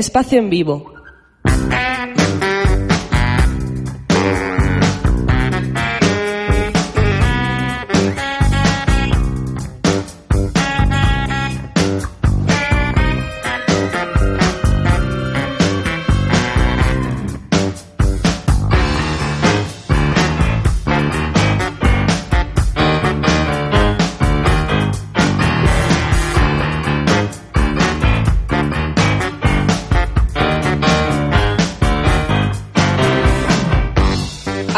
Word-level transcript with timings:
Espacio 0.00 0.38
en 0.38 0.48
vivo. 0.48 0.94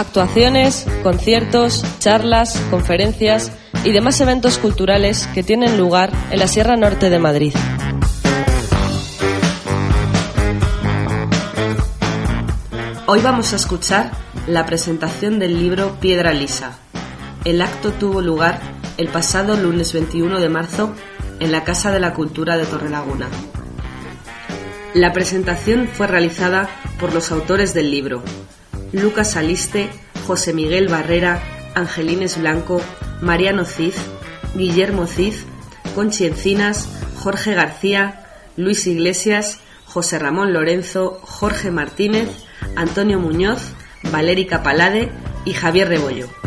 Actuaciones, 0.02 0.84
conciertos, 1.04 1.84
charlas, 2.00 2.60
conferencias 2.70 3.52
y 3.84 3.92
demás 3.92 4.20
eventos 4.20 4.58
culturales 4.58 5.28
que 5.32 5.44
tienen 5.44 5.78
lugar 5.78 6.10
en 6.32 6.40
la 6.40 6.48
Sierra 6.48 6.74
Norte 6.74 7.08
de 7.08 7.20
Madrid. 7.20 7.54
Hoy 13.06 13.20
vamos 13.22 13.52
a 13.52 13.56
escuchar 13.56 14.10
la 14.48 14.66
presentación 14.66 15.38
del 15.38 15.60
libro 15.60 15.96
Piedra 16.00 16.32
Lisa. 16.32 16.72
El 17.44 17.62
acto 17.62 17.92
tuvo 17.92 18.20
lugar 18.20 18.58
el 18.98 19.06
pasado 19.06 19.56
lunes 19.56 19.92
21 19.92 20.40
de 20.40 20.48
marzo 20.48 20.92
en 21.38 21.52
la 21.52 21.62
Casa 21.62 21.92
de 21.92 22.00
la 22.00 22.12
Cultura 22.12 22.56
de 22.56 22.66
Torrelaguna. 22.66 23.28
La 24.94 25.12
presentación 25.12 25.86
fue 25.86 26.08
realizada 26.08 26.68
por 26.98 27.14
los 27.14 27.30
autores 27.30 27.72
del 27.72 27.92
libro, 27.92 28.24
Lucas 28.92 29.36
Aliste, 29.36 29.90
José 30.26 30.52
Miguel 30.52 30.88
Barrera, 30.88 31.42
Angelines 31.74 32.38
Blanco, 32.38 32.80
Mariano 33.20 33.64
Cid, 33.64 33.94
Guillermo 34.54 35.06
Cid, 35.06 35.34
Conchi 35.94 36.26
Encinas, 36.26 36.88
Jorge 37.16 37.54
García, 37.54 38.26
Luis 38.56 38.86
Iglesias, 38.86 39.60
José 39.86 40.18
Ramón 40.18 40.52
Lorenzo, 40.52 41.18
Jorge 41.22 41.70
Martínez, 41.70 42.28
Antonio 42.76 43.18
Muñoz, 43.18 43.72
Valérica 44.10 44.62
Palade 44.62 45.10
y 45.44 45.52
Javier 45.52 45.88
Rebollo. 45.88 46.41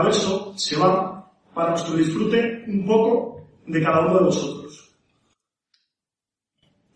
En 0.00 0.06
verso 0.06 0.54
se 0.56 0.76
va 0.76 1.30
para 1.54 1.70
nuestro 1.70 1.96
disfrute 1.96 2.64
un 2.68 2.86
poco 2.86 3.48
de 3.66 3.82
cada 3.82 4.06
uno 4.06 4.18
de 4.18 4.24
vosotros. 4.24 4.94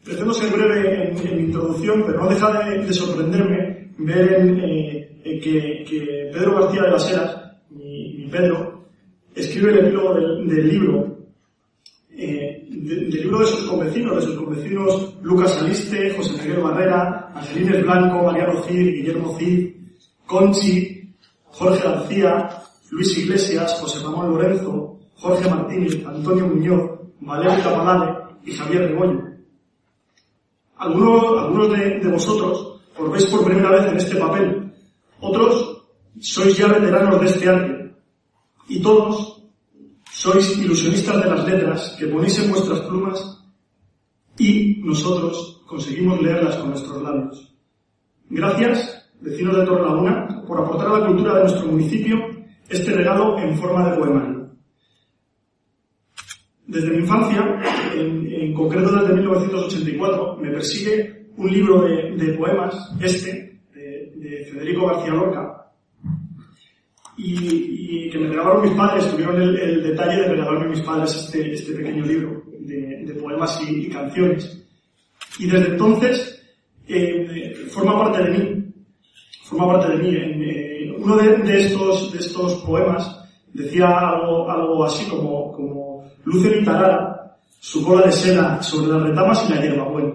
Pretendo 0.02 0.32
ser 0.32 0.50
breve 0.50 1.10
en, 1.10 1.36
mi 1.36 1.42
introducción, 1.44 2.04
pero 2.06 2.22
no 2.22 2.30
deja 2.30 2.64
de, 2.64 2.92
sorprenderme 2.92 3.92
ver 3.98 4.58
eh, 4.62 5.20
eh, 5.22 5.40
que, 5.40 6.30
Pedro 6.32 6.60
García 6.60 6.82
de 6.82 6.90
las 6.90 7.10
Heras, 7.10 7.36
mi, 7.70 8.28
Pedro, 8.30 8.86
escribe 9.34 9.72
el 9.72 9.78
epílogo 9.80 10.14
del, 10.14 10.68
libro, 10.68 11.18
eh, 12.10 12.66
del 12.70 13.10
libro 13.10 13.40
de 13.40 13.46
sus 13.46 13.68
convecinos, 13.68 14.16
de 14.16 14.22
sus 14.22 14.36
convecinos 14.36 15.14
Lucas 15.22 15.60
Aliste, 15.60 16.14
José 16.14 16.42
Miguel 16.42 16.62
Barrera, 16.62 17.32
Angelines 17.34 17.82
Blanco, 17.82 18.24
Mariano 18.24 18.62
Cid, 18.62 18.94
Guillermo 18.94 19.36
Cid, 19.38 19.74
Conchi, 20.26 21.14
Jorge 21.44 21.88
García, 21.88 22.63
Luis 22.94 23.18
Iglesias, 23.18 23.80
José 23.80 24.04
Ramón 24.04 24.30
Lorenzo, 24.30 25.00
Jorge 25.16 25.50
Martínez, 25.50 26.06
Antonio 26.06 26.46
Muñoz, 26.46 26.90
Valerio 27.20 27.64
Capalade 27.64 28.14
y 28.44 28.52
Javier 28.52 28.90
Rebollo. 28.90 29.20
Algunos, 30.76 31.42
algunos 31.42 31.70
de, 31.72 32.08
vosotros 32.08 32.80
os 32.96 33.10
veis 33.10 33.26
por 33.26 33.44
primera 33.44 33.70
vez 33.72 33.90
en 33.90 33.96
este 33.96 34.14
papel, 34.14 34.72
otros 35.20 35.82
sois 36.20 36.56
ya 36.56 36.68
veteranos 36.68 37.20
de 37.20 37.26
este 37.26 37.48
arte 37.48 37.94
y 38.68 38.80
todos 38.80 39.42
sois 40.12 40.56
ilusionistas 40.56 41.20
de 41.20 41.30
las 41.30 41.44
letras 41.48 41.96
que 41.98 42.06
ponéis 42.06 42.38
en 42.38 42.50
vuestras 42.50 42.78
plumas 42.82 43.42
y 44.38 44.80
nosotros 44.84 45.62
conseguimos 45.66 46.22
leerlas 46.22 46.56
con 46.58 46.70
nuestros 46.70 47.02
labios. 47.02 47.56
Gracias, 48.30 49.10
vecinos 49.20 49.56
de 49.56 49.66
Torrelaguna, 49.66 50.44
por 50.46 50.60
aportar 50.60 50.86
a 50.86 50.98
la 51.00 51.06
cultura 51.08 51.34
de 51.34 51.40
nuestro 51.40 51.66
municipio 51.66 52.33
este 52.68 52.92
regalo 52.92 53.38
en 53.38 53.56
forma 53.56 53.90
de 53.90 53.96
poemario. 53.96 54.50
Desde 56.66 56.90
mi 56.90 56.98
infancia, 56.98 57.60
en, 57.94 58.54
concreto 58.54 58.92
desde 58.92 59.14
1984, 59.14 60.36
me 60.40 60.50
persigue 60.50 61.26
un 61.36 61.50
libro 61.50 61.82
de, 61.82 62.34
poemas, 62.38 62.74
este, 63.00 63.60
de, 63.74 64.48
Federico 64.50 64.86
García 64.86 65.12
Lorca, 65.12 65.72
y, 67.16 68.10
que 68.10 68.18
me 68.18 68.28
regalaron 68.28 68.62
mis 68.62 68.72
padres, 68.72 69.10
tuvieron 69.10 69.40
el, 69.40 69.82
detalle 69.82 70.22
de 70.22 70.28
regalarme 70.28 70.68
mis 70.68 70.80
padres 70.80 71.14
este, 71.14 71.52
este 71.52 71.72
pequeño 71.74 72.04
libro 72.06 72.42
de, 72.60 73.14
poemas 73.20 73.60
y, 73.68 73.88
canciones. 73.88 74.66
Y 75.38 75.46
desde 75.46 75.72
entonces 75.72 76.42
eh, 76.88 77.54
forma 77.70 77.98
parte 77.98 78.22
de 78.22 78.30
mí, 78.30 78.64
forma 79.44 79.72
parte 79.72 79.96
de 79.96 80.02
mí. 80.02 80.16
Eh, 80.16 80.73
uno 81.04 81.16
de, 81.18 81.60
estos, 81.60 82.12
de 82.12 82.18
estos 82.18 82.54
poemas 82.62 83.20
decía 83.52 83.86
algo, 83.86 84.50
algo 84.50 84.84
así 84.84 85.06
como, 85.08 85.52
como 85.52 86.10
luce 86.24 86.48
mi 86.48 86.64
tarara, 86.64 87.36
su 87.60 87.84
cola 87.84 88.06
de 88.06 88.12
seda 88.12 88.62
sobre 88.62 88.88
las 88.88 89.02
retamas 89.02 89.46
y 89.46 89.52
la 89.52 89.60
hierba. 89.60 89.88
Bueno, 89.88 90.14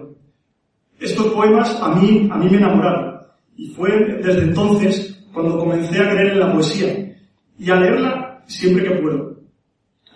estos 0.98 1.26
poemas 1.28 1.80
a 1.80 1.94
mí, 1.94 2.28
a 2.30 2.36
mí 2.36 2.50
me 2.50 2.56
enamoraron. 2.56 3.20
Y 3.56 3.68
fue 3.68 3.90
desde 4.22 4.42
entonces 4.42 5.24
cuando 5.32 5.58
comencé 5.58 6.00
a 6.00 6.10
creer 6.10 6.32
en 6.32 6.40
la 6.40 6.52
poesía 6.52 7.16
y 7.56 7.70
a 7.70 7.76
leerla 7.76 8.42
siempre 8.46 8.84
que 8.84 8.96
puedo. 8.96 9.36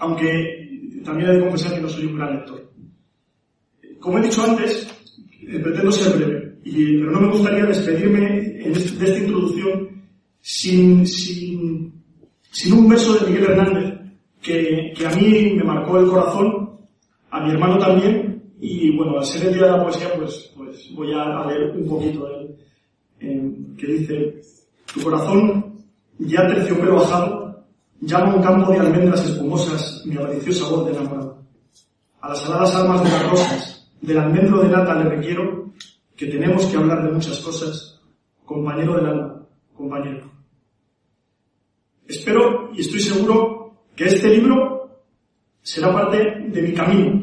Aunque 0.00 1.00
también 1.04 1.30
he 1.30 1.34
de 1.34 1.40
confesar 1.40 1.74
que 1.74 1.82
no 1.82 1.88
soy 1.88 2.06
un 2.06 2.16
gran 2.16 2.34
lector. 2.34 2.68
Como 4.00 4.18
he 4.18 4.22
dicho 4.22 4.42
antes, 4.42 4.88
eh, 5.40 5.60
pretendo 5.60 5.92
ser 5.92 6.16
breve, 6.16 6.58
y, 6.64 6.98
pero 6.98 7.12
no 7.12 7.20
me 7.20 7.30
gustaría 7.30 7.64
despedirme 7.64 8.58
este, 8.64 8.98
de 8.98 9.04
esta 9.06 9.18
introducción 9.18 9.93
sin, 10.46 11.06
sin 11.06 12.04
sin 12.54 12.72
un 12.72 12.88
verso 12.88 13.14
de 13.14 13.26
Miguel 13.26 13.50
Hernández 13.50 14.00
que, 14.40 14.92
que, 14.96 15.06
a 15.06 15.10
mí 15.10 15.54
me 15.56 15.64
marcó 15.64 15.98
el 15.98 16.06
corazón, 16.06 16.78
a 17.30 17.40
mi 17.40 17.50
hermano 17.50 17.78
también, 17.78 18.52
y 18.60 18.96
bueno, 18.96 19.18
al 19.18 19.24
ser 19.24 19.48
el 19.48 19.54
día 19.54 19.64
de 19.64 19.70
la 19.70 19.82
poesía, 19.82 20.14
pues, 20.16 20.52
pues 20.54 20.88
voy 20.94 21.12
a, 21.14 21.44
leer 21.46 21.70
un 21.76 21.88
poquito 21.88 22.26
de 22.26 22.56
él, 23.20 23.74
que 23.76 23.86
dice, 23.86 24.40
tu 24.92 25.02
corazón 25.02 25.78
ya 26.18 26.46
terciopelo 26.46 26.96
bajado, 26.96 27.64
llama 28.02 28.36
un 28.36 28.42
campo 28.42 28.70
de 28.70 28.78
almendras 28.80 29.24
espumosas 29.24 30.02
mi 30.04 30.16
avariciosa 30.16 30.68
voz 30.68 30.86
de 30.86 30.92
enamorado. 30.92 31.38
A 32.20 32.28
las 32.28 32.46
aladas 32.46 32.74
almas 32.76 33.02
de 33.02 33.10
las 33.10 33.30
rosas, 33.30 33.90
del 34.00 34.18
almendro 34.18 34.62
de 34.62 34.68
nata 34.68 34.94
le 35.02 35.10
requiero, 35.10 35.72
que 36.14 36.26
tenemos 36.26 36.66
que 36.66 36.76
hablar 36.76 37.02
de 37.02 37.12
muchas 37.12 37.40
cosas, 37.40 38.00
compañero 38.44 38.94
del 38.96 39.06
alma, 39.06 39.46
compañero. 39.74 40.33
Espero 42.06 42.70
y 42.74 42.80
estoy 42.80 43.00
seguro 43.00 43.86
que 43.96 44.04
este 44.04 44.28
libro 44.28 45.00
será 45.62 45.92
parte 45.92 46.18
de 46.18 46.62
mi 46.62 46.74
camino, 46.74 47.22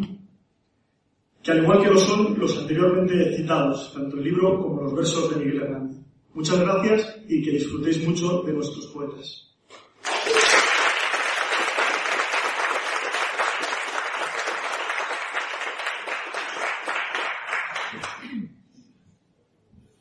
que 1.44 1.52
al 1.52 1.62
igual 1.62 1.84
que 1.84 1.90
lo 1.90 2.00
son 2.00 2.40
los 2.40 2.58
anteriormente 2.58 3.38
citados, 3.38 3.94
tanto 3.94 4.18
el 4.18 4.24
libro 4.24 4.60
como 4.62 4.82
los 4.82 4.96
versos 4.96 5.30
de 5.30 5.46
Miguel 5.46 5.62
Hernández. 5.62 5.98
Muchas 6.34 6.60
gracias 6.60 7.18
y 7.28 7.44
que 7.44 7.52
disfrutéis 7.52 8.08
mucho 8.08 8.42
de 8.42 8.54
nuestros 8.54 8.88
poetas. 8.88 9.48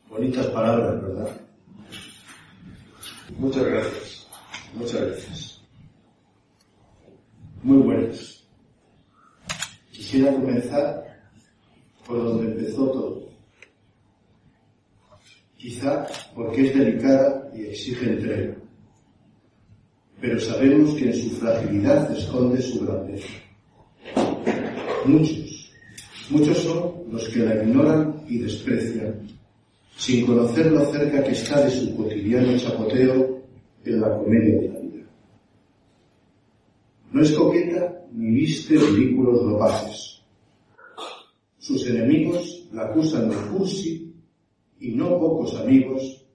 Bonitas 0.09 0.47
palabras, 0.47 1.03
¿verdad? 1.03 1.41
Muchas 3.38 3.65
gracias. 3.65 4.10
Muchas 4.75 5.00
gracias. 5.00 5.61
Muy 7.62 7.78
buenas. 7.78 8.44
Quisiera 9.90 10.32
comenzar 10.32 11.05
por 12.06 12.25
donde 12.25 12.52
empezó 12.52 12.90
todo. 12.90 13.28
Quizá 15.56 16.06
porque 16.34 16.69
es 16.69 16.78
delicada 16.78 17.50
y 17.55 17.67
exige 17.67 18.06
entrega. 18.06 18.56
Pero 20.20 20.40
sabemos 20.40 20.94
que 20.94 21.06
en 21.06 21.14
su 21.14 21.31
fragilidad 21.37 22.11
esconde 22.16 22.62
su 22.62 22.81
grandeza. 22.87 23.28
Muchos, 25.05 25.73
muchos 26.31 26.58
son 26.58 26.93
los 27.11 27.28
que 27.28 27.40
la 27.40 27.62
ignoran 27.62 28.23
y 28.28 28.38
desprecian, 28.38 29.28
sin 29.96 30.26
conocer 30.26 30.66
lo 30.73 30.90
cerca 30.93 31.25
que 31.25 31.32
está 31.32 31.62
de 31.62 31.70
su 31.70 31.96
cotidiano 31.96 32.56
chapoteo 32.56 33.39
en 33.85 34.00
la 34.00 34.19
comedia 34.19 34.61
de 34.61 34.69
la 34.69 34.79
vida. 34.81 35.06
No 37.12 37.23
es 37.23 37.32
coqueta 37.32 38.06
ni 38.12 38.31
viste 38.31 38.77
ridículos 38.77 39.43
ropajes. 39.43 40.23
Sus 41.59 41.87
enemigos 41.88 42.69
la 42.73 42.87
acusan 42.87 43.31
de 43.31 43.37
cursi 43.50 44.15
y 44.81 44.93
no 44.93 45.19
pocos 45.19 45.55
amigos 45.56 46.27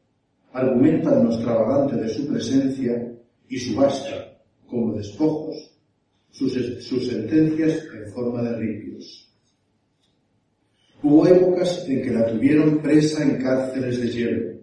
argumentan 0.53 1.25
lo 1.25 1.33
extravagante 1.33 1.97
de 1.97 2.09
su 2.09 2.27
presencia 2.27 3.13
y 3.49 3.59
subasta 3.59 4.37
como 4.67 4.93
despojos 4.93 5.71
sus, 6.31 6.53
sus 6.83 7.07
sentencias 7.07 7.83
en 7.93 8.11
forma 8.11 8.41
de 8.41 8.57
ripios. 8.57 9.31
Hubo 11.03 11.27
épocas 11.27 11.85
en 11.87 12.01
que 12.01 12.11
la 12.11 12.25
tuvieron 12.27 12.81
presa 12.81 13.23
en 13.23 13.41
cárceles 13.41 14.01
de 14.01 14.07
hielo, 14.07 14.59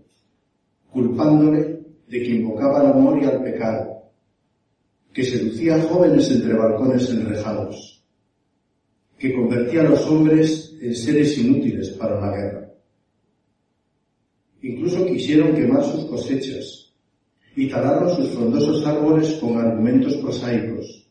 culpándole 0.91 1.82
de 2.13 2.23
que 2.23 2.29
invocaba 2.29 2.81
al 2.81 2.89
amor 2.89 3.23
y 3.23 3.25
al 3.25 3.43
pecado, 3.43 4.03
que 5.15 5.25
seducía 5.25 5.77
a 5.77 5.83
jóvenes 5.85 6.31
entre 6.31 6.53
balcones 6.53 7.09
enrejados, 7.09 8.05
que 9.19 9.33
convertía 9.33 9.81
a 9.81 9.89
los 9.89 10.07
hombres 10.09 10.77
en 10.83 10.95
seres 10.95 11.39
inútiles 11.39 11.89
para 11.93 12.21
la 12.21 12.37
guerra. 12.37 12.71
Incluso 14.61 15.07
quisieron 15.07 15.55
quemar 15.55 15.83
sus 15.85 16.05
cosechas 16.05 16.93
y 17.57 17.71
talaron 17.71 18.15
sus 18.15 18.29
frondosos 18.29 18.87
árboles 18.87 19.33
con 19.41 19.57
argumentos 19.57 20.15
prosaicos 20.17 21.09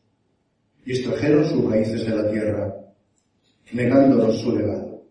y 0.86 0.92
extrajeron 0.92 1.46
sus 1.46 1.66
raíces 1.66 2.06
de 2.06 2.16
la 2.16 2.32
tierra, 2.32 2.76
negándonos 3.74 4.40
su 4.40 4.56
legado. 4.56 5.04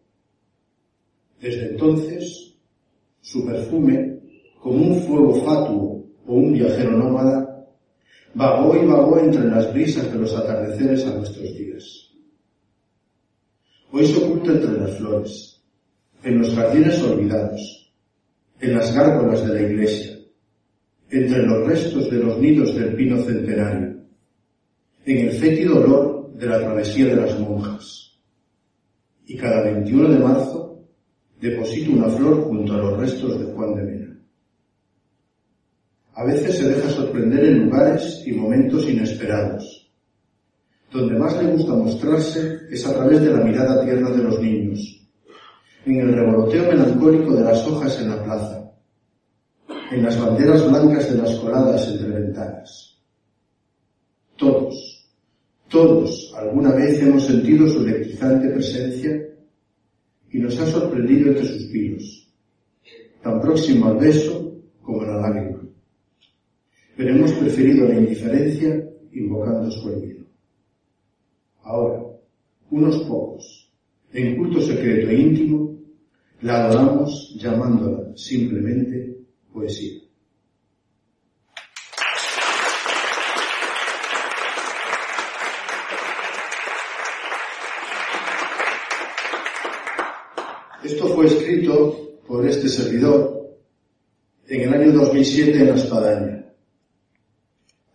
Desde 1.40 1.70
entonces, 1.70 2.54
su 3.20 3.44
perfume 3.44 4.19
como 4.60 4.76
un 4.76 5.02
fuego 5.02 5.34
fatuo 5.44 6.06
o 6.26 6.34
un 6.34 6.52
viajero 6.52 6.92
nómada, 6.92 7.66
vagó 8.34 8.76
y 8.76 8.86
vagó 8.86 9.18
entre 9.18 9.44
las 9.44 9.72
brisas 9.72 10.12
de 10.12 10.18
los 10.18 10.36
atardeceres 10.36 11.06
a 11.06 11.14
nuestros 11.14 11.56
días. 11.56 12.10
Hoy 13.90 14.06
se 14.06 14.22
oculta 14.22 14.52
entre 14.52 14.78
las 14.78 14.96
flores, 14.98 15.62
en 16.22 16.38
los 16.38 16.54
jardines 16.54 17.02
olvidados, 17.02 17.92
en 18.60 18.74
las 18.74 18.94
gárgolas 18.94 19.46
de 19.46 19.54
la 19.54 19.62
iglesia, 19.62 20.18
entre 21.08 21.42
los 21.42 21.66
restos 21.66 22.10
de 22.10 22.18
los 22.18 22.38
nidos 22.38 22.74
del 22.76 22.94
pino 22.94 23.20
centenario, 23.22 24.04
en 25.06 25.18
el 25.28 25.32
fétido 25.32 25.78
olor 25.78 26.32
de 26.34 26.46
la 26.46 26.60
travesía 26.60 27.06
de 27.06 27.16
las 27.16 27.38
monjas. 27.40 28.20
Y 29.26 29.36
cada 29.36 29.64
21 29.64 30.08
de 30.08 30.18
marzo 30.18 30.84
deposito 31.40 31.92
una 31.92 32.10
flor 32.10 32.42
junto 32.44 32.74
a 32.74 32.78
los 32.78 32.98
restos 32.98 33.40
de 33.40 33.52
Juan 33.52 33.74
de 33.74 33.82
Mena. 33.82 34.09
A 36.14 36.24
veces 36.24 36.58
se 36.58 36.68
deja 36.68 36.90
sorprender 36.90 37.44
en 37.44 37.64
lugares 37.66 38.22
y 38.26 38.32
momentos 38.32 38.88
inesperados. 38.88 39.90
Donde 40.92 41.16
más 41.16 41.40
le 41.40 41.52
gusta 41.52 41.72
mostrarse 41.72 42.62
es 42.70 42.84
a 42.84 42.94
través 42.94 43.20
de 43.20 43.32
la 43.32 43.44
mirada 43.44 43.84
tierna 43.84 44.10
de 44.10 44.22
los 44.24 44.40
niños, 44.40 45.08
en 45.86 46.00
el 46.00 46.12
revoloteo 46.12 46.64
melancólico 46.64 47.32
de 47.34 47.44
las 47.44 47.64
hojas 47.66 48.00
en 48.00 48.10
la 48.10 48.24
plaza, 48.24 48.72
en 49.92 50.02
las 50.02 50.20
banderas 50.20 50.68
blancas 50.68 51.12
de 51.12 51.22
las 51.22 51.36
coladas 51.36 51.88
entre 51.88 52.08
ventanas. 52.08 52.98
Todos, 54.36 55.08
todos 55.68 56.34
alguna 56.36 56.72
vez 56.72 57.00
hemos 57.02 57.24
sentido 57.24 57.68
su 57.68 57.86
electrizante 57.86 58.48
presencia 58.48 59.12
y 60.32 60.38
nos 60.38 60.58
ha 60.58 60.66
sorprendido 60.66 61.28
entre 61.28 61.46
suspiros, 61.46 62.28
tan 63.22 63.40
próximo 63.40 63.86
al 63.86 63.96
beso 63.98 64.56
como 64.82 65.02
a 65.02 65.06
la 65.06 65.20
lágrima 65.20 65.49
pero 67.00 67.14
hemos 67.14 67.32
preferido 67.32 67.88
la 67.88 67.94
indiferencia 67.94 68.86
invocando 69.12 69.70
su 69.70 69.88
olvido. 69.88 70.26
Ahora, 71.62 72.02
unos 72.70 72.98
pocos, 73.04 73.72
en 74.12 74.36
culto 74.36 74.60
secreto 74.60 75.08
e 75.08 75.18
íntimo, 75.18 75.78
la 76.42 76.66
adoramos 76.66 77.34
llamándola 77.40 78.14
simplemente 78.14 79.16
poesía. 79.50 79.98
Esto 90.84 91.08
fue 91.14 91.28
escrito 91.28 92.18
por 92.26 92.46
este 92.46 92.68
servidor 92.68 93.56
en 94.48 94.60
el 94.60 94.74
año 94.74 94.92
2007 94.92 95.60
en 95.60 95.66
La 95.68 95.74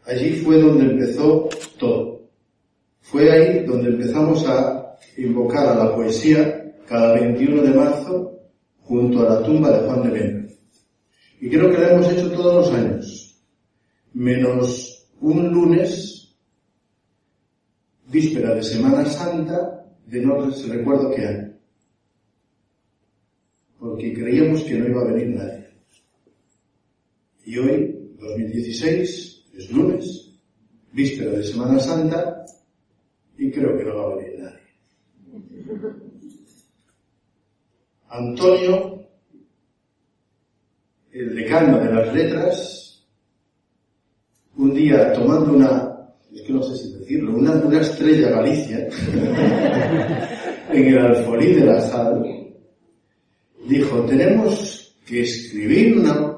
Allí 0.05 0.35
fue 0.41 0.59
donde 0.59 0.85
empezó 0.85 1.49
todo. 1.79 2.29
Fue 3.01 3.31
ahí 3.31 3.65
donde 3.65 3.89
empezamos 3.89 4.45
a 4.47 4.95
invocar 5.17 5.67
a 5.67 5.75
la 5.75 5.95
poesía 5.95 6.75
cada 6.87 7.13
21 7.13 7.61
de 7.63 7.73
marzo 7.73 8.39
junto 8.81 9.21
a 9.21 9.35
la 9.35 9.43
tumba 9.43 9.71
de 9.71 9.87
Juan 9.87 10.03
de 10.03 10.09
Mena. 10.09 10.47
Y 11.41 11.49
creo 11.49 11.71
que 11.71 11.77
lo 11.77 11.87
hemos 11.89 12.11
hecho 12.11 12.31
todos 12.31 12.53
los 12.55 12.73
años, 12.73 13.41
menos 14.13 15.07
un 15.21 15.51
lunes, 15.51 16.35
víspera 18.07 18.55
de 18.55 18.63
Semana 18.63 19.05
Santa, 19.05 19.85
de 20.05 20.21
no 20.21 20.49
recuerdo 20.67 21.11
qué 21.15 21.25
año. 21.25 21.53
Porque 23.79 24.13
creíamos 24.13 24.63
que 24.63 24.75
no 24.75 24.87
iba 24.87 25.01
a 25.01 25.11
venir 25.11 25.35
nadie. 25.35 25.69
Y 27.45 27.57
hoy, 27.57 28.15
2016, 28.19 29.34
es 29.57 29.71
lunes, 29.71 30.31
víspera 30.91 31.31
de 31.31 31.43
Semana 31.43 31.79
Santa, 31.79 32.45
y 33.37 33.51
creo 33.51 33.77
que 33.77 33.83
no 33.83 33.95
va 33.95 34.03
a 34.03 34.15
venir 34.15 34.39
nadie. 34.39 34.59
Antonio, 38.09 39.07
el 41.11 41.35
decano 41.35 41.79
de 41.79 41.93
las 41.93 42.13
letras, 42.13 43.05
un 44.57 44.73
día 44.73 45.13
tomando 45.13 45.53
una, 45.53 46.09
es 46.33 46.41
que 46.41 46.53
no 46.53 46.63
sé 46.63 46.77
si 46.77 46.93
decirlo, 46.93 47.35
una, 47.35 47.51
una 47.53 47.81
estrella 47.81 48.29
Galicia, 48.29 48.87
en 50.69 50.85
el 50.85 50.97
alfolí 50.97 51.53
de 51.53 51.65
la 51.65 51.81
sala, 51.81 52.21
dijo, 53.67 54.01
tenemos 54.05 54.95
que 55.05 55.21
escribir 55.21 55.97
una, 55.97 56.37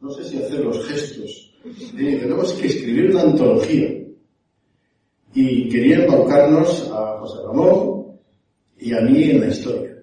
no 0.00 0.10
sé 0.10 0.24
si 0.24 0.42
hacer 0.42 0.64
los 0.64 0.86
gestos, 0.86 1.47
tenemos 1.62 2.52
que 2.54 2.66
escribir 2.66 3.10
una 3.10 3.22
antología. 3.22 3.94
Y 5.34 5.68
quería 5.68 6.04
embaucarnos 6.04 6.90
a 6.92 7.18
José 7.20 7.38
Ramón 7.46 8.18
y 8.78 8.92
a 8.92 9.00
mí 9.00 9.24
en 9.24 9.40
la 9.40 9.48
historia. 9.48 10.02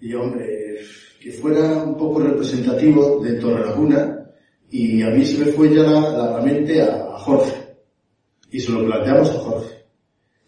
Y 0.00 0.12
hombre, 0.14 0.78
que 1.20 1.32
fuera 1.32 1.82
un 1.82 1.96
poco 1.96 2.20
representativo 2.20 3.20
de 3.24 3.34
Torrelaguna 3.34 4.30
y 4.70 5.02
a 5.02 5.10
mí 5.10 5.24
se 5.24 5.44
me 5.44 5.52
fue 5.52 5.74
ya 5.74 5.82
la, 5.82 6.40
mente 6.44 6.82
a, 6.82 7.18
Jorge. 7.18 7.52
Y 8.50 8.60
se 8.60 8.72
lo 8.72 8.84
planteamos 8.84 9.30
a 9.30 9.34
Jorge. 9.34 9.74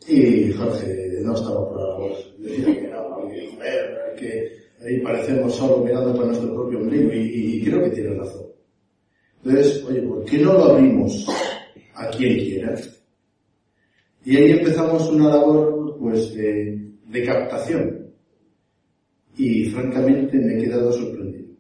Y 0.08 0.52
Jorge 0.52 1.20
no 1.22 1.34
estaba 1.34 1.68
por 1.68 1.80
la 1.80 1.88
labor. 1.88 2.12
Decía 2.38 2.66
que 2.66 2.88
no, 2.88 3.16
que 4.18 4.52
ahí 4.84 5.00
parecemos 5.00 5.54
solo 5.54 5.78
mirando 5.78 6.14
para 6.14 6.26
nuestro 6.28 6.54
propio 6.54 6.78
ombligo 6.80 7.10
y 7.12 7.62
creo 7.64 7.84
que 7.84 7.90
tiene 7.90 8.14
razón. 8.14 8.45
Entonces, 9.46 9.84
oye, 9.84 10.02
¿por 10.02 10.24
qué 10.24 10.38
no 10.38 10.54
lo 10.54 10.64
abrimos 10.64 11.24
a 11.94 12.08
quien 12.10 12.36
quiera? 12.36 12.74
Y 14.24 14.36
ahí 14.36 14.50
empezamos 14.50 15.08
una 15.08 15.28
labor, 15.28 15.96
pues, 16.00 16.34
de, 16.34 17.24
captación. 17.24 18.10
Y 19.36 19.66
francamente 19.66 20.36
me 20.36 20.58
he 20.58 20.64
quedado 20.64 20.92
sorprendido. 20.92 21.54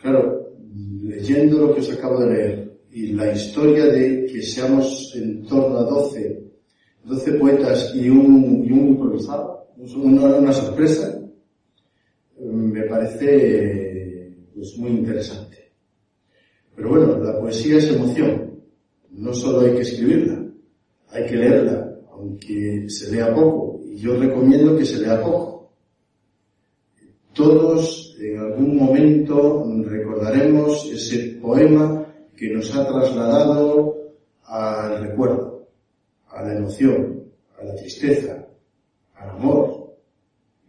Claro, 0.00 0.50
leyendo 1.04 1.68
lo 1.68 1.74
que 1.74 1.80
os 1.82 1.92
acabo 1.92 2.24
de 2.24 2.34
leer 2.34 2.78
y 2.90 3.12
la 3.12 3.32
historia 3.32 3.86
de 3.86 4.26
que 4.26 4.42
seamos 4.42 5.14
en 5.14 5.46
torno 5.46 5.78
a 5.78 5.84
12, 5.84 6.42
12 7.04 7.32
poetas 7.34 7.94
y 7.94 8.08
un, 8.10 8.64
y 8.66 8.72
un 8.72 8.88
improvisado, 8.88 9.68
una, 9.76 10.34
una 10.34 10.52
sorpresa, 10.52 11.16
me 12.40 12.82
parece 12.82 14.34
pues 14.52 14.76
muy 14.78 14.90
interesante. 14.90 15.63
Pero 16.76 16.88
bueno, 16.88 17.18
la 17.18 17.38
poesía 17.38 17.78
es 17.78 17.90
emoción. 17.90 18.60
No 19.10 19.32
solo 19.32 19.60
hay 19.60 19.74
que 19.74 19.82
escribirla, 19.82 20.44
hay 21.08 21.26
que 21.26 21.36
leerla, 21.36 21.98
aunque 22.12 22.86
se 22.88 23.12
lea 23.12 23.34
poco. 23.34 23.80
Y 23.84 23.96
yo 23.96 24.16
recomiendo 24.16 24.76
que 24.76 24.84
se 24.84 25.00
lea 25.00 25.22
poco. 25.22 25.72
Todos 27.32 28.16
en 28.20 28.38
algún 28.38 28.76
momento 28.76 29.64
recordaremos 29.84 30.90
ese 30.92 31.38
poema 31.40 32.06
que 32.36 32.50
nos 32.50 32.74
ha 32.74 32.86
trasladado 32.86 33.94
al 34.44 35.00
recuerdo, 35.08 35.68
a 36.28 36.42
la 36.42 36.56
emoción, 36.56 37.24
a 37.60 37.64
la 37.64 37.74
tristeza, 37.74 38.46
al 39.14 39.30
amor. 39.30 39.96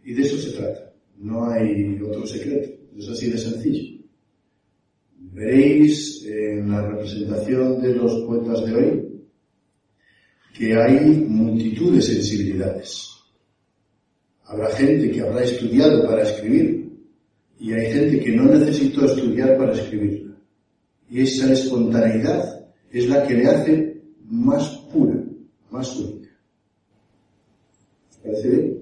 Y 0.04 0.14
de 0.14 0.22
eso 0.22 0.36
se 0.38 0.56
trata. 0.56 0.92
No 1.18 1.50
hay 1.50 2.00
otro 2.00 2.26
secreto. 2.26 2.70
Es 2.96 3.08
así 3.08 3.30
de 3.30 3.38
sencillo. 3.38 3.95
Veréis 5.36 6.24
en 6.24 6.70
la 6.70 6.80
representación 6.80 7.82
de 7.82 7.94
los 7.94 8.10
poetas 8.24 8.64
de 8.64 8.74
hoy 8.74 9.22
que 10.56 10.74
hay 10.74 10.98
multitud 11.28 11.94
de 11.94 12.00
sensibilidades. 12.00 13.10
Habrá 14.46 14.70
gente 14.70 15.10
que 15.10 15.20
habrá 15.20 15.44
estudiado 15.44 16.06
para 16.06 16.22
escribir 16.22 16.90
y 17.60 17.70
hay 17.70 17.92
gente 17.92 18.20
que 18.24 18.34
no 18.34 18.44
necesitó 18.44 19.04
estudiar 19.04 19.58
para 19.58 19.74
escribirla. 19.74 20.38
Y 21.10 21.20
esa 21.20 21.52
espontaneidad 21.52 22.66
es 22.90 23.06
la 23.06 23.26
que 23.26 23.34
le 23.34 23.46
hace 23.46 24.00
más 24.24 24.66
pura, 24.90 25.22
más 25.70 25.94
única. 25.98 26.30
¿Os 28.08 28.16
parece 28.24 28.48
bien? 28.48 28.78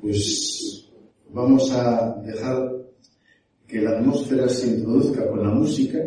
Pues 0.00 0.88
vamos 1.32 1.70
a 1.70 2.20
dejar 2.26 2.77
que 3.68 3.80
la 3.82 3.90
atmósfera 3.90 4.48
se 4.48 4.66
introduzca 4.66 5.28
con 5.28 5.42
la 5.42 5.50
música 5.50 5.98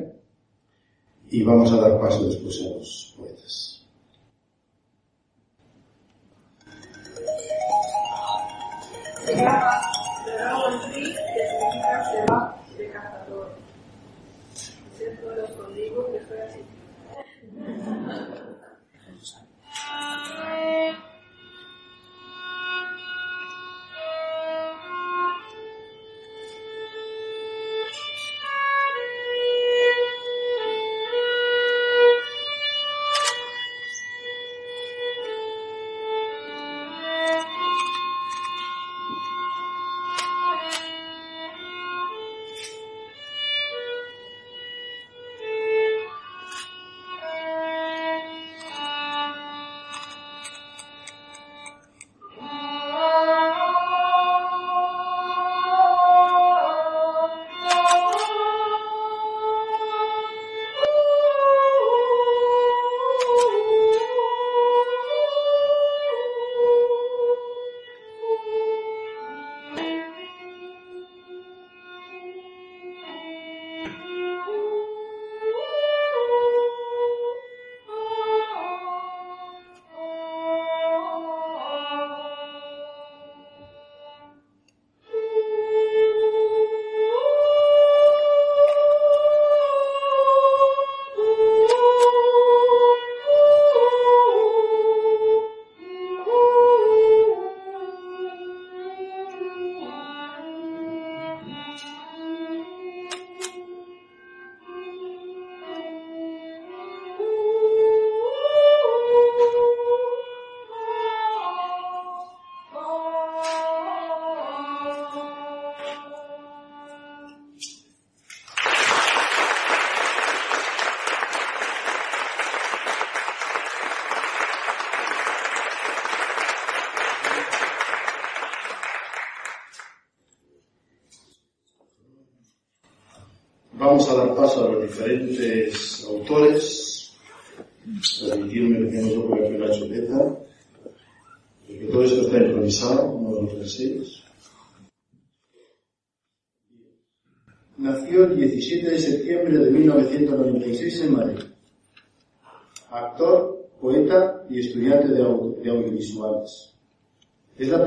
y 1.29 1.43
vamos 1.43 1.71
a 1.71 1.77
dar 1.77 1.99
paso 2.01 2.27
después 2.27 2.59
a 2.59 2.69
los 2.77 3.13
poetas. 3.15 3.81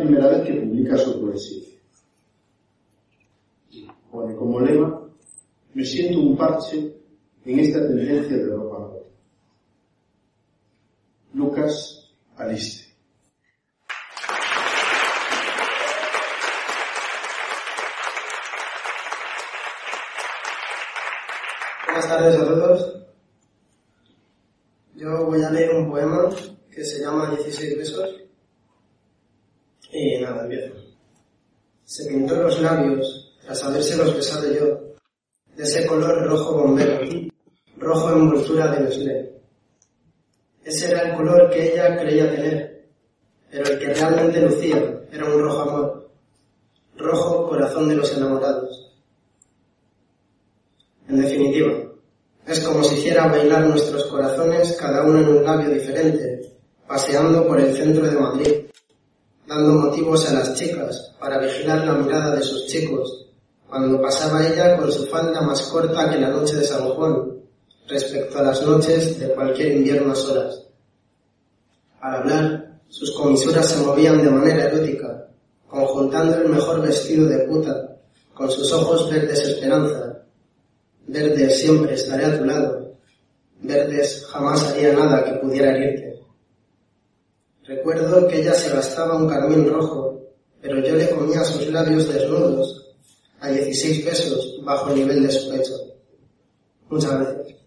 Primera 0.05 0.29
vez 0.29 0.47
que 0.47 0.61
publica 0.61 0.97
su 0.97 1.21
poesía. 1.21 1.69
Pone 4.11 4.37
como 4.37 4.61
lema, 4.61 5.09
me 5.73 5.85
siento 5.85 6.21
un 6.21 6.37
parche 6.37 6.95
en 7.45 7.59
esta 7.59 7.81
tendencia 7.81 8.37
de 8.37 8.47
ropa 8.47 8.91
Lucas 11.33 12.13
Aliste. 12.37 12.95
Buenas 21.87 22.09
tardes 22.09 22.37
a 22.37 22.45
todos. 22.45 22.95
Yo 24.95 25.27
voy 25.27 25.43
a 25.43 25.51
leer 25.51 25.75
un 25.75 25.91
poema 25.91 26.29
que 26.71 26.85
se 26.85 27.01
llama 27.01 27.31
16 27.31 27.79
besos. 27.79 28.25
Y 29.91 30.21
nada, 30.21 30.43
empiezo. 30.43 30.75
Se 31.85 32.05
pintó 32.07 32.35
los 32.37 32.61
labios 32.61 33.39
tras 33.45 33.63
habérselos 33.63 34.15
besado 34.15 34.53
yo, 34.53 34.95
de 35.55 35.63
ese 35.63 35.87
color 35.87 36.27
rojo 36.27 36.59
bombero, 36.59 37.01
rojo 37.77 38.13
envoltura 38.13 38.73
de 38.73 38.81
Nestlé. 38.81 39.35
Ese 40.65 40.91
era 40.91 41.03
el 41.03 41.17
color 41.17 41.51
que 41.51 41.73
ella 41.73 41.97
creía 41.97 42.31
tener, 42.31 42.89
pero 43.51 43.67
el 43.67 43.79
que 43.79 43.95
realmente 43.95 44.41
lucía 44.41 45.01
era 45.13 45.27
un 45.27 45.43
rojo 45.43 45.61
amor, 45.61 46.11
rojo 46.97 47.49
corazón 47.49 47.89
de 47.89 47.97
los 47.97 48.17
enamorados. 48.17 48.93
En 51.07 51.21
definitiva, 51.21 51.85
es 52.47 52.61
como 52.61 52.83
si 52.83 52.97
hiciera 52.97 53.27
bailar 53.29 53.67
nuestros 53.67 54.05
corazones 54.07 54.77
cada 54.81 55.03
uno 55.05 55.21
en 55.21 55.29
un 55.29 55.45
labio 55.45 55.71
diferente, 55.71 56.53
paseando 56.87 57.47
por 57.47 57.61
el 57.61 57.77
centro 57.77 58.07
de 58.07 58.19
Madrid, 58.19 58.55
dando 59.47 59.73
motivos 59.75 60.29
a 60.31 60.35
las 60.35 60.55
chicas 60.55 61.15
para 61.19 61.39
vigilar 61.39 61.87
la 61.87 61.95
mirada 61.95 62.35
de 62.35 62.43
sus 62.43 62.67
chicos, 62.67 63.27
cuando 63.69 64.01
pasaba 64.01 64.47
ella 64.47 64.77
con 64.77 64.91
su 64.91 65.07
falda 65.07 65.41
más 65.41 65.63
corta 65.63 66.11
que 66.11 66.19
la 66.19 66.31
noche 66.31 66.57
de 66.57 66.65
San 66.65 66.89
Juan, 66.91 67.35
respecto 67.89 68.39
a 68.39 68.43
las 68.43 68.63
noches 68.63 69.19
de 69.19 69.29
cualquier 69.35 69.77
invierno 69.77 70.13
a 70.13 70.15
solas. 70.15 70.63
Al 72.01 72.15
hablar, 72.15 72.81
sus 72.89 73.13
comisuras 73.17 73.69
se 73.69 73.85
movían 73.85 74.14
de 74.25 74.31
manera 74.31 74.65
erótica, 74.65 75.29
conjuntando 75.69 76.37
el 76.37 76.49
mejor 76.49 76.83
vestido 76.83 77.27
de 77.27 77.39
puta, 77.47 77.97
con 78.35 78.51
sus 78.51 78.73
ojos 78.73 79.11
verdes 79.11 79.41
esperanza, 79.45 80.15
Verdes 81.07 81.61
siempre 81.61 81.95
estaré 81.95 82.25
a 82.25 82.39
tu 82.39 82.45
lado. 82.45 82.97
Verdes 83.61 84.25
jamás 84.27 84.65
haría 84.65 84.93
nada 84.95 85.25
que 85.25 85.39
pudiera 85.39 85.77
herirte. 85.77 86.21
Recuerdo 87.65 88.27
que 88.27 88.41
ella 88.41 88.55
se 88.55 88.71
gastaba 88.71 89.17
un 89.17 89.29
carmín 89.29 89.69
rojo, 89.69 90.23
pero 90.61 90.81
yo 90.81 90.95
le 90.97 91.11
comía 91.11 91.45
sus 91.45 91.67
labios 91.69 92.13
desnudos, 92.13 92.95
a 93.41 93.49
16 93.49 94.05
pesos 94.05 94.61
bajo 94.65 94.91
el 94.91 94.97
nivel 94.97 95.23
de 95.27 95.31
su 95.31 95.51
pecho. 95.51 95.75
Muchas 96.89 97.13
gracias. 97.13 97.59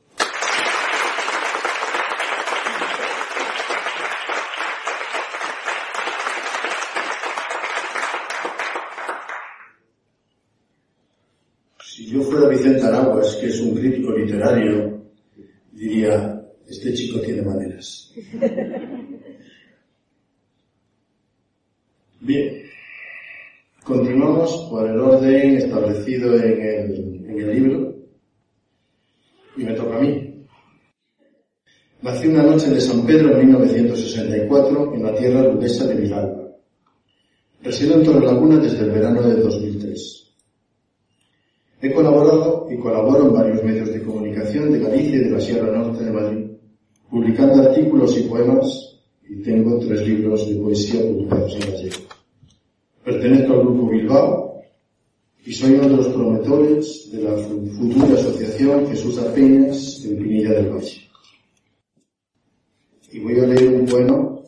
Vicente 12.58 12.84
Araguas, 12.84 13.36
que 13.36 13.48
es 13.48 13.60
un 13.62 13.76
crítico 13.76 14.12
literario, 14.18 15.04
diría, 15.72 16.42
este 16.68 16.94
chico 16.94 17.20
tiene 17.20 17.44
maneras. 17.44 18.12
Bien, 22.20 22.64
continuamos 23.84 24.68
por 24.70 24.90
el 24.90 25.00
orden 25.00 25.58
establecido 25.58 26.36
en 26.36 27.30
el, 27.30 27.54
libro 27.54 27.96
y 29.56 29.64
me 29.64 29.74
toca 29.74 29.98
a 29.98 30.02
mí. 30.02 30.46
Nací 32.02 32.28
una 32.28 32.44
noche 32.44 32.70
de 32.72 32.82
San 32.82 33.06
Pedro 33.06 33.38
en 33.38 33.48
1964 33.48 34.96
en 34.96 35.04
la 35.04 35.16
tierra 35.16 35.44
rudesa 35.44 35.86
de 35.88 35.96
Villalba. 35.96 36.48
Resido 37.62 37.96
en 37.96 38.04
Torrelaguna 38.04 38.58
desde 38.58 38.86
el 38.86 38.92
verano 38.92 39.22
de 39.22 39.36
2003. 39.42 40.27
He 41.80 41.94
colaborado 41.94 42.68
y 42.72 42.78
colaboro 42.78 43.28
en 43.28 43.34
varios 43.34 43.64
medios 43.64 43.94
de 43.94 44.02
comunicación 44.02 44.72
de 44.72 44.80
Galicia 44.80 45.16
y 45.18 45.24
de 45.26 45.30
la 45.30 45.40
Sierra 45.40 45.78
Norte 45.78 46.06
de 46.06 46.12
Madrid, 46.12 46.46
publicando 47.10 47.62
artículos 47.62 48.18
y 48.18 48.24
poemas, 48.24 49.00
y 49.30 49.42
tengo 49.44 49.78
tres 49.80 50.08
libros 50.08 50.50
de 50.50 50.56
poesía 50.56 51.02
publicados 51.02 51.54
en 51.54 51.72
gallego. 51.72 51.96
Pertenezco 53.04 53.54
al 53.54 53.60
Grupo 53.60 53.90
Bilbao 53.90 54.62
y 55.46 55.54
soy 55.54 55.74
uno 55.76 55.88
de 55.88 55.96
los 55.98 56.08
promotores 56.08 57.12
de 57.12 57.22
la 57.22 57.38
futura 57.38 58.14
asociación 58.16 58.88
Jesús 58.88 59.20
Apeñas 59.20 60.04
en 60.04 60.18
Pinilla 60.18 60.54
del 60.54 60.70
Valle. 60.72 61.02
Y 63.12 63.20
voy 63.20 63.40
a 63.40 63.46
leer 63.46 63.76
un 63.76 63.86
poema, 63.86 64.40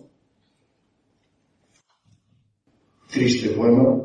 triste 3.11 3.49
poema, 3.49 4.01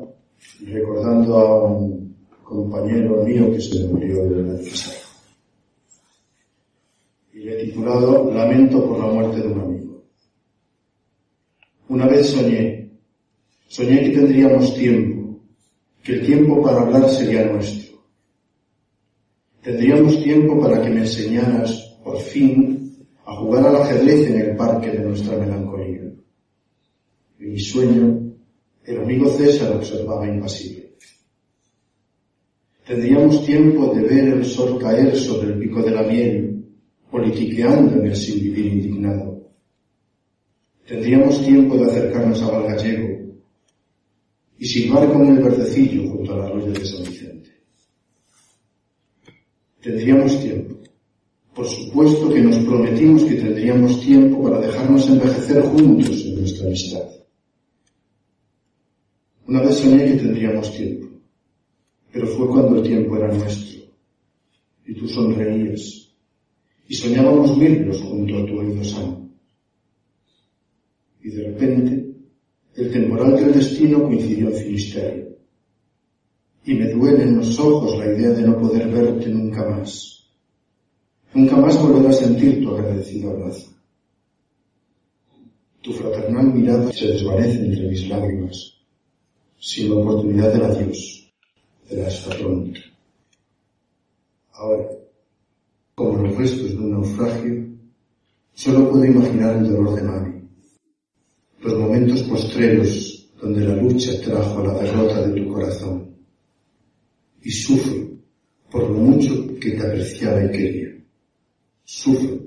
recordando 0.61 1.39
a 1.39 1.65
un 1.65 2.04
compañero 2.45 3.25
mío 3.25 3.51
que 3.53 3.61
se 3.61 3.87
murió 3.89 4.23
el 4.25 4.51
año 4.51 4.59
pasado. 4.71 4.97
Y 7.33 7.39
le 7.39 7.61
he 7.61 7.65
titulado 7.65 8.31
Lamento 8.33 8.87
por 8.87 8.99
la 8.99 9.07
muerte 9.07 9.41
de 9.41 9.49
un 9.49 9.61
amigo. 9.61 10.05
Una 11.89 12.07
vez 12.07 12.29
soñé, 12.29 12.91
soñé 13.67 14.05
que 14.05 14.11
tendríamos 14.11 14.75
tiempo, 14.75 15.41
que 16.03 16.13
el 16.13 16.27
tiempo 16.27 16.63
para 16.63 16.83
hablar 16.83 17.09
sería 17.11 17.47
nuestro. 17.47 17.99
Tendríamos 19.63 20.23
tiempo 20.23 20.61
para 20.61 20.83
que 20.83 20.91
me 20.91 21.01
enseñaras, 21.01 21.99
por 22.05 22.19
fin, 22.21 23.07
a 23.25 23.35
jugar 23.37 23.67
al 23.67 23.77
ajedrez 23.77 24.29
en 24.29 24.41
el 24.41 24.57
parque 24.57 24.91
de 24.91 24.99
nuestra 25.01 25.39
melancolía. 25.39 26.03
En 27.41 27.53
mi 27.53 27.59
sueño, 27.59 28.21
el 28.85 29.01
amigo 29.01 29.31
César 29.31 29.73
observaba 29.73 30.29
impasible. 30.29 30.84
Tendríamos 32.87 33.47
tiempo 33.47 33.95
de 33.95 34.03
ver 34.03 34.29
el 34.29 34.45
sol 34.45 34.79
caer 34.79 35.17
sobre 35.17 35.55
el 35.55 35.59
pico 35.59 35.83
de 35.83 35.91
la 35.91 36.03
miel, 36.03 36.67
politiqueando 37.11 37.95
en 37.95 38.07
el 38.07 38.67
indignado. 38.67 39.49
Tendríamos 40.87 41.43
tiempo 41.43 41.79
de 41.79 41.91
acercarnos 41.91 42.43
a 42.43 42.51
Valgallego 42.51 43.09
y 44.59 44.67
silbar 44.67 45.11
con 45.11 45.27
el 45.29 45.43
verdecillo 45.43 46.11
junto 46.11 46.35
al 46.35 46.43
arroyo 46.43 46.73
de 46.73 46.85
San 46.85 47.05
Vicente. 47.05 47.51
Tendríamos 49.81 50.39
tiempo. 50.41 50.75
Por 51.55 51.67
supuesto 51.67 52.29
que 52.29 52.43
nos 52.43 52.59
prometimos 52.59 53.25
que 53.25 53.37
tendríamos 53.37 53.99
tiempo 54.03 54.43
para 54.43 54.61
dejarnos 54.61 55.09
envejecer 55.09 55.63
juntos 55.63 56.23
en 56.27 56.35
nuestra 56.35 56.67
amistad. 56.67 57.05
Una 59.47 59.63
vez 59.63 59.77
soñé 59.77 60.05
que 60.05 60.17
tendríamos 60.17 60.71
tiempo 60.77 61.14
pero 62.15 62.29
fue 62.29 62.49
cuando 62.49 62.77
el 62.77 62.85
tiempo 62.85 63.17
era 63.17 63.27
nuestro. 63.27 63.83
Y 64.87 64.95
tú 64.95 65.09
sonreías. 65.09 66.13
Y 66.89 66.95
soñábamos 66.95 67.59
verlos 67.59 68.01
junto 68.03 68.39
a 68.39 68.47
tu 68.47 68.61
oído 68.61 68.85
sano. 68.85 69.31
Y 71.25 71.31
de 71.31 71.43
repente, 71.43 72.15
el 72.77 72.93
temporal 72.93 73.35
del 73.35 73.55
destino 73.55 74.05
coincidió 74.05 74.49
en 74.49 74.55
Finisterre. 74.55 75.39
Y 76.65 76.75
me 76.75 76.93
duele 76.93 77.25
en 77.25 77.39
los 77.39 77.59
ojos 77.59 77.99
la 77.99 78.07
idea 78.07 78.31
de 78.31 78.43
no 78.43 78.61
poder 78.61 78.89
verte 78.93 79.29
nunca 79.31 79.69
más. 79.69 80.29
Nunca 81.35 81.57
más 81.57 81.83
volver 81.83 82.07
a 82.07 82.13
sentir 82.13 82.63
tu 82.63 82.77
agradecido 82.77 83.31
abrazo. 83.31 83.73
Tu 85.83 85.93
fraternal 85.93 86.55
mirada 86.55 86.93
se 86.93 87.09
desvanece 87.09 87.59
entre 87.59 87.89
mis 87.89 88.09
lágrimas, 88.09 88.79
sin 89.59 89.91
la 89.91 89.97
oportunidad 89.97 90.53
del 90.53 90.63
adiós 90.63 91.14
Ahora, 94.53 94.89
como 95.95 96.23
los 96.23 96.37
restos 96.37 96.71
de 96.71 96.77
un 96.77 96.91
naufragio, 96.93 97.67
solo 98.55 98.91
puedo 98.91 99.05
imaginar 99.05 99.57
el 99.57 99.71
dolor 99.71 99.95
de 99.97 100.03
Mami, 100.03 100.49
los 101.61 101.79
momentos 101.79 102.23
postreros 102.23 103.29
donde 103.41 103.65
la 103.65 103.77
lucha 103.77 104.21
trajo 104.23 104.61
a 104.61 104.65
la 104.65 104.75
derrota 104.75 105.27
de 105.27 105.41
tu 105.41 105.53
corazón, 105.53 106.17
y 107.43 107.51
sufro 107.51 108.09
por 108.71 108.91
lo 108.91 108.99
mucho 108.99 109.47
que 109.61 109.73
te 109.73 109.87
apreciaba 109.87 110.45
y 110.45 110.51
quería. 110.51 110.89
Sufro 111.85 112.39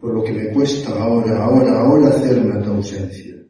por 0.00 0.14
lo 0.14 0.24
que 0.24 0.32
me 0.32 0.52
cuesta 0.52 0.90
ahora, 0.90 1.44
ahora, 1.44 1.80
ahora 1.80 2.08
hacerme 2.08 2.52
a 2.52 2.62
tu 2.62 2.70
ausencia. 2.70 3.41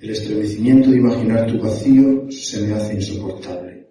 El 0.00 0.10
estremecimiento 0.10 0.90
de 0.90 0.98
imaginar 0.98 1.50
tu 1.50 1.58
vacío 1.58 2.30
se 2.30 2.60
me 2.62 2.74
hace 2.74 2.94
insoportable. 2.94 3.88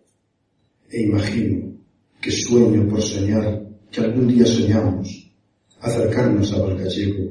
E 0.90 1.02
imagino 1.02 1.74
que 2.22 2.32
sueño 2.32 2.88
por 2.88 3.02
soñar, 3.02 3.62
que 3.92 4.00
algún 4.00 4.30
día 4.30 4.46
soñamos, 4.46 5.30
acercarnos 5.82 6.54
a 6.54 6.62
Valgallego 6.62 7.26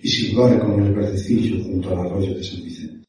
y 0.00 0.08
silbar 0.08 0.58
con 0.58 0.86
el 0.86 0.94
verdecillo 0.94 1.62
junto 1.64 1.90
al 1.90 2.06
arroyo 2.06 2.34
de 2.34 2.44
San 2.44 2.64
Vicente. 2.64 3.06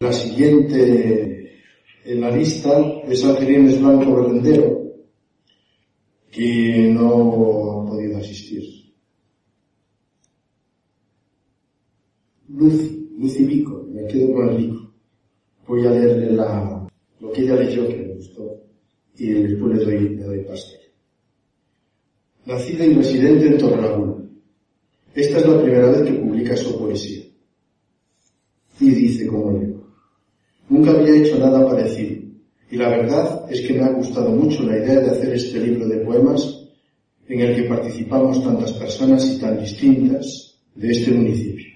La 0.00 0.12
siguiente 0.12 1.35
en 2.06 2.20
la 2.20 2.30
lista 2.30 2.70
es 3.08 3.24
Angelines 3.24 3.80
Blanco 3.80 4.14
Berrendero, 4.14 4.94
que 6.30 6.90
no 6.92 7.82
ha 7.82 7.86
podido 7.86 8.18
asistir. 8.18 8.62
Lucy, 12.48 13.10
Lucy 13.18 13.44
Vico, 13.44 13.84
me 13.90 14.06
quedo 14.06 14.34
con 14.34 14.48
el 14.50 14.56
Vico. 14.56 14.92
Voy 15.66 15.84
a 15.84 15.90
leerle 15.90 16.32
la, 16.32 16.88
lo 17.18 17.32
que 17.32 17.42
ella 17.42 17.56
leyó 17.56 17.88
que 17.88 17.96
me 17.96 18.14
gustó 18.14 18.62
y 19.18 19.30
después 19.30 19.76
le 19.76 19.84
doy, 19.84 20.08
le 20.10 20.22
doy 20.22 20.44
pastel. 20.44 20.80
Nacida 22.44 22.86
y 22.86 22.94
residente 22.94 23.48
en 23.48 23.58
Torrelaguna. 23.58 24.30
Esta 25.12 25.38
es 25.38 25.46
la 25.48 25.60
primera 25.60 25.90
vez 25.90 26.02
que 26.02 26.12
publica 26.20 26.56
su 26.56 26.78
poesía. 26.78 27.24
Y 28.78 28.90
dice 28.90 29.26
como 29.26 29.58
leo. 29.58 29.75
Nunca 30.68 30.90
había 30.90 31.16
hecho 31.16 31.38
nada 31.38 31.64
parecido. 31.66 32.22
Y 32.70 32.76
la 32.76 32.88
verdad 32.88 33.46
es 33.50 33.60
que 33.60 33.74
me 33.74 33.84
ha 33.84 33.92
gustado 33.92 34.30
mucho 34.30 34.64
la 34.64 34.76
idea 34.76 35.00
de 35.00 35.10
hacer 35.10 35.34
este 35.34 35.60
libro 35.60 35.86
de 35.86 35.98
poemas 35.98 36.64
en 37.28 37.40
el 37.40 37.54
que 37.54 37.68
participamos 37.68 38.42
tantas 38.42 38.72
personas 38.72 39.24
y 39.26 39.38
tan 39.38 39.60
distintas 39.60 40.58
de 40.74 40.90
este 40.90 41.12
municipio. 41.12 41.66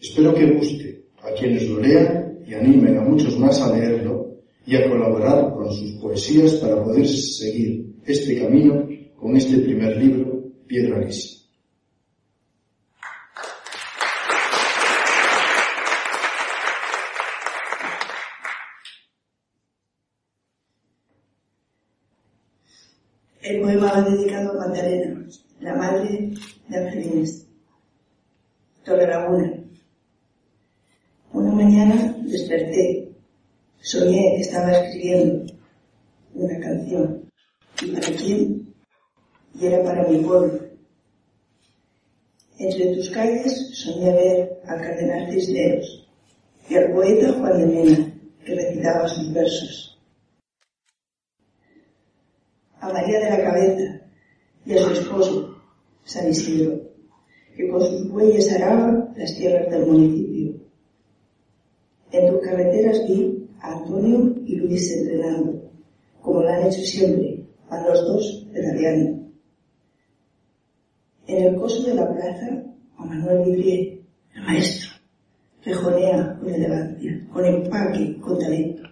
Espero 0.00 0.34
que 0.34 0.52
guste 0.52 1.04
a 1.22 1.32
quienes 1.32 1.68
lo 1.68 1.80
lean 1.80 2.38
y 2.46 2.54
animen 2.54 2.98
a 2.98 3.02
muchos 3.02 3.36
más 3.38 3.60
a 3.60 3.76
leerlo 3.76 4.36
y 4.64 4.76
a 4.76 4.88
colaborar 4.88 5.52
con 5.54 5.72
sus 5.72 5.92
poesías 5.92 6.54
para 6.54 6.82
poder 6.82 7.06
seguir 7.06 7.94
este 8.06 8.38
camino 8.38 8.86
con 9.16 9.36
este 9.36 9.58
primer 9.58 9.96
libro, 9.96 10.44
Piedra 10.66 11.00
Lisa. 11.00 11.37
Dedicado 23.88 24.52
a 24.52 24.66
Magdalena, 24.66 25.26
la 25.60 25.74
madre 25.74 26.30
de 26.68 26.76
Angelines. 26.76 27.46
Una 31.32 31.52
mañana 31.52 32.14
desperté, 32.22 33.10
soñé 33.80 34.36
que 34.36 34.40
estaba 34.42 34.72
escribiendo 34.72 35.52
una 36.34 36.60
canción. 36.60 37.30
¿Y 37.82 37.90
para 37.92 38.08
quién? 38.08 38.74
Y 39.54 39.66
era 39.66 39.82
para 39.82 40.06
mi 40.06 40.18
pueblo. 40.18 40.60
Entre 42.58 42.94
tus 42.94 43.08
calles 43.08 43.70
soñé 43.72 44.12
ver 44.12 44.60
al 44.66 44.80
cardenal 44.82 45.32
Cisneros 45.32 46.06
y 46.68 46.74
al 46.76 46.92
poeta 46.92 47.32
Juan 47.32 47.58
de 47.58 47.66
Mena, 47.66 48.14
que 48.44 48.54
recitaba 48.54 49.08
sus 49.08 49.32
versos. 49.32 49.97
A 52.88 52.92
María 52.92 53.20
de 53.20 53.30
la 53.30 53.42
Cabeza 53.42 54.00
y 54.64 54.72
a 54.72 54.78
su 54.78 54.92
esposo, 54.92 55.56
San 56.04 56.28
Isidro, 56.28 56.80
que 57.54 57.68
con 57.68 57.82
sus 57.82 58.10
bueyes 58.10 58.50
araba 58.52 59.12
las 59.14 59.36
tierras 59.36 59.70
del 59.70 59.86
municipio. 59.86 60.54
En 62.10 62.30
tus 62.30 62.40
carreteras 62.40 63.06
vi 63.06 63.46
a 63.60 63.72
Antonio 63.72 64.34
y 64.46 64.56
Luis 64.56 64.90
entrenando, 64.90 65.70
como 66.22 66.42
lo 66.42 66.48
han 66.48 66.66
hecho 66.66 66.80
siempre, 66.80 67.44
a 67.68 67.86
los 67.86 68.00
dos 68.06 68.46
pedaleando. 68.52 69.18
En 71.26 71.44
el 71.44 71.56
coso 71.56 71.82
de 71.82 71.94
la 71.94 72.10
plaza, 72.10 72.64
a 72.96 73.04
Manuel 73.04 73.44
Vidrier, 73.44 74.00
el 74.34 74.42
maestro, 74.42 74.90
rejonea 75.62 76.38
con 76.40 76.48
elegancia, 76.48 77.28
con 77.30 77.44
empaque, 77.44 78.18
con 78.18 78.38
talento. 78.38 78.82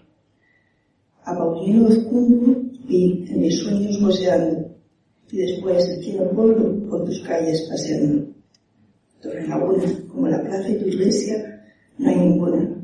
A 1.24 1.34
Paulino 1.36 1.88
Oscundo 1.88 2.65
vi 2.86 3.24
en 3.28 3.40
mis 3.40 3.58
sueños 3.58 4.00
goceando, 4.00 4.76
y 5.30 5.36
después 5.38 5.88
aquí 5.98 6.10
en 6.12 6.22
el 6.22 6.28
por 6.88 7.04
tus 7.04 7.20
calles 7.22 7.66
paseando. 7.68 8.26
Torre 9.20 9.46
Laguna, 9.46 9.84
como 10.08 10.28
la 10.28 10.42
plaza 10.42 10.68
y 10.70 10.78
tu 10.78 10.86
iglesia, 10.86 11.64
no 11.98 12.08
hay 12.08 12.16
ninguna. 12.16 12.76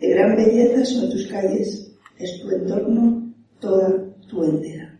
De 0.00 0.08
gran 0.08 0.36
belleza 0.36 0.84
son 0.84 1.10
tus 1.10 1.26
calles, 1.26 1.92
es 2.18 2.40
tu 2.40 2.50
entorno 2.50 3.34
toda 3.60 4.14
tu 4.28 4.42
entera. 4.44 4.98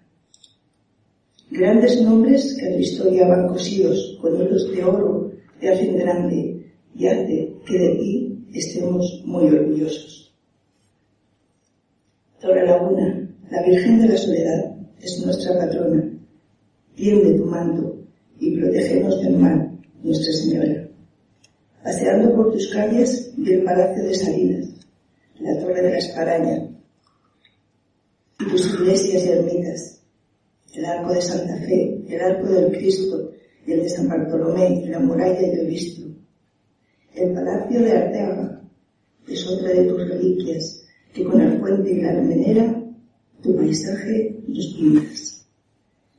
Grandes 1.51 2.01
nombres 2.03 2.57
que 2.59 2.67
en 2.67 2.73
la 2.73 2.81
historia 2.81 3.29
van 3.29 3.49
cosidos 3.49 4.19
con 4.21 4.35
hilos 4.41 4.71
de 4.73 4.85
oro 4.85 5.33
te 5.61 5.69
hacen 5.69 5.97
grande 5.99 6.73
y 6.95 7.07
hace 7.07 7.55
que 7.67 7.79
de 7.79 7.95
ti 7.97 8.47
estemos 8.55 9.23
muy 9.25 9.47
orgullosos. 9.47 10.35
Torre 12.41 12.67
Laguna, 12.67 13.22
la 13.53 13.63
Virgen 13.65 14.01
de 14.01 14.09
la 14.09 14.17
Soledad 14.17 14.77
es 14.99 15.23
nuestra 15.27 15.59
patrona. 15.59 16.11
Tiende 16.95 17.35
tu 17.35 17.45
manto 17.45 17.99
y 18.41 18.57
protégenos 18.57 19.21
del 19.21 19.37
mal, 19.37 19.79
Nuestra 20.03 20.33
Señora. 20.33 20.89
Paseando 21.85 22.35
por 22.35 22.51
tus 22.53 22.73
calles 22.73 23.31
vi 23.37 23.53
el 23.53 23.63
Palacio 23.63 24.05
de 24.05 24.15
Salinas, 24.15 24.69
la 25.39 25.59
Torre 25.59 25.83
de 25.83 25.91
la 25.91 25.99
Esparaña, 25.99 26.67
y 28.41 28.51
tus 28.51 28.73
iglesias 28.73 29.23
y 29.27 29.29
ermitas, 29.29 30.03
el 30.73 30.85
Arco 30.87 31.13
de 31.13 31.21
Santa 31.21 31.57
Fe, 31.59 32.05
el 32.09 32.21
Arco 32.23 32.49
del 32.49 32.73
Cristo 32.73 33.33
el 33.67 33.83
de 33.83 33.89
San 33.89 34.09
Bartolomé 34.09 34.87
la 34.87 34.99
muralla 34.99 35.41
de 35.41 35.65
visto. 35.67 36.03
El 37.15 37.33
Palacio 37.33 37.81
de 37.81 37.93
Arteaga 37.93 38.63
es 39.29 39.47
otra 39.47 39.69
de 39.69 39.85
tus 39.85 40.09
reliquias 40.09 40.85
que 41.13 41.25
con 41.25 41.41
el 41.41 41.61
puente 41.61 41.93
y 41.93 42.01
la 42.01 42.11
almenera 42.11 42.82
tu 43.43 43.57
paisaje 43.57 44.37
y 44.47 44.77
tus. 44.77 45.45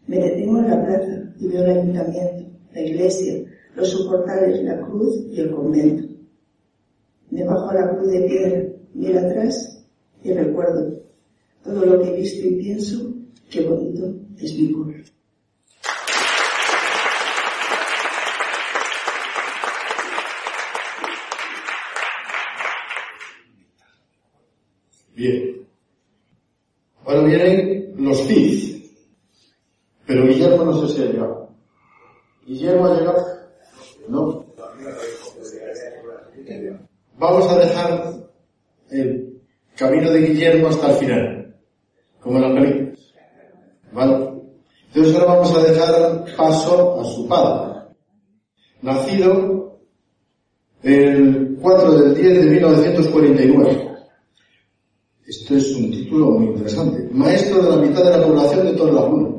Me 0.07 0.17
detengo 0.17 0.59
en 0.59 0.69
la 0.69 0.86
plaza 0.86 1.33
y 1.39 1.47
veo 1.47 1.63
el 1.63 1.71
ayuntamiento, 1.71 2.45
la 2.73 2.81
iglesia, 2.81 3.43
los 3.75 3.89
soportales, 3.89 4.62
la 4.63 4.79
cruz 4.81 5.25
y 5.31 5.39
el 5.39 5.51
convento. 5.51 6.13
Me 7.31 7.43
bajo 7.45 7.73
la 7.73 7.95
cruz 7.95 8.12
de 8.12 8.21
piedra, 8.21 8.63
miro 8.93 9.19
atrás 9.19 9.86
y 10.23 10.33
recuerdo 10.33 11.01
todo 11.63 11.86
lo 11.86 12.01
que 12.01 12.09
he 12.09 12.19
visto 12.19 12.47
y 12.47 12.55
pienso, 12.55 13.13
qué 13.49 13.62
bonito 13.62 14.13
es 14.38 14.59
mi 14.59 14.67
pueblo. 14.67 15.03
Bien. 25.15 25.53
Ahora 27.05 27.23
vienen 27.38 27.93
los 27.98 28.28
CID. 28.28 28.84
Pero 30.06 30.28
Guillermo 30.28 30.65
no 30.65 30.88
sé 30.88 30.93
si 30.93 31.02
ha 31.02 31.06
llegado. 31.06 31.50
¿Guillermo 32.46 32.86
ha 32.86 33.00
llegado? 33.00 33.26
No. 34.10 34.46
Vamos 37.17 37.50
a 37.50 37.60
dejar 37.60 38.13
el 38.89 39.41
camino 39.78 40.12
de 40.12 40.19
Guillermo 40.19 40.67
hasta 40.67 40.91
el 40.91 40.98
final, 40.98 41.56
como 42.19 42.38
en 42.38 42.41
la 42.41 42.62
película. 42.62 42.93
¿Vale? 43.93 44.34
Entonces 44.88 45.15
ahora 45.15 45.34
vamos 45.34 45.56
a 45.56 45.63
dejar 45.63 46.26
paso 46.36 47.02
a 47.02 47.06
su 47.06 47.28
padre. 47.28 47.74
Nacido 48.82 49.80
el 50.82 51.58
4 51.62 51.91
del 51.93 52.15
10 52.15 52.43
de 52.43 52.50
1949. 52.50 53.92
Esto 55.25 55.55
es 55.55 55.71
un 55.75 55.89
título 55.89 56.31
muy 56.31 56.47
interesante. 56.47 57.07
Maestro 57.12 57.63
de 57.63 57.69
la 57.69 57.75
mitad 57.77 58.03
de 58.03 58.17
la 58.17 58.25
población 58.25 58.65
de 58.65 58.73
Torrelaguna. 58.73 59.29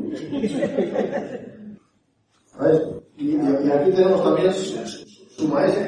Y, 3.19 3.31
y, 3.31 3.71
aquí 3.71 3.91
tenemos 3.91 4.25
también 4.25 4.53
su, 4.53 4.77
su, 5.37 5.49
maestro. 5.49 5.85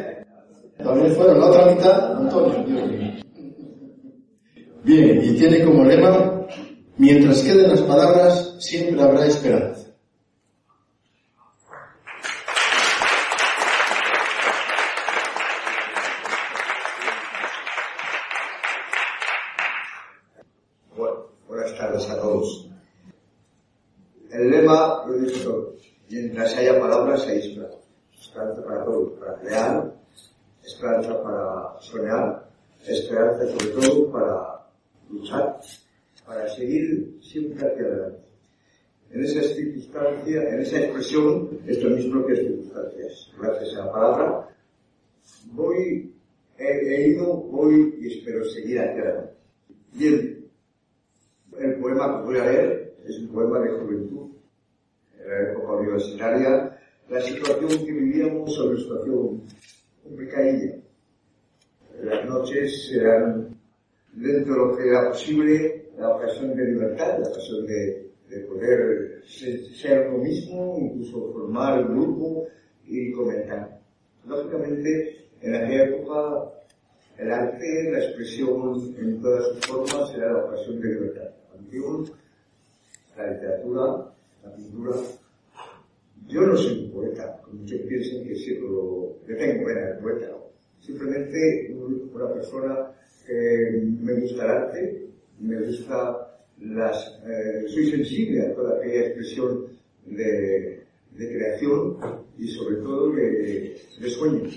También 0.78 1.14
fueron 1.14 1.40
la 1.40 1.46
otra 1.46 1.74
mitad, 1.74 2.16
Antonio. 2.16 2.64
Bien, 4.84 5.20
y 5.24 5.32
tiene 5.32 5.64
como 5.64 5.84
lema, 5.84 6.46
mientras 6.98 7.42
queden 7.42 7.70
las 7.70 7.80
palabras, 7.80 8.56
siempre 8.60 9.02
habrá 9.02 9.26
esperanza. 9.26 9.86
esperanza 30.76 31.22
para 31.22 31.80
soñar, 31.80 32.48
esperanza 32.86 33.46
sobre 33.46 33.66
todo 33.66 34.12
para 34.12 34.66
luchar, 35.10 35.60
para 36.26 36.48
seguir 36.54 37.18
siempre 37.22 37.66
hacia 37.66 37.86
adelante. 37.86 38.26
En 39.10 39.24
esa 39.24 39.42
circunstancia, 39.42 40.42
en 40.42 40.60
esa 40.60 40.78
expresión, 40.80 41.60
esto 41.66 41.88
mis 41.88 42.06
circunstancias, 42.76 43.32
gracias 43.38 43.74
a 43.74 43.86
la 43.86 43.92
palabra, 43.92 44.48
voy, 45.52 46.12
he, 46.58 47.08
ido, 47.08 47.36
voy 47.36 47.94
y 48.00 48.18
espero 48.18 48.44
seguir 48.44 48.80
hacia 48.80 49.02
adelante. 49.02 49.32
Bien, 49.92 50.44
el 51.58 51.74
poema 51.76 52.18
que 52.18 52.26
voy 52.26 52.38
a 52.38 52.44
leer 52.44 52.96
es 53.06 53.18
un 53.20 53.28
poema 53.28 53.60
de 53.60 53.70
juventud, 53.70 54.30
en 55.20 55.28
la 55.28 55.50
época 55.50 55.72
universitaria, 55.72 56.78
la 57.08 57.20
situación 57.20 57.86
que 57.86 57.92
vivíamos 57.92 58.52
es 58.52 58.58
una 58.58 58.78
situación 58.78 59.42
complicadilla. 60.02 60.76
Las 62.02 62.26
noches 62.26 62.92
eran, 62.92 63.56
dentro 64.12 64.52
de 64.52 64.58
lo 64.58 64.76
que 64.76 64.88
era 64.88 65.08
posible, 65.08 65.90
la 65.96 66.14
ocasión 66.14 66.54
de 66.54 66.64
libertad, 66.64 67.18
la 67.20 67.28
ocasión 67.28 67.66
de, 67.66 68.10
de 68.28 68.40
poder 68.40 69.22
ser 69.26 70.08
uno 70.08 70.18
mismo, 70.18 70.76
incluso 70.78 71.32
formar 71.32 71.84
un 71.86 71.96
grupo 71.96 72.46
y 72.86 73.12
comentar. 73.12 73.80
Lógicamente, 74.26 75.28
en 75.40 75.54
aquella 75.54 75.84
época, 75.84 76.52
el 77.18 77.32
arte, 77.32 77.90
la 77.90 78.04
expresión 78.04 78.94
en 78.98 79.20
todas 79.20 79.46
sus 79.48 79.66
formas 79.66 80.14
era 80.14 80.32
la 80.32 80.44
ocasión 80.44 80.80
de 80.80 80.88
libertad 80.88 81.36
la 83.16 83.32
literatura, 83.32 84.12
la 84.44 84.54
pintura. 84.54 84.96
Yo 86.28 86.40
no 86.42 86.56
soy 86.56 86.84
un 86.84 86.90
poeta, 86.92 87.40
como 87.42 87.60
muchos 87.60 87.80
piensan 87.82 88.24
que 88.24 88.34
sí, 88.34 88.54
pero 88.54 89.16
yo 89.26 89.36
tengo 89.36 89.62
buena 89.62 89.80
de 89.90 89.94
poeta. 90.00 90.36
Simplemente 90.80 91.74
una 92.12 92.32
persona 92.32 92.92
que 93.26 93.82
me 94.00 94.14
gusta 94.20 94.44
el 94.44 94.50
arte, 94.50 95.06
me 95.40 95.60
gusta 95.60 96.38
las, 96.60 97.20
eh, 97.26 97.64
soy 97.68 97.90
sensible 97.90 98.42
a 98.42 98.54
toda 98.54 98.78
aquella 98.78 99.06
expresión 99.06 99.66
de, 100.06 100.85
de 101.16 101.28
creación 101.28 101.96
y 102.38 102.48
sobre 102.48 102.76
todo 102.76 103.12
de, 103.12 103.80
de 104.00 104.10
sueño, 104.10 104.50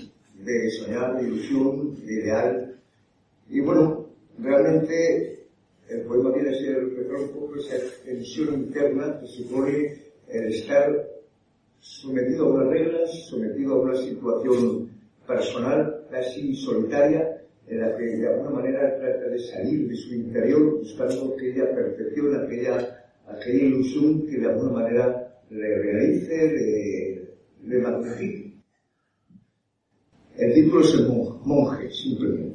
de 0.44 0.70
soñar, 0.70 1.20
de 1.20 1.28
ilusión, 1.28 1.94
de 2.04 2.12
ideal. 2.12 2.76
Y 3.48 3.60
bueno, 3.60 4.06
realmente 4.38 5.46
el 5.88 6.02
poema 6.02 6.32
viene 6.32 6.50
a 6.50 6.54
ser 6.54 6.84
un 6.84 7.28
poco 7.30 7.56
esa 7.56 7.76
tensión 8.04 8.54
interna 8.54 9.18
que 9.20 9.26
supone 9.26 9.98
el 10.28 10.54
estar 10.54 11.08
sometido 11.80 12.46
a 12.46 12.54
unas 12.54 12.68
reglas, 12.68 13.26
sometido 13.28 13.74
a 13.74 13.80
una 13.80 13.96
situación 13.96 14.90
personal 15.26 16.06
casi 16.10 16.54
solitaria 16.54 17.42
en 17.66 17.80
la 17.80 17.96
que 17.96 18.04
de 18.04 18.28
alguna 18.28 18.50
manera 18.50 18.98
trata 18.98 19.28
de 19.28 19.38
salir 19.38 19.88
de 19.88 19.96
su 19.96 20.14
interior 20.14 20.78
buscando 20.78 21.34
aquella 21.34 21.72
perfección, 21.72 22.36
aquella, 22.36 23.04
aquella 23.26 23.64
ilusión 23.64 24.26
que 24.26 24.38
de 24.38 24.48
alguna 24.48 24.72
manera 24.72 25.29
le 25.50 25.78
realice, 25.82 27.28
magnifique. 27.62 28.54
El 30.36 30.54
título 30.54 30.80
es 30.80 30.94
el 30.94 31.08
monje, 31.44 31.90
simplemente 31.90 32.50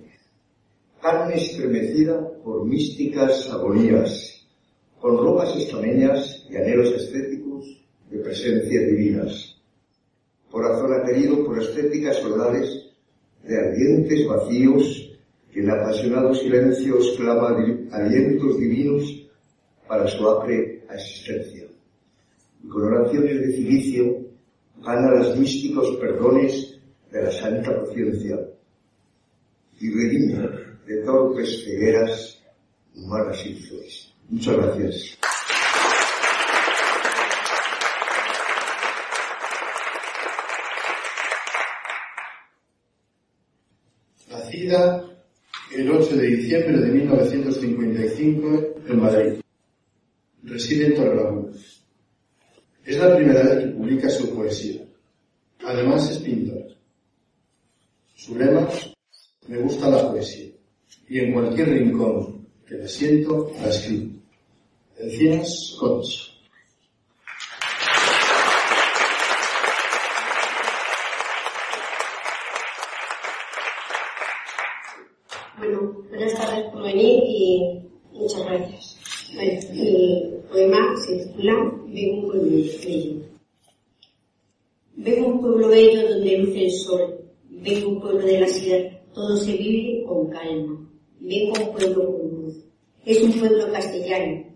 carne 1.05 1.36
estremecida 1.36 2.17
por 2.43 2.65
místicas 2.65 3.47
agonías, 3.51 4.47
con 4.99 5.17
ropas 5.19 5.55
estameñas 5.55 6.47
y 6.49 6.55
anhelos 6.55 6.91
estéticos 6.93 7.63
de 8.10 8.17
presencias 8.17 8.88
divinas. 8.88 9.62
Corazón 10.49 10.93
aterido 10.93 11.45
por 11.45 11.62
estéticas 11.62 12.17
soledades 12.17 12.91
de 13.43 13.55
ardientes 13.55 14.27
vacíos 14.27 15.15
que 15.53 15.60
en 15.60 15.69
apasionados 15.69 16.39
silencios 16.39 17.13
clama 17.17 17.55
alientos 17.91 18.58
divinos 18.58 19.27
para 19.88 20.08
su 20.08 20.27
acre 20.27 20.86
existencia. 20.89 21.64
Y 22.65 22.67
con 22.67 22.84
oraciones 22.84 23.39
de 23.41 23.54
cilicio 23.54 24.25
gana 24.84 25.12
los 25.12 25.38
místicos 25.38 25.95
perdones 25.97 26.80
de 27.12 27.23
la 27.23 27.32
santa 27.32 27.80
conciencia 27.80 28.39
y 29.80 29.93
redime 29.93 30.49
de 30.88 31.04
torpes 31.04 31.63
cegueras 31.63 32.41
humanas 32.95 33.45
y 33.45 33.54
flores. 33.54 34.13
Muchas 34.30 34.58
gracias. 34.58 35.17
Nacida 44.30 45.06
el 45.75 45.91
8 45.91 46.15
de 46.15 46.28
diciembre 46.28 46.78
de 46.80 46.91
1955 46.91 48.75
en 48.88 48.99
Madrid. 48.99 49.41
Reside 50.43 50.88
en 50.88 50.95
Torrelavuna. 50.95 51.51
Es 52.85 52.97
la 52.97 53.15
primera 53.15 53.43
vez 53.43 53.65
que 53.65 53.71
publica 53.71 54.09
su 54.09 54.35
poesía. 54.35 54.81
Además 55.65 56.09
es 56.11 56.19
pintor. 56.19 56.67
Su 58.15 58.37
lema, 58.37 58.69
me 59.47 59.57
gusta 59.57 59.89
la 59.89 60.11
poesía 60.11 60.51
y 61.07 61.19
en 61.19 61.33
cualquier 61.33 61.69
rincón 61.69 62.47
que 62.67 62.75
me 62.75 62.87
siento 62.87 63.51
la 63.61 63.69
escribo. 63.69 64.11
Encinas 64.97 65.75
Coach. 65.79 66.31
Bueno, 75.57 76.05
buenas 76.09 76.33
tardes 76.33 76.71
por 76.71 76.83
venir 76.83 77.23
y 77.27 77.81
muchas 78.13 78.45
gracias. 78.45 79.31
Bueno, 79.35 79.61
mi 79.73 80.33
poema 80.49 80.95
se 81.05 81.17
titula 81.17 81.53
Vengo 81.87 82.17
un 82.17 82.25
pueblo 82.25 82.51
bello. 82.51 83.21
Vengo 84.95 85.27
un 85.27 85.41
pueblo 85.41 85.67
bello 85.67 86.09
donde 86.09 86.37
luce 86.39 86.65
el 86.65 86.71
sol. 86.71 87.19
Vengo 87.49 87.89
un 87.89 88.01
pueblo 88.01 88.25
de 88.25 88.39
la 88.39 88.47
sierra. 88.47 88.99
Todo 89.13 89.37
se 89.37 89.55
vive 89.55 90.03
con 90.05 90.29
calma 90.29 90.85
vengo 91.25 91.57
a 91.57 91.61
un 91.61 91.73
pueblo 91.73 92.05
con 92.05 92.29
luz. 92.29 92.55
Es 93.05 93.21
un 93.21 93.31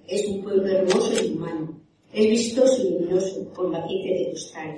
es 0.08 0.28
un 0.28 0.42
pueblo 0.42 0.68
hermoso 0.68 1.24
y 1.24 1.34
humano. 1.34 1.80
Es 2.14 2.30
vistoso 2.30 2.82
y 2.82 2.92
luminoso, 2.92 3.48
con 3.54 3.72
matices 3.72 4.20
de 4.20 4.32
costal. 4.32 4.76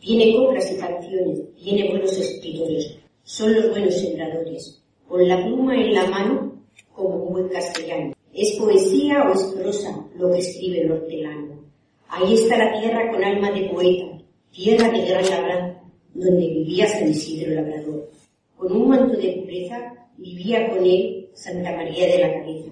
Tiene 0.00 0.38
obras 0.38 0.72
y 0.72 0.76
canciones, 0.76 1.40
tiene 1.62 1.90
buenos 1.90 2.16
escritores. 2.16 2.96
Son 3.24 3.54
los 3.54 3.70
buenos 3.70 3.94
sembradores. 3.94 4.82
Con 5.08 5.28
la 5.28 5.44
pluma 5.44 5.74
en 5.74 5.94
la 5.94 6.06
mano, 6.06 6.62
como 6.94 7.16
un 7.16 7.32
buen 7.32 7.48
castellano. 7.48 8.14
¿Es 8.32 8.52
poesía 8.52 9.24
o 9.28 9.34
es 9.34 9.42
prosa 9.56 10.06
lo 10.16 10.30
que 10.30 10.38
escribe 10.38 10.82
el 10.82 10.92
hortelano? 10.92 11.64
Ahí 12.08 12.34
está 12.34 12.56
la 12.56 12.80
tierra 12.80 13.10
con 13.10 13.22
alma 13.22 13.50
de 13.50 13.68
poeta, 13.68 14.18
tierra 14.50 14.88
de 14.90 15.04
gran 15.04 15.28
labranza, 15.28 15.82
donde 16.14 16.48
vivía 16.48 16.88
San 16.88 17.10
Isidro 17.10 17.54
Labrador. 17.54 18.10
Con 18.56 18.72
un 18.72 18.88
manto 18.88 19.16
de 19.16 19.42
pureza 19.42 20.08
vivía 20.16 20.68
con 20.68 20.84
él 20.84 21.28
Santa 21.34 21.72
María 21.72 22.06
de 22.06 22.18
la 22.18 22.32
Cabeza, 22.34 22.70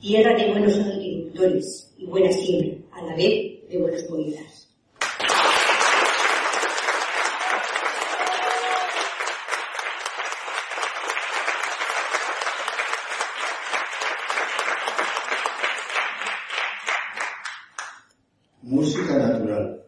tierra 0.00 0.36
de 0.36 0.50
buenos 0.50 0.78
agricultores 0.78 1.94
y 1.98 2.06
buena 2.06 2.30
siembra, 2.32 2.78
a 2.92 3.02
la 3.02 3.16
vez 3.16 3.68
de 3.68 3.78
buenos 3.78 4.02
poetas. 4.04 4.68
Música 18.62 19.16
natural 19.16 19.84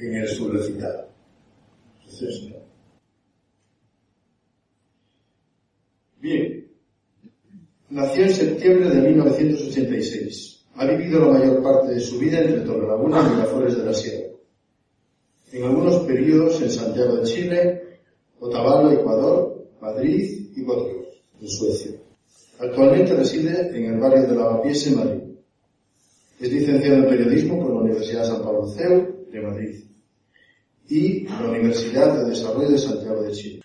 en 0.00 0.14
el 0.16 0.28
subrecitado. 0.28 1.04
Bien, 6.20 6.66
nació 7.90 8.22
en 8.24 8.34
septiembre 8.34 8.88
de 8.88 9.10
1986. 9.10 10.64
Ha 10.74 10.86
la 11.20 11.38
mayor 11.38 11.62
parte 11.62 11.94
de 11.94 12.00
su 12.00 12.18
vida 12.18 12.40
entre 12.40 12.60
Torrelaguna 12.60 13.20
y 13.20 13.34
Miraflores 13.34 13.76
de 13.76 13.84
la 13.84 13.94
Sierra. 13.94 14.28
En 15.52 15.64
algunos 15.64 16.00
periodos 16.04 16.60
en 16.62 16.70
Santiago 16.70 17.16
de 17.16 17.22
Chile, 17.24 17.82
Otavalo, 18.40 18.90
Ecuador, 18.92 19.66
Madrid 19.80 20.50
y 20.56 20.60
Göteborg, 20.62 21.06
en 21.40 21.48
Suecia. 21.48 21.92
Actualmente 22.58 23.14
reside 23.14 23.76
en 23.76 23.94
el 23.94 24.00
barrio 24.00 24.26
de 24.26 24.34
Lavapiés, 24.34 24.86
en 24.86 24.96
Madrid. 24.96 25.22
Es 26.40 26.52
licenciado 26.52 26.96
en 26.96 27.08
periodismo 27.08 27.60
por 27.60 27.74
la 27.74 27.80
Universidad 27.80 28.24
San 28.24 28.42
Pablo 28.42 28.66
CEU 28.68 29.26
de 29.30 29.40
Madrid 29.40 29.84
y 30.88 31.24
la 31.24 31.48
Universidad 31.48 32.18
de 32.18 32.30
Desarrollo 32.30 32.70
de 32.70 32.78
Santiago 32.78 33.22
de 33.22 33.32
Chile. 33.32 33.62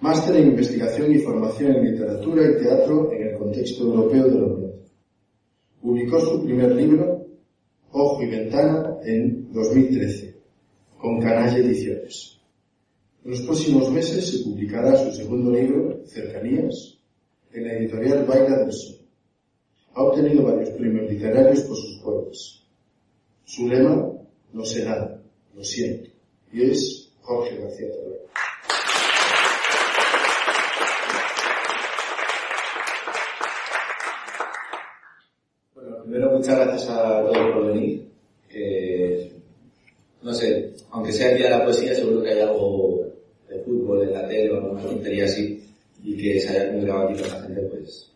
Máster 0.00 0.36
en 0.36 0.48
Investigación 0.48 1.12
y 1.12 1.18
Formación 1.18 1.76
en 1.76 1.92
Literatura 1.92 2.42
y 2.42 2.62
Teatro 2.62 3.12
en 3.12 3.28
el 3.28 3.38
contexto 3.38 3.84
europeo 3.84 4.24
de 4.24 4.38
la 4.38 4.46
Unión. 4.46 4.72
Publicó 5.80 6.20
su 6.20 6.44
primer 6.44 6.74
libro, 6.74 7.26
Ojo 7.92 8.22
y 8.22 8.26
Ventana, 8.26 8.96
en 9.04 9.52
2013, 9.52 10.34
con 10.98 11.20
Canalla 11.20 11.56
Ediciones. 11.56 12.38
En 13.24 13.30
los 13.30 13.42
próximos 13.42 13.90
meses 13.90 14.28
se 14.28 14.44
publicará 14.44 14.96
su 14.96 15.12
segundo 15.16 15.50
libro, 15.50 16.00
Cercanías, 16.06 16.98
en 17.52 17.64
la 17.64 17.74
editorial 17.74 18.24
Baila 18.24 18.58
del 18.58 18.72
Sol. 18.72 18.96
Ha 19.94 20.02
obtenido 20.02 20.42
varios 20.44 20.70
premios 20.70 21.10
literarios 21.10 21.60
por 21.62 21.76
sus 21.76 21.98
poemas. 22.00 22.62
Su 23.44 23.68
lema, 23.68 24.12
no 24.52 24.64
sé 24.64 24.84
nada, 24.84 25.22
lo 25.54 25.64
siento, 25.64 26.10
y 26.52 26.62
es 26.62 27.12
Jorge 27.20 27.58
García 27.58 27.88
Torre. 27.90 28.18
Bueno, 35.74 36.02
primero 36.02 36.37
muchas 36.48 36.66
gracias 36.66 36.90
a 36.90 37.22
todos 37.22 37.52
por 37.52 37.66
venir. 37.66 38.08
Que, 38.48 39.32
no 40.22 40.32
sé, 40.32 40.72
aunque 40.90 41.12
sea 41.12 41.32
el 41.32 41.38
día 41.38 41.50
de 41.50 41.58
la 41.58 41.64
poesía, 41.64 41.94
seguro 41.94 42.22
que 42.22 42.30
hay 42.30 42.40
algo 42.40 43.04
de 43.48 43.58
fútbol 43.60 44.02
en 44.02 44.14
la 44.14 44.26
tele 44.26 44.52
o 44.52 44.56
alguna 44.56 44.82
tontería 44.82 45.24
así, 45.26 45.62
y 46.02 46.16
que 46.16 46.40
se 46.40 46.48
haya 46.48 46.72
congregado 46.72 47.08
aquí 47.08 47.20
con 47.20 47.30
la 47.30 47.42
gente, 47.42 47.60
pues 47.62 48.12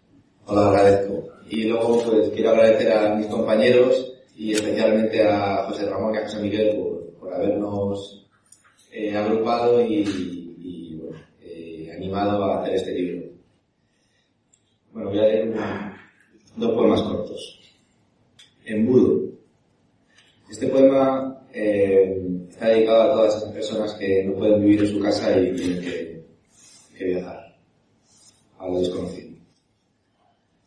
os 0.47 0.55
lo 0.55 0.61
agradezco. 0.62 1.29
Y 1.51 1.64
luego, 1.64 2.03
pues 2.05 2.31
quiero 2.31 2.51
agradecer 2.51 2.92
a 2.92 3.14
mis 3.14 3.27
compañeros 3.27 4.12
y 4.35 4.53
especialmente 4.53 5.23
a 5.23 5.66
José 5.68 5.87
Ramón 5.87 6.14
y 6.14 6.18
a 6.18 6.23
José 6.23 6.40
Miguel 6.40 6.77
por, 6.77 7.11
por 7.21 7.35
habernos 7.35 8.27
eh, 8.90 9.14
agrupado 9.14 9.85
y, 9.85 10.05
eh, 11.42 11.92
animado 11.95 12.42
a 12.45 12.62
hacer 12.62 12.77
este 12.77 12.92
libro. 12.95 13.29
Bueno, 14.92 15.11
voy 15.11 15.18
a 15.18 15.23
leer 15.23 15.55
dos 16.57 16.73
poemas 16.73 17.03
cortos. 17.03 17.62
Embudo. 18.73 19.23
Este 20.51 20.67
poema 20.67 21.47
eh, 21.53 22.21
está 22.49 22.69
dedicado 22.69 23.03
a 23.03 23.13
todas 23.13 23.37
esas 23.37 23.53
personas 23.53 23.95
que 23.95 24.25
no 24.25 24.35
pueden 24.35 24.61
vivir 24.61 24.81
en 24.81 24.89
su 24.89 25.01
casa 25.01 25.39
y 25.39 25.55
tienen 25.55 25.81
que, 25.83 26.25
que 26.97 27.05
viajar 27.05 27.57
a 28.59 28.69
lo 28.69 28.81
desconocido. 28.81 29.33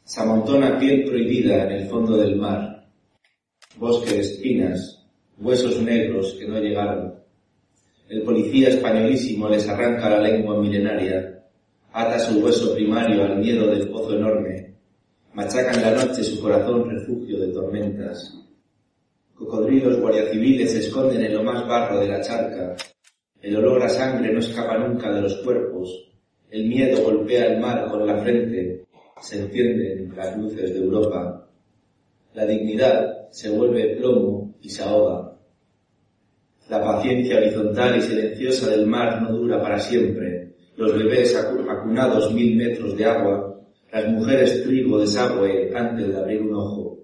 Se 0.03 0.21
amontona 0.21 0.77
piel 0.77 1.05
prohibida 1.05 1.63
en 1.63 1.71
el 1.71 1.87
fondo 1.87 2.17
del 2.17 2.35
mar, 2.35 2.87
bosque 3.77 4.11
de 4.11 4.21
espinas, 4.21 5.03
huesos 5.39 5.81
negros 5.81 6.33
que 6.39 6.47
no 6.47 6.59
llegaron. 6.59 7.15
El 8.07 8.21
policía 8.21 8.69
españolísimo 8.69 9.49
les 9.49 9.67
arranca 9.67 10.09
la 10.09 10.19
lengua 10.19 10.59
milenaria, 10.61 11.43
ata 11.91 12.19
su 12.19 12.39
hueso 12.39 12.75
primario 12.75 13.23
al 13.23 13.39
miedo 13.39 13.67
del 13.67 13.89
pozo 13.89 14.15
enorme, 14.15 14.64
machaca 15.35 15.71
en 15.73 15.81
la 15.81 15.91
noche 16.05 16.23
su 16.23 16.41
corazón 16.41 16.89
refugio 16.89 17.39
de 17.39 17.47
tormentas. 17.49 18.33
Cocodrilos 19.35 19.99
guardiaciviles 19.99 20.71
se 20.71 20.79
esconden 20.79 21.23
en 21.25 21.33
lo 21.33 21.43
más 21.43 21.67
barro 21.67 21.99
de 21.99 22.07
la 22.07 22.21
charca. 22.21 22.75
El 23.41 23.57
olor 23.57 23.83
a 23.83 23.89
sangre 23.89 24.31
no 24.31 24.39
escapa 24.39 24.77
nunca 24.77 25.11
de 25.13 25.21
los 25.21 25.35
cuerpos. 25.43 26.11
El 26.49 26.67
miedo 26.67 27.03
golpea 27.03 27.47
el 27.47 27.59
mar 27.59 27.87
con 27.89 28.07
la 28.07 28.17
frente. 28.23 28.85
Se 29.21 29.39
encienden 29.41 30.13
las 30.15 30.37
luces 30.37 30.73
de 30.73 30.79
Europa. 30.79 31.47
La 32.33 32.45
dignidad 32.45 33.29
se 33.31 33.49
vuelve 33.49 33.95
plomo 33.97 34.55
y 34.61 34.69
se 34.69 34.83
ahoga. 34.83 35.33
La 36.69 36.81
paciencia 36.81 37.37
horizontal 37.37 37.97
y 37.97 38.01
silenciosa 38.01 38.69
del 38.71 38.87
mar 38.87 39.21
no 39.21 39.31
dura 39.33 39.61
para 39.61 39.79
siempre. 39.79 40.53
Los 40.77 40.97
bebés 40.97 41.35
acu- 41.37 41.69
acunados 41.69 42.33
mil 42.33 42.55
metros 42.55 42.97
de 42.97 43.05
agua. 43.05 43.54
Las 43.95 44.09
mujeres 44.09 44.61
trigo 44.65 44.99
desagüe 44.99 45.71
antes 45.73 46.09
de 46.09 46.17
abrir 46.17 46.41
un 46.41 46.53
ojo. 46.53 46.99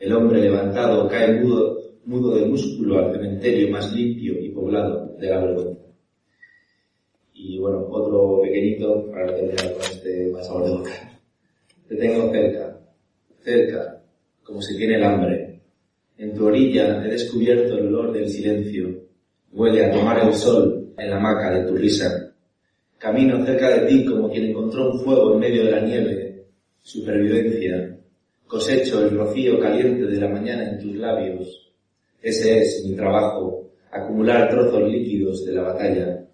El 0.00 0.12
hombre 0.12 0.40
levantado 0.40 1.08
cae 1.08 1.40
mudo, 1.40 1.78
mudo 2.04 2.34
de 2.34 2.46
músculo 2.46 2.98
al 2.98 3.12
cementerio 3.12 3.70
más 3.70 3.94
limpio 3.94 4.40
y 4.40 4.48
poblado 4.48 5.14
de 5.20 5.30
la 5.30 5.38
vergüenza. 5.38 5.82
Y 7.32 7.60
bueno, 7.60 7.86
otro 7.88 8.40
pequeñito 8.42 9.08
para 9.12 9.32
terminar 9.36 9.72
con 9.72 9.82
este 9.82 10.32
más 10.32 10.48
de 10.48 10.70
boca. 10.70 11.20
Te 11.88 11.94
tengo 11.94 12.32
cerca, 12.32 12.80
cerca, 13.38 14.02
como 14.42 14.60
si 14.60 14.76
tiene 14.76 14.96
el 14.96 15.04
hambre. 15.04 15.60
En 16.18 16.34
tu 16.34 16.44
orilla 16.44 17.06
he 17.06 17.08
descubierto 17.08 17.78
el 17.78 17.86
olor 17.86 18.12
del 18.12 18.28
silencio. 18.28 18.88
Huele 19.52 19.84
a 19.84 19.92
tomar 19.92 20.26
el 20.26 20.34
sol 20.34 20.92
en 20.98 21.08
la 21.08 21.18
hamaca 21.18 21.52
de 21.52 21.68
tu 21.68 21.76
risa. 21.76 22.34
Camino 22.98 23.46
cerca 23.46 23.68
de 23.78 23.86
ti 23.86 24.04
como 24.04 24.28
quien 24.28 24.46
encontró 24.46 24.90
un 24.90 24.98
fuego 25.04 25.34
en 25.34 25.38
medio 25.38 25.66
de 25.66 25.70
la 25.70 25.80
nieve. 25.82 26.31
Supervivencia. 26.82 27.96
Cosecho 28.44 29.04
el 29.04 29.16
rocío 29.16 29.60
caliente 29.60 30.04
de 30.04 30.20
la 30.20 30.28
mañana 30.28 30.68
en 30.68 30.80
tus 30.80 30.96
labios. 30.96 31.72
Ese 32.20 32.58
es 32.58 32.84
mi 32.84 32.96
trabajo, 32.96 33.70
acumular 33.90 34.50
trozos 34.50 34.90
líquidos 34.90 35.44
de 35.46 35.52
la 35.52 35.62
batalla. 35.62 36.26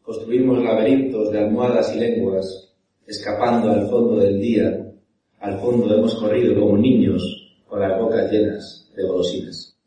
Construimos 0.00 0.62
laberintos 0.62 1.32
de 1.32 1.40
almohadas 1.40 1.94
y 1.94 1.98
lenguas, 1.98 2.72
escapando 3.04 3.72
al 3.72 3.88
fondo 3.88 4.16
del 4.18 4.40
día. 4.40 4.92
Al 5.40 5.58
fondo 5.58 5.92
hemos 5.92 6.14
corrido 6.14 6.54
como 6.58 6.78
niños, 6.78 7.22
con 7.66 7.80
las 7.80 8.00
bocas 8.00 8.30
llenas 8.30 8.90
de 8.96 9.02
golosinas. 9.02 9.77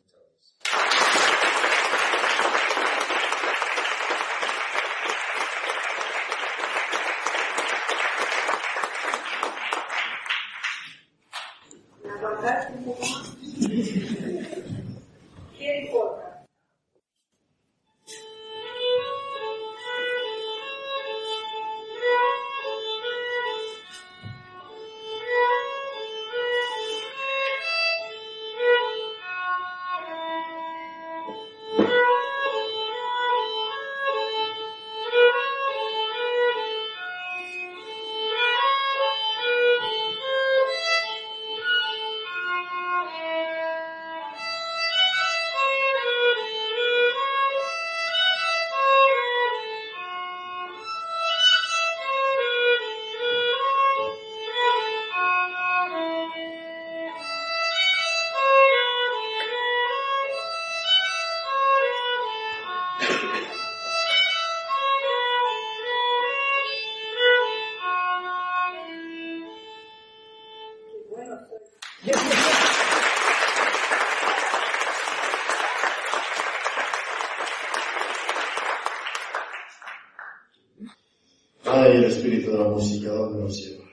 De 82.52 82.58
la 82.58 82.68
música, 82.68 83.12
¿dónde 83.12 83.42
nos 83.42 83.56
lleva? 83.56 83.84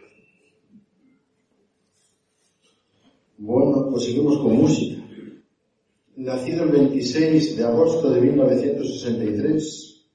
Bueno, 3.38 3.88
pues 3.90 4.04
seguimos 4.04 4.38
con 4.38 4.58
música. 4.58 5.02
Nacido 6.18 6.66
el 6.66 6.72
26 6.72 7.58
de 7.58 7.64
agosto 7.64 8.12
de 8.12 8.22
1963 8.22 10.06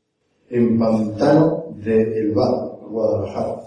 en 0.51 0.79
Pantano 0.79 1.65
de 1.77 2.03
El 2.19 2.35
Guadalajara. 2.35 3.63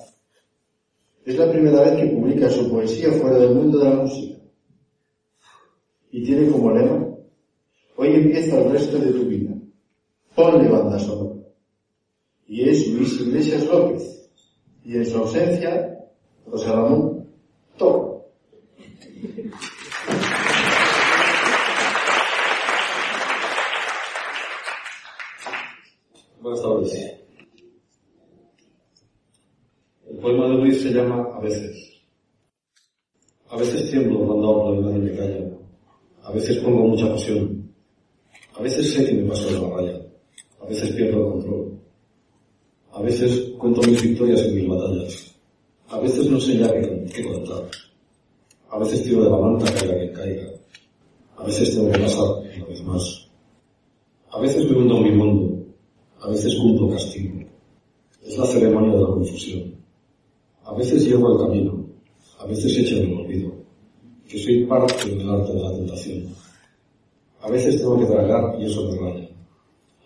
Es 1.25 1.37
la 1.37 1.51
primera 1.51 1.81
vez 1.81 1.99
que 1.99 2.15
publica 2.15 2.49
su 2.49 2.69
poesía 2.69 3.11
fuera 3.13 3.39
del 3.39 3.55
mundo 3.55 3.79
de 3.79 3.89
la 3.89 3.95
música. 3.95 4.39
Y 6.11 6.23
tiene 6.23 6.49
como 6.51 6.71
lema, 6.71 7.07
hoy 7.97 8.07
empieza 8.09 8.61
el 8.61 8.71
resto 8.71 8.99
de 8.99 9.11
tu 9.11 9.25
vida. 9.25 9.55
Ponle 10.35 10.69
banda 10.69 10.99
sonora 10.99 11.37
y 12.47 12.69
es 12.69 12.87
Luis 12.87 13.19
Iglesias 13.19 13.65
López. 13.65 14.17
Y 14.85 14.95
en 14.95 15.05
su 15.05 15.17
ausencia, 15.17 15.99
José 16.49 16.71
Ramón 16.71 17.27
Toro. 17.77 18.31
Buenas 26.39 26.61
tardes. 26.61 27.17
El 30.09 30.17
poema 30.19 30.47
de 30.47 30.55
hoy 30.55 30.73
se 30.73 30.93
llama 30.93 31.35
A 31.35 31.39
veces. 31.41 32.01
A 33.49 33.57
veces 33.57 33.91
tiemblo 33.91 34.25
cuando 34.25 34.69
hablo 34.69 34.75
y 34.75 34.85
nadie 34.85 34.99
me 34.99 35.17
calla. 35.17 35.57
A 36.23 36.31
veces 36.31 36.57
pongo 36.59 36.87
mucha 36.87 37.09
pasión. 37.09 37.73
A 38.55 38.61
veces 38.61 38.93
sé 38.93 39.05
que 39.05 39.15
me 39.15 39.29
paso 39.29 39.47
de 39.47 39.59
la 39.59 39.75
raya. 39.75 40.01
A 40.61 40.65
veces 40.65 40.95
pierdo 40.95 41.17
el 41.17 41.31
control. 41.33 41.77
A 42.97 43.01
veces 43.03 43.51
cuento 43.59 43.81
mis 43.83 44.01
victorias 44.01 44.43
y 44.47 44.53
mis 44.53 44.67
batallas. 44.67 45.35
A 45.89 45.99
veces 45.99 46.31
no 46.31 46.39
sé 46.39 46.57
ya 46.57 46.73
qué, 46.73 47.05
qué 47.13 47.23
contar. 47.25 47.69
A 48.71 48.79
veces 48.79 49.03
tiro 49.03 49.23
de 49.23 49.29
la 49.29 49.37
manta 49.37 49.71
caiga 49.71 49.97
quien 49.97 50.13
caiga. 50.13 50.47
A 51.37 51.43
veces 51.45 51.75
tengo 51.75 51.91
que 51.91 51.99
pasar 51.99 52.25
una 52.25 52.65
vez 52.65 52.83
más. 52.83 53.29
A 54.31 54.39
veces 54.39 54.69
me 54.69 54.77
hundo 54.77 54.97
en 54.97 55.03
mi 55.03 55.11
mundo. 55.11 55.65
A 56.21 56.29
veces 56.29 56.55
cumplo 56.55 56.89
castigo. 56.89 57.39
Ceremonia 58.77 58.95
de 58.95 59.01
la 59.01 59.07
confusión. 59.07 59.75
A 60.63 60.73
veces 60.73 61.05
llevo 61.05 61.33
el 61.33 61.47
camino. 61.47 61.85
A 62.39 62.45
veces 62.45 62.77
echo 62.77 62.97
en 62.97 63.11
el 63.11 63.19
olvido. 63.19 63.51
Que 64.27 64.37
soy 64.37 64.65
parte 64.65 65.09
del 65.09 65.29
arte 65.29 65.53
de 65.53 65.61
la 65.61 65.71
tentación. 65.71 66.25
A 67.41 67.49
veces 67.49 67.77
tengo 67.77 67.99
que 67.99 68.05
tragar 68.05 68.59
y 68.59 68.65
eso 68.65 68.91
me 68.91 68.97
raya. 68.97 69.29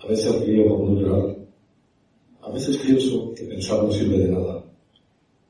A 0.04 0.08
veces 0.08 0.46
río 0.46 0.68
por 0.68 0.90
no 0.90 1.02
llorar. 1.02 1.36
A 2.42 2.52
veces 2.52 2.78
pienso 2.78 3.34
que 3.34 3.44
pensar 3.44 3.84
no 3.84 3.92
sirve 3.92 4.20
de 4.20 4.30
nada. 4.30 4.64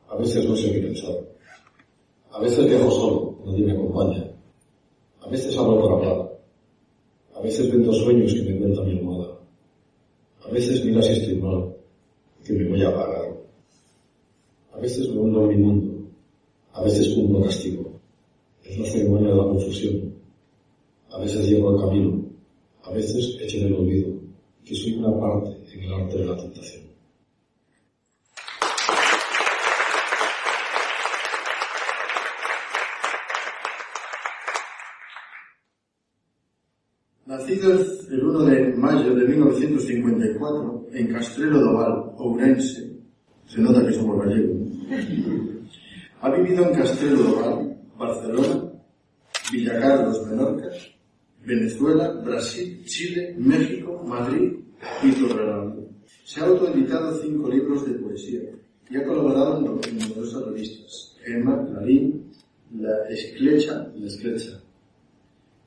A 0.10 0.16
veces 0.16 0.48
no 0.48 0.56
sé 0.56 0.72
qué 0.72 0.80
pensar. 0.80 1.16
A 2.32 2.40
veces 2.40 2.66
viajo 2.66 2.92
solo, 2.92 3.38
nadie 3.46 3.66
me 3.66 3.74
acompaña. 3.74 4.32
A 5.22 5.30
veces 5.30 5.58
hablo 5.58 5.80
por 5.80 5.94
hablar. 5.94 6.40
A 7.36 7.42
veces 7.42 7.72
vendo 7.72 7.94
sueños 7.94 8.34
que 8.34 8.42
me 8.44 8.58
cuenta 8.58 8.82
mi 8.84 8.98
almohada. 8.98 9.38
A 10.44 10.52
veces 10.52 10.84
mira 10.84 11.02
si 11.02 11.14
estoy 11.14 11.36
mal, 11.36 11.72
que 12.44 12.54
me 12.54 12.70
voy 12.70 12.82
a 12.84 12.90
apagar. 12.90 13.32
A 14.74 14.80
veces 14.80 15.10
me 15.10 15.20
hundo 15.20 15.44
en 15.44 15.48
mi 15.50 15.64
mundo. 15.64 16.10
A 16.74 16.84
veces 16.84 17.14
cumplo 17.14 17.44
castigo. 17.44 18.00
Es 18.64 18.78
la 18.80 18.86
ceremonia 18.86 19.30
de 19.30 19.36
la 19.36 19.44
confusión. 19.44 20.14
A 21.10 21.20
veces 21.20 21.48
llevo 21.48 21.76
el 21.76 21.82
camino. 21.82 22.24
A 22.84 22.92
veces 22.92 23.38
echo 23.42 23.58
en 23.58 23.68
el 23.68 23.74
olvido 23.74 24.22
que 24.64 24.76
soy 24.76 24.94
una 24.94 25.20
parte 25.20 25.58
en 25.74 25.84
el 25.84 25.94
arte 25.94 26.18
de 26.18 26.26
la 26.26 26.38
tentación. 26.38 26.84
Nacido 37.26 37.72
el 37.72 38.24
1 38.24 38.40
de 38.46 38.61
mayo 38.92 39.16
de 39.16 39.28
1954 39.28 40.88
en 40.92 41.08
Castrelo 41.08 41.60
do 41.60 41.74
Val, 41.74 42.16
Ourense, 42.18 42.92
se 43.48 43.62
nota 43.62 43.86
que 43.86 43.94
somos 43.94 44.20
gallegos, 44.20 44.68
ha 46.22 46.30
vivido 46.32 46.68
en 46.68 46.76
Castrelo 46.76 47.24
do 47.24 47.36
Val, 47.40 47.78
Barcelona, 47.98 48.72
Villacarlos, 49.52 50.28
Menorca, 50.28 50.70
Venezuela, 51.46 52.12
Brasil, 52.24 52.84
Chile, 52.86 53.36
México, 53.38 54.04
Madrid 54.06 54.60
y 55.04 55.12
Torrelavento. 55.12 55.90
Se 56.26 56.42
ha 56.42 56.46
autoeditado 56.46 57.22
cinco 57.22 57.50
libros 57.50 57.86
de 57.88 57.94
poesía 57.96 58.42
y 58.90 58.98
ha 58.98 59.06
colaborado 59.06 59.58
en 59.60 59.66
numerosas 59.98 60.46
revistas. 60.46 61.16
Emma, 61.26 61.66
Clarín, 61.66 62.30
La 62.78 63.08
Esclecha, 63.10 63.92
La 63.96 64.08
Esclecha, 64.08 64.62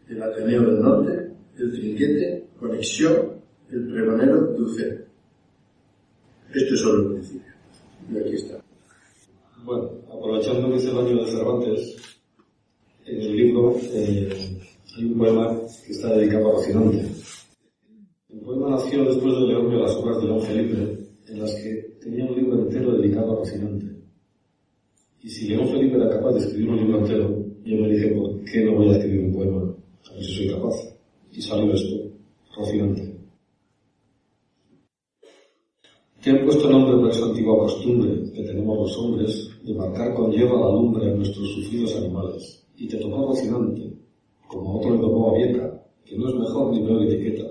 El 0.09 0.23
Ateneo 0.23 0.63
del 0.63 0.81
Norte, 0.81 1.31
El 1.59 1.73
Trinquete, 1.73 2.44
Conexión, 2.65 3.43
El 3.71 3.89
Pregonero, 3.89 4.55
Dulce. 4.57 5.05
Esto 6.55 6.75
es 6.75 6.81
solo 6.81 7.03
el 7.03 7.15
principio. 7.15 7.53
Y 8.11 8.17
aquí 8.17 8.35
está. 8.37 8.65
Bueno, 9.65 9.91
aprovechando 10.11 10.71
que 10.71 10.77
es 10.77 10.85
el 10.87 10.97
año 10.97 11.25
de 11.25 11.31
Cervantes, 11.31 11.97
en 13.05 13.21
el 13.21 13.37
libro 13.37 13.77
eh, 13.93 14.63
hay 14.97 15.05
un 15.05 15.19
poema 15.19 15.61
que 15.85 15.93
está 15.93 16.17
dedicado 16.17 16.49
a 16.49 16.53
Rocinante. 16.53 17.07
El 18.31 18.41
poema 18.41 18.71
nació 18.71 19.05
después 19.05 19.35
de 19.35 19.41
leerme 19.41 19.83
las 19.83 19.95
obras 19.97 20.23
de 20.23 20.27
Don 20.27 20.41
Felipe, 20.41 21.07
en 21.29 21.41
las 21.41 21.55
que 21.57 21.99
tenía 22.01 22.25
un 22.25 22.35
libro 22.35 22.63
entero 22.63 22.97
dedicado 22.97 23.33
a 23.33 23.37
Rocinante. 23.41 23.87
Y 25.21 25.29
si 25.29 25.49
León 25.49 25.69
Felipe 25.69 25.97
era 25.97 26.09
capaz 26.09 26.33
de 26.33 26.41
escribir 26.41 26.71
un 26.71 26.77
libro 26.79 26.99
entero, 27.01 27.45
yo 27.63 27.77
me 27.77 27.91
dije, 27.91 28.09
¿por 28.09 28.43
qué 28.45 28.65
no 28.65 28.77
voy 28.77 28.89
a 28.89 28.97
escribir 28.97 29.21
un 29.21 29.33
poema? 29.35 29.75
A 30.11 30.15
ver 30.15 30.25
si 30.25 30.35
soy 30.35 30.49
capaz. 30.49 30.75
Y 31.31 31.43
salió 31.43 31.75
esto, 31.75 32.04
Rocinante. 32.57 33.15
Te 36.23 36.31
han 36.31 36.45
puesto 36.45 36.71
nombre 36.71 36.97
por 36.97 37.11
esa 37.11 37.27
antigua 37.27 37.59
costumbre 37.59 38.31
que 38.33 38.43
tenemos 38.45 38.79
los 38.79 38.97
hombres 38.97 39.51
de 39.65 39.75
marcar 39.75 40.15
con 40.15 40.31
hierro 40.31 40.61
la 40.61 40.71
lumbre 40.71 41.11
en 41.11 41.17
nuestros 41.19 41.53
sufridos 41.53 41.97
animales. 41.97 42.65
Y 42.77 42.87
te 42.87 42.97
tocó 42.97 43.27
Rocinante, 43.27 43.93
como 44.49 44.73
a 44.73 44.77
otro 44.77 44.95
le 44.95 45.01
tocó 45.01 45.31
a 45.31 45.39
Vieca, 45.39 45.85
que 46.05 46.17
no 46.17 46.29
es 46.29 46.35
mejor 46.35 46.73
ni 46.73 46.87
peor 46.87 47.03
etiqueta. 47.03 47.45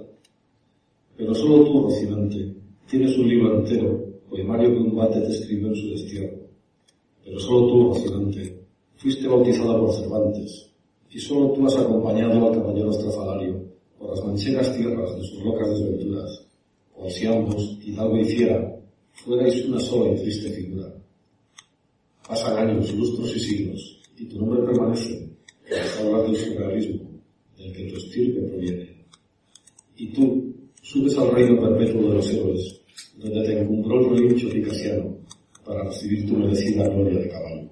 Pero 1.18 1.36
solo 1.36 1.66
tú, 1.66 1.82
Rocinante, 1.84 2.56
tienes 2.88 3.18
un 3.18 3.28
libro 3.28 3.60
entero, 3.60 4.06
poemario 4.30 4.74
que 4.74 4.80
un 4.80 4.95
bate 4.95 5.20
te 5.20 5.32
escribió 5.32 5.68
en 5.68 5.76
su 5.76 5.89
destierro. 5.89 6.38
Pero 7.24 7.39
solo 7.39 7.68
tú, 7.68 7.88
Rocinante, 7.89 8.66
fuiste 8.95 9.28
bautizada 9.28 9.80
por 9.80 9.91
Cervantes, 9.91 10.72
y 11.10 11.20
solo 11.20 11.51
tú 11.51 11.68
has 11.68 11.78
acompañado 11.78 12.47
al 12.47 12.54
caballero 12.54 12.89
estrafalario 12.89 13.72
por 14.04 14.18
las 14.18 14.26
manchegas 14.26 14.76
tierras 14.76 15.16
de 15.16 15.24
sus 15.24 15.43
locas 15.45 15.70
desventuras, 15.70 16.45
cual 16.91 17.10
si 17.10 17.26
ambos, 17.26 17.78
y 17.82 18.26
fiera, 18.26 18.76
fuerais 19.14 19.66
una 19.66 19.80
sola 19.80 20.12
y 20.12 20.22
triste 20.22 20.49
figura. 20.51 20.93
Pasan 22.28 22.58
años, 22.58 22.93
lustros 22.93 23.34
y 23.34 23.39
siglos, 23.39 24.01
y 24.18 24.26
tu 24.26 24.39
nombre 24.39 24.62
permanece, 24.64 25.30
que 25.66 25.76
es 25.76 25.99
hablar 25.99 26.24
del 26.24 26.36
surrealismo, 26.36 27.12
del 27.58 27.74
que 27.74 27.84
tu 27.86 27.95
estirpe 27.95 28.41
proviene. 28.41 29.06
Y 29.95 30.08
tú 30.08 30.54
subes 30.82 31.18
al 31.18 31.32
reino 31.32 31.62
perpetuo 31.62 32.10
de 32.10 32.16
los 32.16 32.30
héroes, 32.30 32.82
donde 33.16 33.41
te 33.45 33.62
encumbró 33.62 34.01
el 34.01 34.18
relincho 34.18 34.49
picasiano, 34.49 35.18
para 35.64 35.86
recibir 35.86 36.28
tu 36.28 36.36
merecida 36.36 36.89
gloria 36.89 37.20
de 37.20 37.30
caballo. 37.30 37.70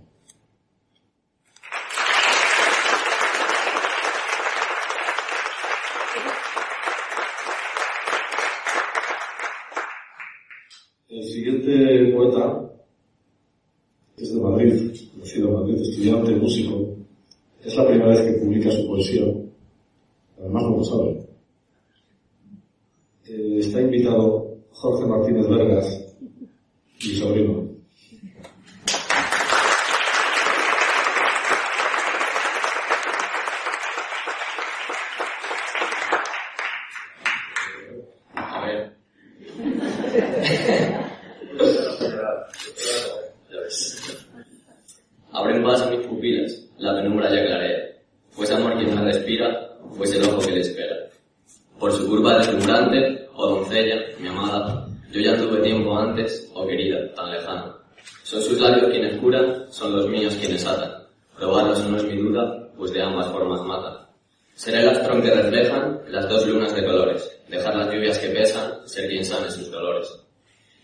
El 11.09 11.23
siguiente 11.25 12.13
poeta 12.15 12.71
es 14.15 14.33
de 14.33 14.39
Madrid, 14.39 14.91
nacido 15.17 15.49
en 15.49 15.53
Madrid, 15.55 15.81
estudiante, 15.81 16.31
músico. 16.35 16.95
Es 17.61 17.75
la 17.75 17.85
primera 17.85 18.09
vez 18.11 18.21
que 18.21 18.39
publica 18.39 18.71
su 18.71 18.87
poesía. 18.87 19.23
Además 20.39 20.63
no 20.63 20.77
lo 20.77 20.83
sabe. 20.85 21.27
Eh, 23.27 23.57
está 23.59 23.81
invitado 23.81 24.57
Jorge 24.71 25.05
Martínez 25.05 25.47
Vergas, 25.49 26.15
mi 27.05 27.15
sobrino. 27.15 27.69
A 38.33 38.65
ver. 38.65 38.97
Ya 43.51 43.59
ves. 43.59 44.27
Abren 45.33 45.63
paso 45.63 45.89
mis 45.91 46.05
pupilas, 46.07 46.67
la 46.77 46.95
penumbra 46.95 47.29
ya 47.29 47.45
clarea. 47.45 47.79
Pues 48.35 48.51
amor 48.51 48.77
quien 48.77 48.95
me 48.95 49.03
respira, 49.03 49.77
pues 49.97 50.13
el 50.13 50.23
ojo 50.25 50.39
que 50.41 50.51
le 50.51 50.61
espera. 50.61 50.95
Por 51.79 51.91
su 51.93 52.07
curva 52.07 52.37
deslumbrante, 52.37 53.27
oh 53.35 53.55
doncella, 53.55 53.95
mi 54.19 54.27
amada, 54.27 54.87
yo 55.11 55.21
ya 55.21 55.37
tuve 55.37 55.61
tiempo 55.61 55.97
antes, 55.97 56.51
oh 56.53 56.67
querida, 56.67 57.13
tan 57.13 57.31
lejana. 57.31 57.75
Son 58.23 58.41
sus 58.41 58.59
labios 58.59 58.89
quienes 58.89 59.19
curan, 59.19 59.71
son 59.71 59.95
los 59.95 60.07
míos 60.09 60.35
quienes 60.39 60.65
atan. 60.65 60.91
Probarlos 61.37 61.85
no 61.89 61.97
es 61.97 62.03
mi 62.03 62.17
duda, 62.17 62.71
pues 62.77 62.91
de 62.93 63.01
ambas 63.01 63.27
formas 63.27 63.61
matan. 63.61 64.05
Seré 64.53 64.81
el 64.81 64.89
astrón 64.89 65.21
que 65.21 65.31
reflejan 65.31 66.01
las 66.09 66.27
dos 66.29 66.45
lunas 66.45 66.75
de 66.75 66.85
colores, 66.85 67.31
dejar 67.49 67.75
las 67.75 67.91
lluvias 67.91 68.17
que 68.19 68.27
pesan, 68.27 68.85
ser 68.87 69.09
quien 69.09 69.25
sane 69.25 69.49
sus 69.49 69.71
dolores. 69.71 70.07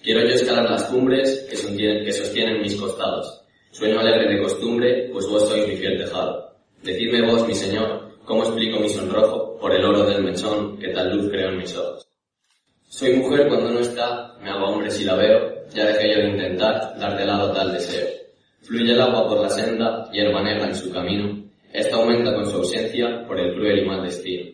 Quiero 0.02 0.22
yo 0.22 0.36
escalar 0.36 0.70
las 0.70 0.86
cumbres 0.86 1.46
que 1.50 1.58
sostienen, 1.58 2.06
que 2.06 2.14
sostienen 2.14 2.62
mis 2.62 2.76
costados. 2.76 3.44
Sueño 3.72 4.00
alegre 4.00 4.34
de 4.34 4.42
costumbre, 4.42 5.10
pues 5.12 5.28
vos 5.28 5.48
sois 5.48 5.68
mi 5.68 5.76
fiel 5.76 5.98
tejado. 5.98 6.56
Decidme 6.82 7.30
vos, 7.30 7.48
mi 7.48 7.54
señor, 7.54 8.18
cómo 8.26 8.44
explico 8.44 8.80
mi 8.80 8.90
sonrojo 8.90 9.58
por 9.60 9.74
el 9.76 9.84
oro 9.84 10.06
del 10.06 10.24
mechón 10.24 10.78
que 10.80 10.90
tal 10.90 11.16
luz 11.16 11.30
creó 11.30 11.50
en 11.50 11.58
mis 11.58 11.76
ojos. 11.76 12.08
Soy 12.88 13.14
mujer 13.18 13.48
cuando 13.50 13.67
no 13.78 13.84
está, 13.84 14.34
me 14.42 14.50
hago 14.50 14.66
hombre 14.66 14.90
si 14.90 15.04
la 15.04 15.16
veo, 15.16 15.68
ya 15.70 15.86
dejé 15.86 16.16
yo 16.16 16.22
de 16.22 16.30
intentar 16.30 16.98
dar 16.98 17.16
de 17.16 17.26
lado 17.26 17.52
tal 17.52 17.72
deseo. 17.72 18.08
Fluye 18.64 18.92
el 18.92 19.02
agua 19.02 19.28
por 19.28 19.40
la 19.40 19.50
senda, 19.50 20.10
hierba 20.12 20.42
negra 20.42 20.68
en 20.68 20.76
su 20.76 20.92
camino, 20.92 21.44
esta 21.72 21.98
aumenta 21.98 22.34
con 22.34 22.50
su 22.50 22.58
ausencia 22.58 23.24
por 23.28 23.40
el 23.40 23.54
cruel 23.54 23.84
y 23.84 23.86
mal 23.86 24.02
destino. 24.02 24.52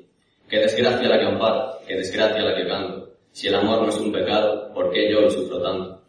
Qué 0.50 0.60
desgracia 0.60 1.08
la 1.08 1.20
que 1.20 1.88
qué 1.88 1.96
desgracia 1.96 2.42
la 2.42 2.56
que 2.56 2.68
canto. 2.68 3.14
Si 3.32 3.48
el 3.48 3.56
amor 3.56 3.84
no 3.84 3.90
es 3.90 3.98
un 3.98 4.12
pecado, 4.12 4.74
¿por 4.74 4.92
qué 4.92 5.10
yo 5.10 5.22
lo 5.22 5.30
sufro 5.30 5.62
tanto? 5.62 6.02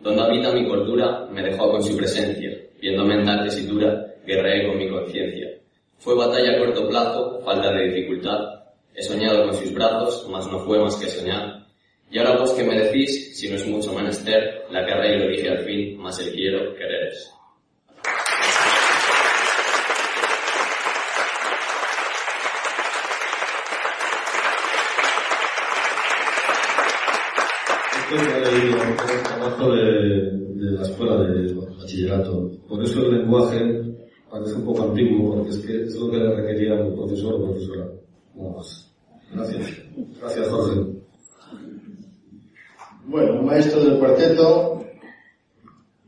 Donde 0.00 0.22
habita 0.22 0.52
mi 0.52 0.66
cordura, 0.68 1.26
me 1.32 1.42
dejó 1.42 1.68
con 1.68 1.82
su 1.82 1.96
presencia. 1.96 2.56
Viéndome 2.80 3.14
en 3.14 3.24
tal 3.24 3.44
tesitura, 3.44 4.06
guerreé 4.24 4.68
con 4.68 4.78
mi 4.78 4.88
conciencia. 4.88 5.48
Fue 5.98 6.14
batalla 6.14 6.52
a 6.52 6.58
corto 6.58 6.88
plazo, 6.88 7.40
falta 7.44 7.72
de 7.72 7.88
dificultad. 7.88 8.38
He 8.94 9.02
soñado 9.02 9.44
con 9.44 9.54
sus 9.54 9.74
brazos, 9.74 10.28
mas 10.30 10.46
no 10.46 10.60
fue 10.60 10.78
más 10.78 10.94
que 10.96 11.08
soñar. 11.08 11.61
Y 12.12 12.18
ahora 12.18 12.36
pues 12.36 12.50
que 12.50 12.62
me 12.62 12.78
decís, 12.78 13.38
si 13.38 13.48
no 13.48 13.56
es 13.56 13.66
mucho 13.66 13.94
menester, 13.94 14.66
la 14.70 14.84
que 14.84 14.94
rey 14.94 15.18
lo 15.18 15.28
dije 15.28 15.48
al 15.48 15.64
fin, 15.64 15.96
más 15.96 16.20
el 16.20 16.30
quiero 16.34 16.74
quereres. 16.74 17.32
Leído 28.12 28.76
es 28.76 29.22
trabajo 29.22 29.72
de, 29.72 29.82
de 29.82 30.70
la 30.70 30.82
escuela 30.82 31.16
de 31.16 31.54
bachillerato. 31.54 32.50
Por 32.68 32.84
eso 32.84 33.06
el 33.06 33.20
lenguaje 33.20 33.58
parece 34.30 34.52
un 34.56 34.66
poco 34.66 34.82
antiguo, 34.82 35.36
porque 35.36 35.48
es 35.48 35.58
que 35.60 35.82
es 35.84 35.94
lo 35.96 36.10
que 36.10 36.18
le 36.18 36.36
requería 36.36 36.74
el 36.74 36.92
profesor 36.92 37.34
o 37.36 37.44
profesora. 37.44 37.88
Más. 38.34 38.94
Gracias. 39.32 39.80
Gracias, 40.20 40.48
Jorge. 40.48 41.01
Bueno, 43.12 43.40
un 43.40 43.44
maestro 43.44 43.84
del 43.84 43.98
cuarteto 43.98 44.82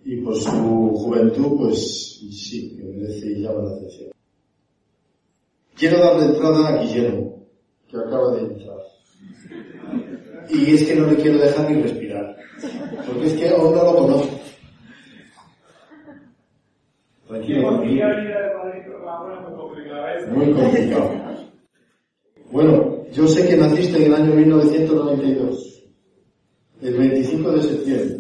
y 0.07 0.23
por 0.23 0.35
su 0.37 0.51
juventud, 0.51 1.59
pues 1.59 2.19
sí, 2.33 2.75
que 2.75 2.83
merece 2.83 3.27
y 3.27 3.43
llama 3.43 3.65
la 3.65 3.77
atención. 3.77 4.11
Quiero 5.77 5.99
darle 5.99 6.25
entrada 6.25 6.67
a 6.67 6.83
Guillermo, 6.83 7.45
que 7.91 7.99
acaba 7.99 8.33
de 8.33 8.41
entrar. 8.41 8.79
Y 10.49 10.75
es 10.75 10.85
que 10.87 10.95
no 10.95 11.07
le 11.07 11.17
quiero 11.17 11.37
dejar 11.37 11.71
ni 11.71 11.83
respirar, 11.83 12.37
porque 13.07 13.27
es 13.27 13.33
que 13.35 13.51
aún 13.51 13.75
no 13.75 13.85
lo 13.85 13.97
conozco. 13.97 14.41
Tranquilo, 17.29 17.69
tranquilo. 17.69 18.07
Muy 20.31 20.53
complicado. 20.55 21.11
Bueno, 22.51 23.05
yo 23.13 23.29
sé 23.29 23.47
que 23.47 23.59
naciste 23.59 23.99
en 23.99 24.05
el 24.05 24.15
año 24.15 24.35
1992, 24.35 25.74
el 26.85 26.95
25 26.99 27.53
de 27.53 27.63
septiembre, 27.63 28.17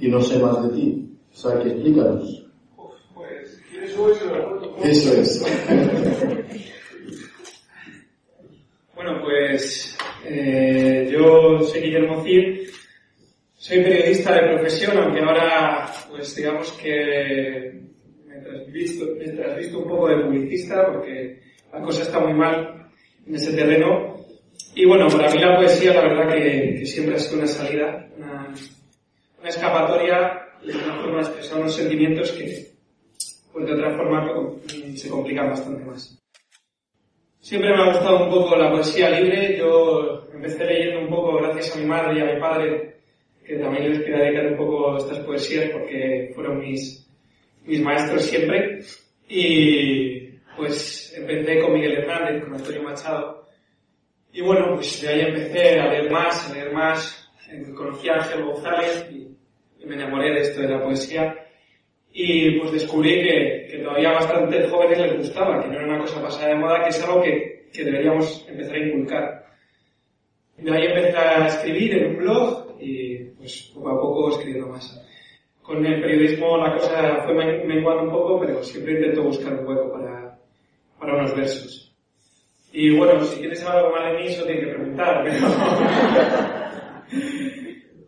y 0.00 0.08
no 0.08 0.20
sé 0.20 0.38
más 0.38 0.62
de 0.62 0.76
ti. 0.76 1.08
O 1.32 1.36
sea, 1.36 1.60
que 1.60 1.68
explícanos. 1.68 2.46
Pues, 3.12 3.60
¿quieres 3.70 3.90
eso? 3.90 4.76
Eso 4.82 5.14
es. 5.14 5.44
Bueno, 8.94 9.20
pues 9.20 9.98
eh, 10.24 11.10
yo 11.12 11.60
soy 11.60 11.80
Guillermo 11.80 12.22
Cid, 12.22 12.68
soy 13.56 13.82
periodista 13.82 14.32
de 14.34 14.54
profesión, 14.54 14.96
aunque 14.96 15.20
ahora, 15.20 15.92
pues 16.08 16.36
digamos 16.36 16.70
que 16.72 17.82
mientras 18.24 18.72
visto, 18.72 19.06
mientras 19.18 19.58
visto 19.58 19.80
un 19.80 19.88
poco 19.88 20.08
de 20.08 20.24
publicista, 20.24 20.86
porque 20.92 21.40
la 21.72 21.82
cosa 21.82 22.02
está 22.02 22.20
muy 22.20 22.34
mal 22.34 22.88
en 23.26 23.34
ese 23.34 23.52
terreno. 23.54 24.13
Y 24.74 24.84
bueno, 24.86 25.08
para 25.08 25.30
mí 25.30 25.38
la 25.38 25.56
poesía, 25.56 25.94
la 25.94 26.02
verdad 26.02 26.34
que, 26.34 26.76
que 26.78 26.86
siempre 26.86 27.14
ha 27.14 27.18
sido 27.18 27.38
una 27.38 27.46
salida, 27.46 28.08
una, 28.16 28.54
una 29.38 29.48
escapatoria, 29.48 30.48
una 30.64 30.94
forma 31.00 31.18
de 31.18 31.22
expresar 31.22 31.60
unos 31.60 31.74
sentimientos 31.74 32.32
que, 32.32 32.66
pues 33.52 33.66
de 33.66 33.72
otra 33.72 33.96
forma, 33.96 34.28
se 34.96 35.08
complican 35.08 35.50
bastante 35.50 35.84
más. 35.84 36.18
Siempre 37.38 37.70
me 37.70 37.82
ha 37.82 37.92
gustado 37.92 38.24
un 38.24 38.30
poco 38.30 38.56
la 38.56 38.70
poesía 38.70 39.10
libre. 39.10 39.58
Yo 39.58 40.26
empecé 40.32 40.64
leyendo 40.64 41.00
un 41.00 41.10
poco 41.10 41.36
gracias 41.36 41.76
a 41.76 41.78
mi 41.78 41.84
madre 41.84 42.18
y 42.18 42.22
a 42.22 42.34
mi 42.34 42.40
padre, 42.40 42.96
que 43.46 43.56
también 43.56 43.90
les 43.90 43.98
quería 43.98 44.24
dedicar 44.24 44.46
un 44.46 44.56
poco 44.56 44.96
estas 44.96 45.18
poesías 45.20 45.70
porque 45.70 46.32
fueron 46.34 46.58
mis, 46.58 47.06
mis 47.64 47.80
maestros 47.82 48.22
siempre. 48.22 48.80
Y 49.28 50.30
pues 50.56 51.14
empecé 51.16 51.60
con 51.60 51.74
Miguel 51.74 51.98
Hernández, 51.98 52.42
con 52.44 52.54
Antonio 52.54 52.82
Machado. 52.82 53.43
Y 54.34 54.40
bueno, 54.42 54.74
pues 54.74 55.00
de 55.00 55.08
ahí 55.08 55.20
empecé 55.20 55.78
a 55.78 55.92
leer 55.92 56.10
más, 56.10 56.50
a 56.50 56.54
leer 56.54 56.72
más. 56.72 57.30
Conocí 57.76 58.08
a 58.08 58.14
Ángel 58.14 58.44
González 58.44 59.08
y, 59.12 59.32
me 59.86 59.94
enamoré 59.94 60.32
de 60.32 60.40
esto 60.40 60.60
de 60.60 60.68
la 60.70 60.82
poesía. 60.82 61.36
Y 62.12 62.58
pues 62.58 62.72
descubrí 62.72 63.22
que, 63.22 63.68
que 63.70 63.78
todavía 63.78 64.10
a 64.10 64.14
bastantes 64.14 64.68
jóvenes 64.68 64.98
les 64.98 65.16
gustaba, 65.18 65.62
que 65.62 65.68
no 65.68 65.74
era 65.74 65.86
una 65.86 66.00
cosa 66.00 66.20
pasada 66.20 66.48
de 66.48 66.56
moda, 66.56 66.82
que 66.82 66.88
es 66.88 67.02
algo 67.04 67.22
que, 67.22 67.68
que 67.72 67.84
deberíamos 67.84 68.44
empezar 68.48 68.74
a 68.74 68.78
inculcar. 68.78 69.46
De 70.56 70.76
ahí 70.76 70.86
empecé 70.86 71.16
a 71.16 71.46
escribir 71.46 71.94
en 71.94 72.06
un 72.10 72.16
blog 72.16 72.76
y 72.80 73.18
pues 73.36 73.70
poco 73.72 73.88
a 73.88 74.00
poco 74.00 74.30
escribiendo 74.30 74.66
más. 74.68 75.00
Con 75.62 75.86
el 75.86 76.00
periodismo 76.00 76.56
la 76.56 76.74
cosa 76.76 77.22
fue 77.24 77.34
menguando 77.34 78.02
un 78.02 78.10
poco, 78.10 78.40
pero 78.40 78.64
siempre 78.64 78.94
intento 78.94 79.22
buscar 79.22 79.52
un 79.54 79.66
hueco 79.66 79.92
para, 79.92 80.40
para 80.98 81.16
unos 81.18 81.36
versos. 81.36 81.93
Y 82.76 82.90
bueno, 82.90 83.24
si 83.24 83.38
quieres 83.38 83.60
saber 83.60 83.84
algo 83.84 83.96
más 83.96 84.12
de 84.12 84.18
mí, 84.18 84.26
eso 84.26 84.44
tienes 84.44 84.64
que 84.64 84.72
preguntar, 84.72 85.22
pero... 85.22 85.46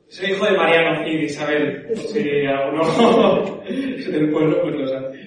Soy 0.08 0.32
hijo 0.32 0.44
de 0.44 0.56
Mariano 0.56 1.04
Cid 1.04 1.20
Isabel, 1.20 1.86
si 1.94 2.46
alguno 2.46 3.62
es 3.64 4.10
del 4.10 4.28
pueblo, 4.32 4.62
pues 4.62 4.74
lo 4.74 4.88
sabe. 4.88 5.20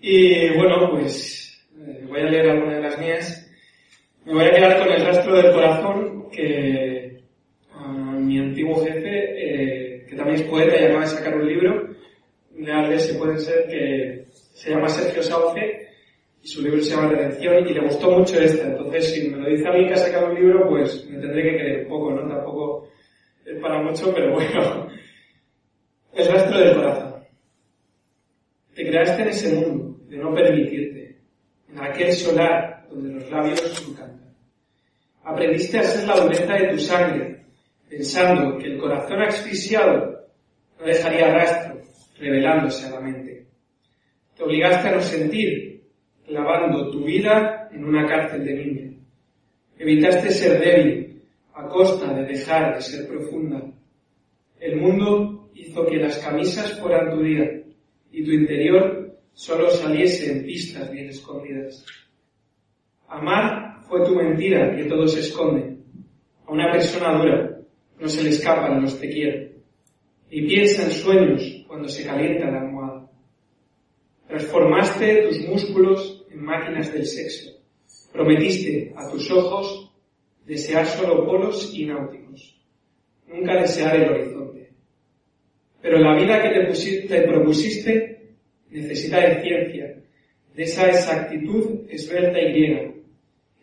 Y 0.00 0.48
bueno, 0.56 0.92
pues 0.92 1.62
eh, 1.78 2.06
voy 2.08 2.20
a 2.20 2.24
leer 2.24 2.48
alguna 2.48 2.76
de 2.76 2.82
las 2.82 2.98
mías. 2.98 3.52
Me 4.24 4.32
voy 4.32 4.46
a 4.46 4.50
quedar 4.50 4.78
con 4.78 4.90
el 4.92 5.04
rastro 5.04 5.36
del 5.36 5.52
corazón 5.52 6.30
que 6.30 7.20
a 7.74 7.92
mi 7.92 8.38
antiguo 8.38 8.82
jefe, 8.82 9.02
eh, 9.04 10.06
que 10.08 10.16
también 10.16 10.40
es 10.40 10.46
poeta 10.46 10.80
y 10.80 10.84
acaba 10.84 11.02
de 11.02 11.06
sacar 11.06 11.36
un 11.36 11.46
libro, 11.46 11.86
de 12.52 12.98
si 12.98 13.12
puede 13.18 13.36
ser 13.38 13.68
que 13.68 14.24
se 14.54 14.70
llama 14.70 14.88
Sergio 14.88 15.22
Sauce 15.22 15.89
y 16.42 16.48
su 16.48 16.62
libro 16.62 16.82
se 16.82 16.90
llama 16.90 17.08
Redención 17.08 17.68
y 17.68 17.74
le 17.74 17.80
gustó 17.80 18.10
mucho 18.10 18.40
esta. 18.40 18.66
Entonces, 18.66 19.12
si 19.12 19.28
me 19.28 19.38
lo 19.38 19.48
dice 19.48 19.68
alguien 19.68 19.88
que 19.88 19.94
ha 19.94 19.98
sacado 19.98 20.28
un 20.28 20.34
libro, 20.34 20.68
pues 20.68 21.06
me 21.08 21.18
tendré 21.18 21.42
que 21.42 21.58
creer 21.58 21.88
poco, 21.88 22.12
¿no? 22.12 22.26
Tampoco 22.28 22.88
es 23.44 23.60
para 23.60 23.82
mucho, 23.82 24.14
pero 24.14 24.32
bueno. 24.34 24.88
El 26.12 26.26
rastro 26.26 26.58
del 26.58 26.74
corazón. 26.74 27.14
Te 28.74 28.86
creaste 28.86 29.22
en 29.22 29.28
ese 29.28 29.54
mundo 29.54 29.98
de 30.08 30.16
no 30.16 30.34
permitirte, 30.34 31.18
en 31.68 31.80
aquel 31.80 32.12
solar 32.12 32.86
donde 32.90 33.14
los 33.14 33.30
labios 33.30 33.88
no 33.88 33.96
cantan. 33.96 34.34
Aprendiste 35.22 35.78
a 35.78 35.82
ser 35.82 36.08
la 36.08 36.20
dureza 36.20 36.54
de 36.54 36.68
tu 36.68 36.78
sangre, 36.78 37.44
pensando 37.88 38.58
que 38.58 38.66
el 38.66 38.78
corazón 38.78 39.22
asfixiado 39.22 40.28
no 40.78 40.86
dejaría 40.86 41.32
rastro, 41.32 41.80
revelándose 42.18 42.86
a 42.86 42.90
la 42.90 43.00
mente. 43.00 43.46
Te 44.36 44.42
obligaste 44.42 44.88
a 44.88 44.92
no 44.92 45.02
sentir, 45.02 45.79
clavando 46.30 46.92
tu 46.92 47.04
vida 47.04 47.68
en 47.72 47.84
una 47.84 48.06
cárcel 48.06 48.44
de 48.44 48.54
niño. 48.54 48.94
Evitaste 49.76 50.30
ser 50.30 50.60
débil 50.60 51.22
a 51.54 51.66
costa 51.66 52.14
de 52.14 52.24
dejar 52.24 52.76
de 52.76 52.82
ser 52.82 53.08
profunda. 53.08 53.60
El 54.60 54.76
mundo 54.76 55.50
hizo 55.54 55.84
que 55.86 55.96
las 55.96 56.18
camisas 56.18 56.78
fueran 56.78 57.10
tu 57.10 57.22
día 57.22 57.62
y 58.12 58.24
tu 58.24 58.30
interior 58.30 59.18
solo 59.32 59.70
saliese 59.70 60.30
en 60.30 60.44
pistas 60.44 60.90
bien 60.92 61.08
escondidas. 61.08 61.84
Amar 63.08 63.80
fue 63.88 64.06
tu 64.06 64.14
mentira 64.14 64.76
que 64.76 64.84
todo 64.84 65.08
se 65.08 65.20
esconde. 65.20 65.78
A 66.46 66.52
una 66.52 66.70
persona 66.70 67.18
dura 67.18 67.58
no 67.98 68.08
se 68.08 68.22
le 68.22 68.30
escapan 68.30 68.82
los 68.82 69.00
te 69.00 69.10
quiero. 69.10 69.50
Ni 70.30 70.42
piensa 70.42 70.84
en 70.84 70.92
sueños 70.92 71.64
cuando 71.66 71.88
se 71.88 72.04
calienta 72.04 72.50
la 72.52 72.60
almohada. 72.60 73.10
Transformaste 74.28 75.26
tus 75.26 75.40
músculos 75.48 76.19
en 76.30 76.42
máquinas 76.42 76.92
del 76.92 77.06
sexo. 77.06 77.50
Prometiste 78.12 78.92
a 78.96 79.08
tus 79.10 79.30
ojos 79.30 79.92
desear 80.46 80.86
solo 80.86 81.24
polos 81.24 81.72
y 81.74 81.86
náuticos. 81.86 82.60
Nunca 83.28 83.60
desear 83.60 83.96
el 83.96 84.10
horizonte. 84.10 84.70
Pero 85.80 85.98
la 85.98 86.14
vida 86.14 86.42
que 86.42 86.50
te, 86.50 86.66
pusiste, 86.66 87.08
te 87.08 87.22
propusiste 87.22 88.10
necesita 88.70 89.20
de 89.20 89.42
ciencia, 89.42 89.96
de 90.54 90.62
esa 90.62 90.88
exactitud 90.88 91.80
esbelta 91.88 92.40
y 92.40 92.52
griega, 92.52 92.92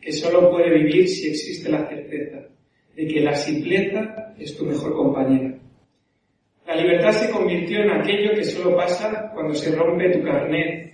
que 0.01 0.11
solo 0.11 0.51
puede 0.51 0.73
vivir 0.79 1.07
si 1.07 1.29
existe 1.29 1.69
la 1.69 1.87
certeza 1.87 2.47
de 2.95 3.07
que 3.07 3.19
la 3.19 3.35
simpleza 3.35 4.33
es 4.39 4.57
tu 4.57 4.65
mejor 4.65 4.93
compañera. 4.95 5.55
La 6.65 6.75
libertad 6.75 7.11
se 7.11 7.29
convirtió 7.29 7.81
en 7.81 7.91
aquello 7.91 8.33
que 8.33 8.43
solo 8.43 8.75
pasa 8.75 9.31
cuando 9.33 9.53
se 9.53 9.73
rompe 9.75 10.09
tu 10.09 10.23
carnet, 10.23 10.86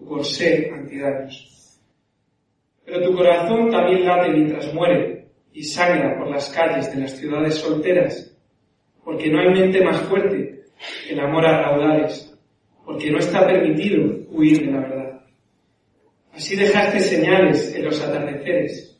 tu 0.00 0.06
corsé 0.06 0.70
antidaños. 0.72 1.78
Pero 2.84 3.04
tu 3.04 3.14
corazón 3.14 3.70
también 3.70 4.04
late 4.04 4.30
mientras 4.30 4.72
muere 4.74 5.26
y 5.52 5.62
sangra 5.62 6.18
por 6.18 6.30
las 6.30 6.48
calles 6.50 6.92
de 6.92 7.02
las 7.02 7.16
ciudades 7.16 7.54
solteras, 7.56 8.36
porque 9.04 9.30
no 9.30 9.40
hay 9.40 9.50
mente 9.50 9.84
más 9.84 10.00
fuerte 10.02 10.62
que 11.06 11.12
el 11.12 11.20
amor 11.20 11.46
a 11.46 11.62
raudales, 11.62 12.34
porque 12.84 13.10
no 13.10 13.18
está 13.18 13.46
permitido 13.46 14.26
huir 14.30 14.66
de 14.66 14.72
la 14.72 14.80
verdad. 14.80 15.20
Así 16.32 16.56
dejaste 16.56 17.00
señales 17.00 17.74
en 17.74 17.84
los 17.84 18.00
atardeceres, 18.00 18.98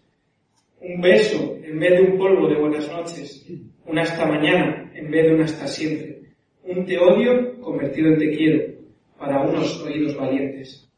un 0.80 1.00
beso 1.00 1.56
en 1.62 1.78
vez 1.78 1.92
de 1.92 2.02
un 2.02 2.18
polvo 2.18 2.48
de 2.48 2.56
buenas 2.56 2.88
noches, 2.90 3.46
un 3.86 3.98
hasta 3.98 4.26
mañana 4.26 4.92
en 4.94 5.10
vez 5.10 5.26
de 5.26 5.34
un 5.34 5.40
hasta 5.42 5.66
siempre, 5.66 6.20
un 6.64 6.84
te 6.84 6.98
odio 6.98 7.58
convertido 7.60 8.08
en 8.08 8.18
te 8.18 8.30
quiero 8.36 8.80
para 9.18 9.42
unos 9.42 9.80
oídos 9.82 10.16
valientes. 10.16 10.89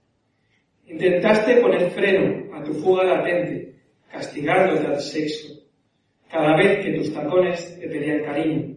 Intentaste 0.92 1.56
poner 1.56 1.90
freno 1.92 2.54
a 2.54 2.62
tu 2.62 2.74
fuga 2.74 3.04
latente, 3.04 3.76
castigándote 4.10 4.86
al 4.86 5.00
sexo, 5.00 5.48
cada 6.30 6.54
vez 6.54 6.84
que 6.84 6.92
tus 6.92 7.14
tacones 7.14 7.80
te 7.80 7.88
pedían 7.88 8.22
cariño, 8.22 8.76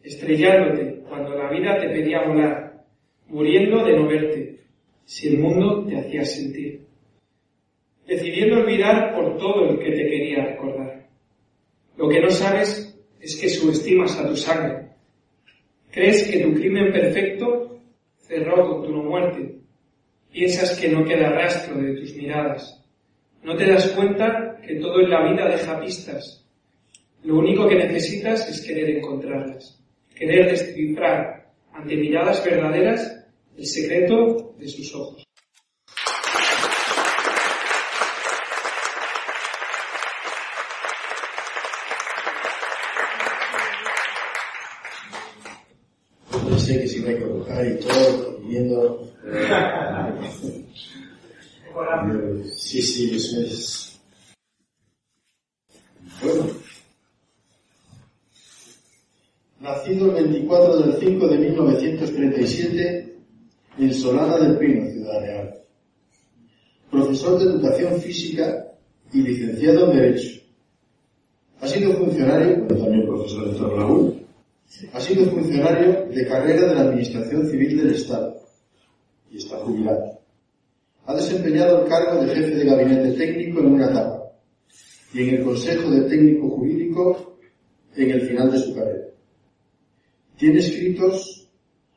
estrellándote 0.00 1.02
cuando 1.08 1.36
la 1.36 1.50
vida 1.50 1.80
te 1.80 1.88
pedía 1.88 2.22
volar, 2.22 2.84
muriendo 3.26 3.84
de 3.84 3.96
no 3.96 4.06
verte, 4.06 4.60
si 5.04 5.28
el 5.28 5.38
mundo 5.38 5.84
te 5.86 5.98
hacía 5.98 6.24
sentir, 6.24 6.86
decidiendo 8.06 8.60
olvidar 8.60 9.12
por 9.12 9.36
todo 9.36 9.70
el 9.70 9.78
que 9.80 9.90
te 9.90 10.08
quería 10.08 10.44
recordar. 10.44 11.08
Lo 11.96 12.08
que 12.08 12.20
no 12.20 12.30
sabes 12.30 12.96
es 13.20 13.36
que 13.40 13.48
subestimas 13.48 14.16
a 14.20 14.28
tu 14.28 14.36
sangre. 14.36 14.90
Crees 15.90 16.30
que 16.30 16.44
tu 16.44 16.54
crimen 16.54 16.92
perfecto 16.92 17.80
cerró 18.18 18.82
tu 18.82 18.92
no 18.92 19.02
muerte. 19.02 19.59
Piensas 20.32 20.78
que 20.78 20.88
no 20.88 21.04
queda 21.04 21.30
rastro 21.30 21.80
de 21.80 21.94
tus 21.94 22.14
miradas. 22.14 22.80
No 23.42 23.56
te 23.56 23.66
das 23.66 23.88
cuenta 23.88 24.58
que 24.66 24.76
todo 24.76 25.00
en 25.00 25.10
la 25.10 25.30
vida 25.30 25.48
deja 25.48 25.80
pistas. 25.80 26.46
Lo 27.22 27.38
único 27.38 27.68
que 27.68 27.74
necesitas 27.74 28.48
es 28.48 28.60
querer 28.64 28.90
encontrarlas, 28.96 29.82
querer 30.14 30.50
descifrar 30.50 31.50
ante 31.72 31.96
miradas 31.96 32.44
verdaderas 32.44 33.24
el 33.56 33.66
secreto 33.66 34.54
de 34.58 34.68
sus 34.68 34.94
ojos. 34.94 35.29
Que 46.70 46.86
se 46.86 46.98
iba 46.98 47.10
a 47.10 47.66
y 47.66 47.80
todo, 47.80 48.38
viendo... 48.46 49.10
Sí, 52.54 52.80
sí, 52.80 53.16
eso 53.16 53.40
es... 53.40 54.00
Bueno. 56.22 56.46
Nacido 59.58 60.16
el 60.16 60.24
24 60.28 60.76
del 60.78 61.00
5 61.00 61.28
de 61.28 61.38
1937 61.38 63.16
en 63.78 63.94
Solana 63.94 64.38
del 64.38 64.56
Pino, 64.56 64.90
Ciudad 64.92 65.20
Real. 65.22 65.60
Profesor 66.88 67.38
de 67.38 67.44
Educación 67.46 68.00
Física 68.00 68.64
y 69.12 69.22
licenciado 69.22 69.90
en 69.90 69.98
Derecho. 69.98 70.40
Ha 71.60 71.66
sido 71.66 71.94
funcionario, 71.94 72.64
pero 72.68 72.80
también 72.80 73.06
profesor 73.06 73.52
de 73.52 73.58
Torreón, 73.58 74.19
ha 74.92 75.00
sido 75.00 75.26
funcionario 75.26 76.06
de 76.06 76.26
carrera 76.26 76.68
de 76.68 76.74
la 76.74 76.80
Administración 76.82 77.48
Civil 77.48 77.76
del 77.76 77.94
Estado 77.94 78.40
y 79.30 79.38
está 79.38 79.56
jubilado. 79.58 80.20
Ha 81.06 81.14
desempeñado 81.14 81.82
el 81.82 81.88
cargo 81.88 82.24
de 82.24 82.34
jefe 82.34 82.54
de 82.54 82.64
gabinete 82.64 83.12
técnico 83.12 83.60
en 83.60 83.66
una 83.66 83.90
etapa 83.90 84.22
y 85.12 85.22
en 85.22 85.34
el 85.36 85.44
Consejo 85.44 85.90
de 85.90 86.02
Técnico 86.02 86.48
Jurídico 86.50 87.36
en 87.96 88.10
el 88.10 88.20
final 88.22 88.52
de 88.52 88.58
su 88.58 88.74
carrera. 88.74 89.06
Tiene 90.36 90.60
escritos 90.60 91.48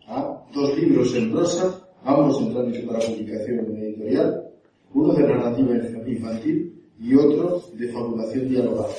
ah, 0.07 0.43
dos 0.53 0.77
libros 0.77 1.15
en 1.15 1.31
prosa, 1.31 1.87
ambos 2.03 2.41
en 2.41 2.53
trámite 2.53 2.79
para 2.79 2.99
publicación 2.99 3.77
editorial, 3.77 4.49
uno 4.93 5.13
de 5.13 5.23
narrativa 5.23 5.75
infantil 6.07 6.73
y 6.99 7.15
otro 7.15 7.63
de 7.73 7.87
fabulación 7.89 8.49
dialogada. 8.49 8.93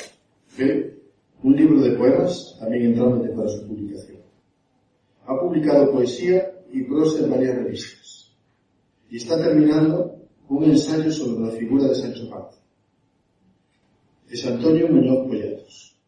Un 1.45 1.55
libro 1.57 1.79
de 1.83 1.91
poemas, 1.91 2.57
también 2.59 2.87
en 2.87 2.95
trámite 2.95 3.29
para 3.35 3.51
su 3.51 3.67
publicación. 3.67 4.17
Ha 5.27 5.39
publicado 5.39 5.93
poesía 5.93 6.51
y 6.73 6.85
prosa 6.85 7.23
en 7.23 7.31
varias 7.31 7.57
revistas. 7.57 8.35
Y 9.11 9.19
está 9.19 9.37
terminando 9.37 10.17
un 10.49 10.65
ensayo 10.65 11.13
sobre 11.13 11.45
la 11.45 11.51
figura 11.51 11.89
de 11.89 11.97
Sancho 11.97 12.31
Panza. 12.31 12.63
Es 14.31 14.47
Antonio 14.47 14.89
Muñoz 14.89 15.29
Collados. 15.29 15.99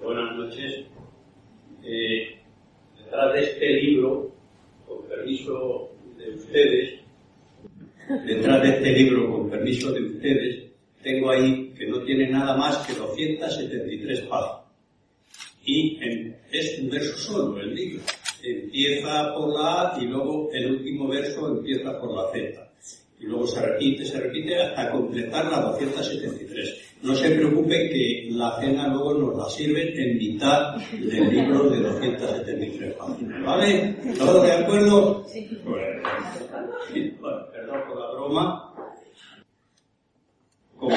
Buenas 0.00 0.36
noches. 0.36 0.86
Eh, 1.82 2.34
detrás 3.14 3.34
de 3.34 3.44
este 3.44 3.68
libro, 3.74 4.32
con 4.86 5.06
permiso 5.08 5.90
de 6.16 6.34
ustedes, 6.34 7.00
detrás 8.26 8.62
de 8.62 8.68
este 8.70 8.92
permiso 9.78 9.92
de 9.92 10.02
ustedes, 10.16 10.64
tengo 11.02 11.30
ahí 11.30 11.72
que 11.76 11.86
no 11.86 12.00
tiene 12.04 12.28
nada 12.30 12.56
más 12.56 12.78
que 12.86 12.94
273 12.94 14.20
páginas. 14.22 14.60
Y 15.66 15.98
en- 16.02 16.36
es 16.52 16.78
un 16.80 16.90
verso 16.90 17.16
solo 17.16 17.58
el 17.60 17.74
libro. 17.74 18.02
Empieza 18.42 19.32
por 19.34 19.54
la 19.54 19.92
A 19.94 19.98
y 20.02 20.04
luego 20.06 20.50
el 20.52 20.72
último 20.72 21.08
verso 21.08 21.48
empieza 21.48 21.98
por 21.98 22.14
la 22.14 22.30
Z. 22.32 22.70
Y 23.20 23.24
luego 23.26 23.46
se 23.46 23.60
repite, 23.64 24.04
se 24.04 24.20
repite 24.20 24.60
hasta 24.60 24.90
completar 24.90 25.46
las 25.50 25.62
273. 25.64 26.80
No 27.02 27.14
se 27.14 27.30
preocupen 27.30 27.88
que 27.88 28.28
la 28.32 28.58
cena 28.60 28.88
luego 28.88 29.14
nos 29.14 29.36
la 29.38 29.48
sirven 29.48 29.98
en 29.98 30.18
mitad 30.18 30.76
del 30.92 31.30
libro 31.30 31.70
de 31.70 31.80
273 31.80 32.94
páginas. 32.94 33.44
¿Vale? 33.44 33.96
¿Todos 34.18 34.42
de 34.42 34.52
acuerdo? 34.52 35.26
Bueno, 35.64 36.02
sí, 36.92 37.14
bueno, 37.20 37.38
perdón 37.52 37.80
por 37.88 37.98
la 37.98 38.10
broma. 38.12 38.63
Como 40.84 40.96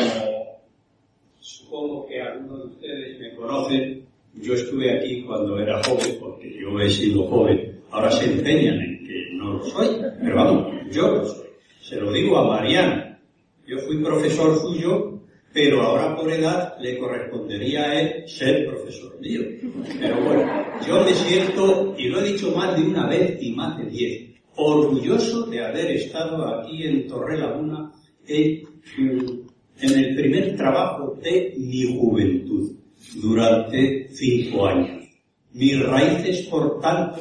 supongo 1.40 2.08
que 2.08 2.22
algunos 2.22 2.60
de 2.60 2.66
ustedes 2.76 3.20
me 3.20 3.36
conocen, 3.36 4.06
yo 4.34 4.54
estuve 4.54 4.98
aquí 4.98 5.24
cuando 5.24 5.58
era 5.60 5.82
joven, 5.84 6.18
porque 6.20 6.60
yo 6.60 6.78
he 6.78 6.90
sido 6.90 7.26
joven. 7.28 7.80
Ahora 7.92 8.12
se 8.12 8.26
empeñan 8.26 8.82
en 8.82 9.08
que 9.08 9.30
no 9.34 9.54
lo 9.54 9.64
soy, 9.64 9.88
pero 10.22 10.36
vamos, 10.36 10.74
yo 10.92 11.08
lo 11.08 11.26
soy. 11.26 11.48
Se 11.82 11.96
lo 11.96 12.12
digo 12.12 12.38
a 12.38 12.50
Mariana. 12.50 13.18
Yo 13.66 13.78
fui 13.80 14.04
profesor 14.04 14.60
suyo, 14.60 15.22
pero 15.54 15.82
ahora 15.82 16.18
por 16.18 16.30
edad 16.30 16.76
le 16.82 16.98
correspondería 16.98 17.84
a 17.90 18.02
él 18.02 18.28
ser 18.28 18.68
profesor 18.68 19.18
mío. 19.22 19.42
Pero 20.02 20.22
bueno, 20.22 20.66
yo 20.86 21.02
me 21.06 21.14
siento, 21.14 21.96
y 21.98 22.10
lo 22.10 22.20
he 22.20 22.34
dicho 22.34 22.52
más 22.52 22.78
de 22.78 22.86
una 22.86 23.08
vez 23.08 23.42
y 23.42 23.54
más 23.54 23.78
de 23.78 23.86
diez, 23.86 24.32
orgulloso 24.58 25.46
de 25.46 25.64
haber 25.64 25.92
estado 25.92 26.46
aquí 26.46 26.84
en 26.84 27.08
Torrelaguna 27.08 27.94
en, 28.28 29.47
en 29.82 30.00
el 30.00 30.16
primer 30.16 30.56
trabajo 30.56 31.18
de 31.22 31.54
mi 31.58 31.84
juventud 31.98 32.72
durante 33.22 34.08
cinco 34.10 34.66
años. 34.68 35.08
Mis 35.54 35.82
raíces, 35.86 36.48
por 36.48 36.80
tanto, 36.82 37.20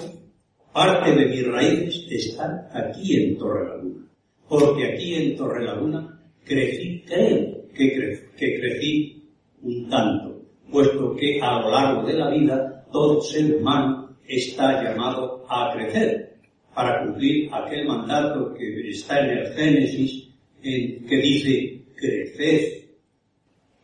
parte 0.72 1.14
de 1.14 1.26
mis 1.26 1.46
raíces 1.46 2.07
están 2.11 2.66
aquí 2.72 3.16
en 3.16 3.38
Torrelaguna. 3.38 4.07
Porque 4.48 4.84
aquí 4.92 5.14
en 5.14 5.36
Torrelaguna 5.36 6.20
crecí, 6.44 7.02
creo 7.07 7.66
que, 7.74 7.96
cre- 7.96 8.30
que 8.36 8.59
crecí 8.61 9.22
un 9.62 9.88
tanto, 9.88 10.42
puesto 10.70 11.14
que 11.16 11.40
a 11.40 11.61
lo 11.61 11.70
largo 11.70 12.07
de 12.07 12.12
la 12.14 12.30
vida 12.30 12.86
todo 12.92 13.20
ser 13.22 13.57
humano 13.57 14.16
está 14.28 14.82
llamado 14.82 15.44
a 15.48 15.72
crecer 15.74 16.36
para 16.74 17.04
cumplir 17.04 17.48
aquel 17.52 17.86
mandato 17.86 18.52
que 18.54 18.90
está 18.90 19.20
en 19.20 19.38
el 19.38 19.46
Génesis, 19.54 20.28
en- 20.62 21.07
que 21.07 21.16
dice 21.16 21.76
creced, 21.97 22.84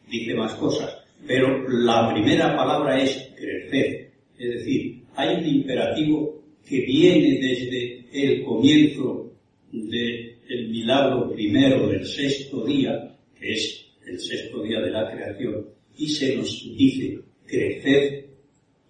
dice 0.08 0.34
más 0.34 0.54
cosas, 0.54 0.96
pero 1.26 1.68
la 1.68 2.12
primera 2.12 2.54
palabra 2.56 3.02
es 3.02 3.30
crecer, 3.36 4.12
es 4.38 4.54
decir, 4.54 5.02
hay 5.16 5.36
un 5.36 5.46
imperativo 5.46 6.42
que 6.66 6.80
viene 6.80 7.38
desde 7.40 8.04
el 8.12 8.44
comienzo 8.44 9.32
del 9.72 10.68
milagro 10.68 11.32
primero 11.32 11.88
del 11.88 12.06
sexto 12.06 12.64
día, 12.64 13.16
que 13.38 13.52
es 13.52 13.86
el 14.06 14.18
sexto 14.20 14.62
día 14.62 14.80
de 14.80 14.90
la 14.90 15.10
creación, 15.10 15.66
y 15.96 16.08
se 16.08 16.36
nos 16.36 16.62
dice 16.76 17.20
creced 17.46 18.24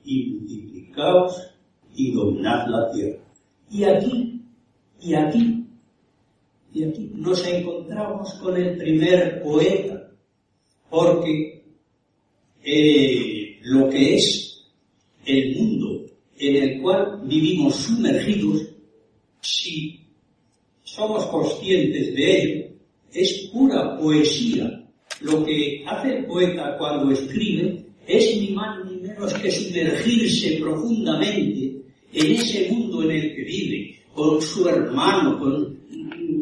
y 0.05 0.27
multiplicaos 0.27 1.53
y 1.95 2.13
dominad 2.13 2.67
la 2.69 2.91
tierra. 2.93 3.19
Y 3.71 3.85
aquí, 3.85 4.41
y 5.01 5.15
aquí, 5.15 5.62
y 6.75 6.85
aquí 6.85 7.11
nos 7.15 7.47
encontramos 7.47 8.33
con 8.35 8.57
el 8.57 8.77
primer 8.77 9.43
poeta, 9.43 10.11
porque 10.89 11.63
eh, 12.65 13.59
lo 13.63 13.89
que 13.91 14.17
es 14.17 14.65
el 15.27 15.57
mundo 15.57 16.07
en 16.39 16.57
el 16.57 16.81
cual 16.81 17.21
vivimos 17.25 17.77
sumergidos, 17.77 18.63
si 19.41 20.01
somos 20.83 21.27
conscientes 21.27 22.15
de 22.15 22.43
ello, 22.43 22.67
es 23.13 23.51
pura 23.53 23.99
poesía. 23.99 24.85
Lo 25.21 25.45
que 25.45 25.85
hace 25.87 26.17
el 26.17 26.25
poeta 26.27 26.77
cuando 26.79 27.13
escribe 27.13 27.85
es 28.07 28.37
ni 28.41 28.49
más 28.51 28.85
ni 28.85 28.97
menos 28.97 29.33
que 29.35 29.51
sumergirse 29.51 30.59
profundamente 30.61 31.83
en 32.13 32.33
ese 32.33 32.69
mundo 32.71 33.03
en 33.03 33.11
el 33.13 33.35
que 33.35 33.43
vive, 33.45 33.99
con 34.15 34.43
su 34.43 34.69
hermano, 34.69 35.39
con, 35.39 35.79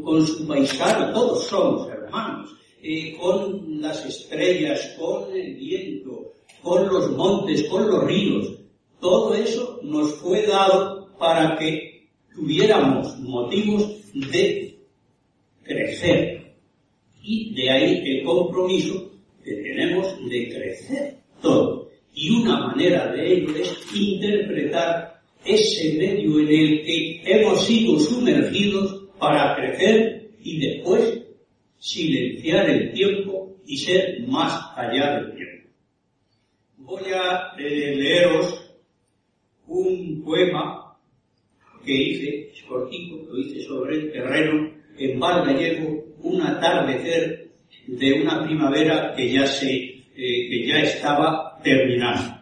con 0.02 0.26
su 0.26 0.46
paisano, 0.46 1.12
todos 1.12 1.46
somos 1.46 1.88
hermanos, 1.88 2.54
eh, 2.82 3.16
con 3.20 3.80
las 3.80 4.04
estrellas, 4.06 4.96
con 4.98 5.32
el 5.34 5.54
viento, 5.54 6.32
con 6.62 6.88
los 6.88 7.10
montes, 7.12 7.64
con 7.64 7.88
los 7.88 8.04
ríos, 8.04 8.56
Todo 9.00 9.34
eso 9.34 9.80
nos 9.82 10.12
fue 10.16 10.46
dado 10.46 11.08
para 11.18 11.56
que 11.56 12.06
tuviéramos 12.34 13.18
motivos 13.20 13.88
de 14.12 14.78
crecer. 15.62 16.54
Y 17.22 17.54
de 17.54 17.70
ahí 17.70 18.02
el 18.04 18.24
compromiso 18.24 19.10
que 19.42 19.54
tenemos 19.54 20.06
de 20.28 20.48
crecer 20.50 21.16
todo. 21.40 21.88
Y 22.14 22.30
una 22.30 22.68
manera 22.68 23.10
de 23.12 23.32
ello 23.32 23.56
es 23.56 23.74
interpretar 23.94 25.22
ese 25.44 25.94
medio 25.94 26.40
en 26.40 26.48
el 26.48 26.84
que 26.84 27.22
hemos 27.24 27.64
sido 27.64 27.98
sumergidos 27.98 28.99
para 29.20 29.54
crecer 29.54 30.30
y 30.42 30.58
después 30.58 31.22
silenciar 31.78 32.68
el 32.68 32.92
tiempo 32.92 33.56
y 33.66 33.76
ser 33.76 34.20
más 34.26 34.72
allá 34.76 35.20
del 35.20 35.36
tiempo. 35.36 35.68
Voy 36.78 37.02
a 37.12 37.52
eh, 37.58 37.94
leeros 37.94 38.74
un 39.66 40.22
poema 40.24 40.96
que 41.84 41.92
hice, 41.92 42.50
es 42.52 42.62
cortito, 42.62 43.16
lo 43.28 43.38
hice 43.38 43.62
sobre 43.62 43.96
el 43.96 44.12
terreno 44.12 44.72
en 44.98 45.20
Val 45.20 45.44
un 46.22 46.42
atardecer 46.42 47.48
de 47.86 48.12
una 48.12 48.44
primavera 48.44 49.14
que 49.14 49.32
ya 49.32 49.46
se, 49.46 49.72
eh, 49.74 50.02
que 50.14 50.66
ya 50.66 50.80
estaba 50.80 51.58
terminando. 51.62 52.40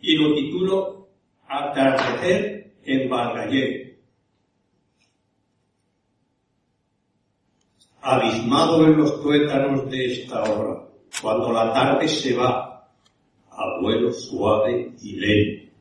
Y 0.00 0.16
lo 0.16 0.34
titulo 0.34 1.08
Atardecer 1.46 2.72
en 2.84 3.08
Val. 3.08 3.48
Abismado 8.04 8.84
en 8.84 8.98
los 8.98 9.22
tuétanos 9.22 9.90
de 9.90 10.12
esta 10.12 10.42
hora, 10.42 10.78
cuando 11.22 11.52
la 11.52 11.72
tarde 11.72 12.06
se 12.06 12.36
va 12.36 12.86
a 13.50 13.80
vuelo 13.80 14.12
suave 14.12 14.92
y 15.00 15.16
lento, 15.16 15.72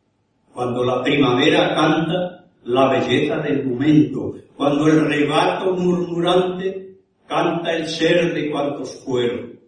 cuando 0.53 0.85
la 0.85 1.03
primavera 1.03 1.75
canta 1.75 2.45
la 2.63 2.89
belleza 2.91 3.37
del 3.39 3.65
momento, 3.65 4.35
cuando 4.55 4.87
el 4.87 5.05
rebato 5.05 5.73
murmurante 5.73 6.95
canta 7.27 7.73
el 7.73 7.89
ser 7.89 8.33
de 8.33 8.49
cuantos 8.49 9.03
fueron, 9.03 9.59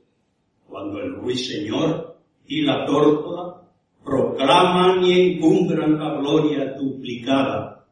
cuando 0.70 0.99
el 0.99 1.14
ruiseñor 1.16 2.16
y 2.47 2.62
la 2.62 2.86
tórtola 2.86 3.64
proclaman 4.01 5.03
y 5.03 5.34
encumbran 5.34 5.99
la 5.99 6.14
gloria 6.20 6.74
duplicada, 6.80 7.86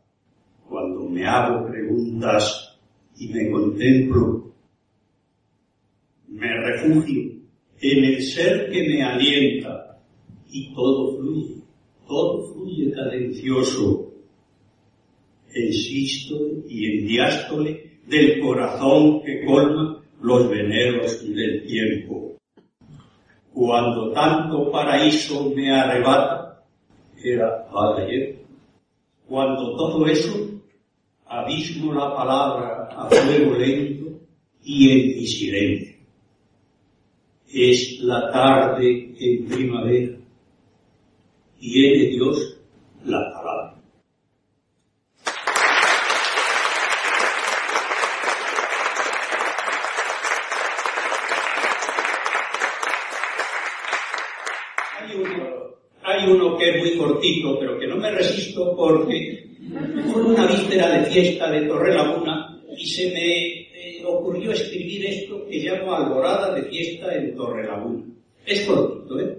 cuando 0.69 1.09
me 1.09 1.25
hago 1.27 1.67
preguntas 1.67 2.79
y 3.17 3.27
me 3.27 3.51
contemplo 3.51 4.52
me 6.43 6.57
refugio 6.57 7.31
en 7.79 8.03
el 8.03 8.21
ser 8.21 8.69
que 8.69 8.87
me 8.87 9.01
alienta 9.01 9.97
y 10.51 10.73
todo 10.73 11.17
fluye, 11.17 11.55
todo 12.05 12.53
fluye 12.53 12.91
cadencioso 12.91 14.11
en 15.53 15.73
sístole 15.73 16.63
y 16.67 16.85
en 16.85 17.07
diástole 17.07 17.91
del 18.07 18.41
corazón 18.41 19.21
que 19.23 19.45
colma 19.45 20.03
los 20.21 20.49
veneros 20.49 21.23
del 21.33 21.65
tiempo. 21.65 22.35
Cuando 23.53 24.11
tanto 24.11 24.69
paraíso 24.69 25.49
me 25.55 25.71
arrebata, 25.71 26.63
era 27.23 27.67
ayer. 27.97 28.35
Cuando 29.27 29.77
todo 29.77 30.05
eso, 30.07 30.49
abismo 31.25 31.93
la 31.93 32.13
palabra 32.13 32.89
a 32.91 33.09
fuego 33.09 33.57
lento 33.57 34.19
y 34.63 34.89
en 34.89 35.07
mi 35.17 35.27
silencio 35.27 35.92
es 37.53 37.99
la 37.99 38.31
tarde 38.31 39.13
en 39.19 39.45
primavera. 39.45 40.17
Viene 41.61 42.07
Dios 42.07 42.57
la 43.05 43.31
palabra. 43.31 43.75
Hay 56.05 56.29
uno, 56.29 56.57
que 56.57 56.69
es 56.69 56.77
muy 56.79 56.97
cortito, 56.97 57.59
pero 57.59 57.79
que 57.79 57.87
no 57.87 57.97
me 57.97 58.11
resisto 58.11 58.75
porque 58.75 59.47
fue 60.11 60.23
una 60.23 60.47
víspera 60.47 60.89
de 60.89 61.05
fiesta 61.05 61.49
de 61.51 61.67
Torrelaguna 61.67 62.59
y 62.75 62.85
se 62.87 63.11
me 63.11 63.62
ocurrió 64.23 64.53
escribir 64.53 65.05
esto 65.05 65.45
que 65.47 65.59
llamo 65.59 65.93
Alborada 65.93 66.55
de 66.55 66.63
Fiesta 66.63 67.13
en 67.13 67.35
Torrelaguna. 67.35 68.05
Es 68.45 68.65
cortito, 68.65 69.19
¿eh? 69.19 69.37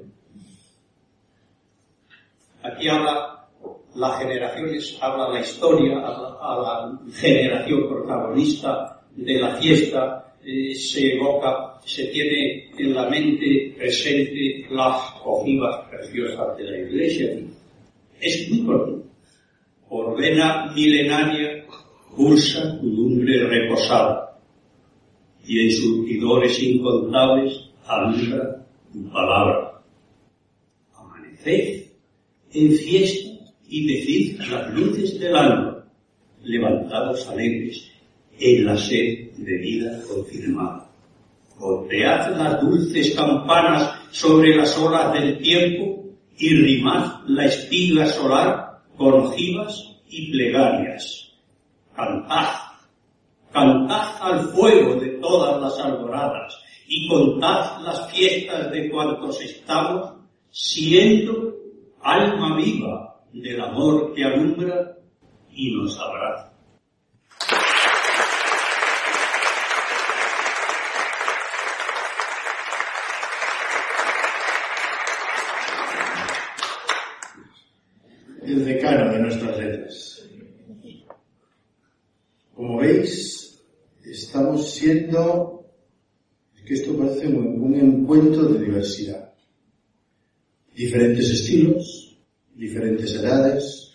Aquí 2.62 2.88
habla 2.88 3.46
las 3.94 4.18
generaciones, 4.18 4.98
habla 5.00 5.30
la 5.30 5.40
historia, 5.40 5.98
a 6.00 6.56
la 6.56 7.00
generación 7.12 7.88
protagonista 7.88 9.02
de 9.16 9.40
la 9.40 9.56
fiesta, 9.56 10.34
eh, 10.44 10.74
se 10.74 11.14
evoca, 11.14 11.80
se 11.84 12.04
tiene 12.06 12.70
en 12.76 12.94
la 12.94 13.08
mente 13.08 13.74
presente 13.78 14.66
las 14.70 15.14
ojivas 15.24 15.88
preciosas 15.88 16.56
de 16.58 16.64
la 16.64 16.78
iglesia. 16.78 17.38
Es 18.20 18.50
muy 18.50 18.66
corto. 18.66 19.02
Por 19.88 20.18
vena 20.18 20.72
milenaria 20.74 21.64
pulsa 22.16 22.78
tu 22.80 22.86
lumbre 22.86 23.46
reposada 23.46 24.23
y 25.46 25.60
en 25.60 25.70
surtidores 25.70 26.62
incontables 26.62 27.70
alumbra 27.86 28.66
tu 28.92 29.10
palabra. 29.10 29.82
Amaneced 30.96 31.86
en 32.52 32.72
fiesta 32.72 33.30
y 33.68 33.86
decid 33.86 34.40
las 34.50 34.72
luces 34.72 35.18
del 35.18 35.36
alma, 35.36 35.84
levantados 36.42 37.28
alegres 37.28 37.90
en 38.38 38.64
la 38.64 38.76
sed 38.76 39.32
de 39.36 39.58
vida 39.58 40.02
confirmada. 40.08 40.90
Golpead 41.58 42.36
las 42.36 42.60
dulces 42.60 43.14
campanas 43.14 43.94
sobre 44.10 44.56
las 44.56 44.76
olas 44.78 45.12
del 45.14 45.38
tiempo 45.38 46.04
y 46.36 46.54
rimad 46.54 47.24
la 47.28 47.46
espiga 47.46 48.06
solar 48.06 48.82
con 48.96 49.14
ojivas 49.14 50.00
y 50.08 50.32
plegarias. 50.32 51.32
Cantad 51.94 52.73
cantad 53.54 54.16
al 54.20 54.48
fuego 54.48 54.96
de 54.96 55.10
todas 55.20 55.60
las 55.60 55.78
alboradas 55.78 56.60
y 56.88 57.06
contad 57.08 57.80
las 57.82 58.10
fiestas 58.10 58.70
de 58.72 58.90
cuantos 58.90 59.40
estamos 59.40 60.12
siendo 60.50 61.54
alma 62.02 62.56
viva 62.56 63.20
del 63.32 63.60
amor 63.60 64.12
que 64.12 64.24
alumbra 64.24 64.96
y 65.52 65.72
nos 65.76 65.98
abraza. 66.00 66.52
El 78.42 78.64
decano 78.64 79.12
de 79.12 79.18
nuestras 79.20 79.58
letras. 79.58 80.28
Como 82.54 82.78
veis, 82.78 83.33
siendo, 84.84 85.66
que 86.64 86.74
esto 86.74 86.96
parece 86.96 87.26
un, 87.28 87.74
encuentro 87.74 88.48
de 88.48 88.64
diversidad. 88.64 89.32
Diferentes 90.74 91.30
estilos, 91.30 92.18
diferentes 92.54 93.14
edades, 93.14 93.92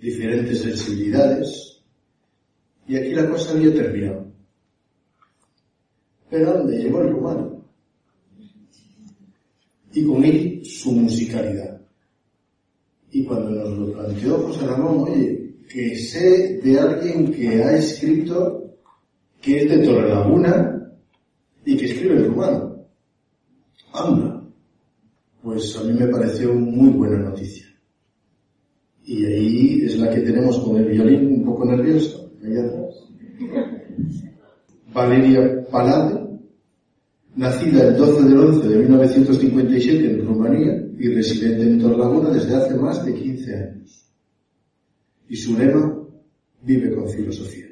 diferentes 0.00 0.60
sensibilidades. 0.60 1.82
Y 2.88 2.96
aquí 2.96 3.10
la 3.10 3.28
cosa 3.28 3.52
había 3.52 3.74
terminado. 3.74 4.32
Pero 6.30 6.58
¿dónde 6.58 6.78
llegó 6.78 7.02
el 7.02 7.14
humano? 7.14 7.64
Y 9.92 10.04
con 10.04 10.24
él 10.24 10.62
su 10.64 10.92
musicalidad. 10.92 11.80
Y 13.10 13.24
cuando 13.24 13.50
nos 13.50 13.78
lo 13.78 13.92
planteó 13.92 14.38
José 14.38 14.66
Ramón, 14.66 15.10
oye, 15.10 15.54
que 15.68 15.96
sé 15.96 16.60
de 16.62 16.78
alguien 16.78 17.30
que 17.30 17.62
ha 17.62 17.76
escrito 17.76 18.61
que 19.42 19.62
es 19.62 19.70
de 19.70 19.78
Torrelaguna 19.84 20.92
y 21.64 21.76
que 21.76 21.86
escribe 21.86 22.16
el 22.16 22.26
rumano. 22.28 22.86
Anda. 23.92 24.44
Pues 25.42 25.76
a 25.76 25.82
mí 25.82 25.92
me 25.92 26.06
pareció 26.06 26.54
muy 26.54 26.90
buena 26.90 27.18
noticia. 27.18 27.66
Y 29.04 29.26
ahí 29.26 29.82
es 29.84 29.98
la 29.98 30.08
que 30.10 30.20
tenemos 30.20 30.60
con 30.60 30.76
el 30.76 30.86
violín 30.86 31.40
un 31.40 31.44
poco 31.44 31.64
nervioso, 31.64 32.30
ahí 32.44 32.56
atrás. 32.56 32.94
Valeria 34.94 35.66
Palade, 35.68 36.20
nacida 37.34 37.88
el 37.88 37.96
12 37.96 38.22
del 38.22 38.38
11 38.38 38.68
de 38.68 38.76
1957 38.76 40.10
en 40.10 40.26
Rumanía 40.26 40.86
y 40.98 41.08
residente 41.08 41.62
en 41.62 41.80
Torrelaguna 41.80 42.30
desde 42.30 42.54
hace 42.54 42.76
más 42.76 43.04
de 43.04 43.14
15 43.14 43.56
años. 43.56 44.12
Y 45.28 45.36
su 45.36 45.58
lema, 45.58 45.98
vive 46.62 46.94
con 46.94 47.08
filosofía. 47.08 47.71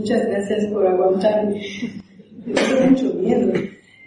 Muchas 0.00 0.26
gracias 0.26 0.64
por 0.72 0.86
aguantarme. 0.86 1.62
Tengo 2.44 2.90
mucho 2.90 3.14
miedo. 3.14 3.52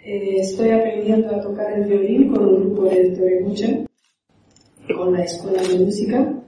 Eh, 0.04 0.36
estoy 0.40 0.70
aprendiendo 0.70 1.34
a 1.34 1.40
tocar 1.40 1.72
el 1.78 1.84
violín 1.84 2.34
con 2.34 2.44
un 2.44 2.60
grupo 2.60 2.84
de 2.84 3.10
Torremucha, 3.10 3.68
con 4.94 5.12
la 5.12 5.24
escuela 5.24 5.62
de 5.62 5.78
música, 5.78 6.42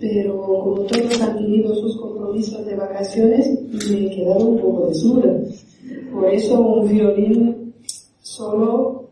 pero 0.00 0.40
como 0.40 0.82
todos 0.84 1.20
han 1.20 1.36
tenido 1.36 1.74
sus 1.74 2.00
compromisos 2.00 2.64
de 2.64 2.76
vacaciones, 2.76 3.50
me 3.90 4.06
he 4.06 4.10
quedado 4.10 4.46
un 4.46 4.60
poco 4.60 4.88
desnuda. 4.88 5.34
Por 6.12 6.32
eso 6.32 6.60
un 6.60 6.88
violín 6.88 7.74
solo, 8.22 9.10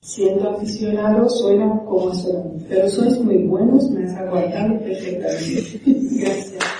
siendo 0.00 0.48
aficionado, 0.50 1.28
suena 1.28 1.82
como 1.84 2.14
suena. 2.14 2.44
Pero 2.68 2.88
sois 2.88 3.18
muy 3.20 3.44
buenos, 3.46 3.90
me 3.90 4.04
has 4.04 4.16
aguantado 4.16 4.78
perfectamente. 4.78 5.80
Gracias. 6.20 6.79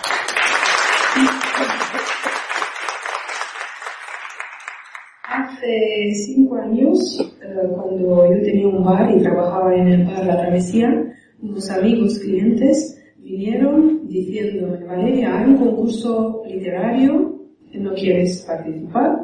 Hace 5.80 6.14
cinco 6.14 6.56
años, 6.56 7.18
eh, 7.42 7.68
cuando 7.74 8.34
yo 8.34 8.42
tenía 8.42 8.68
un 8.68 8.84
bar 8.84 9.10
y 9.16 9.22
trabajaba 9.22 9.74
en 9.74 9.88
el 9.88 10.04
bar 10.04 10.26
La 10.26 10.36
Travesía, 10.36 11.14
unos 11.40 11.70
amigos 11.70 12.18
clientes 12.18 13.02
vinieron 13.16 14.06
diciéndome, 14.06 14.84
Valeria, 14.84 15.38
hay 15.38 15.48
un 15.48 15.56
concurso 15.56 16.42
literario, 16.46 17.34
¿no 17.72 17.94
quieres 17.94 18.44
participar? 18.46 19.20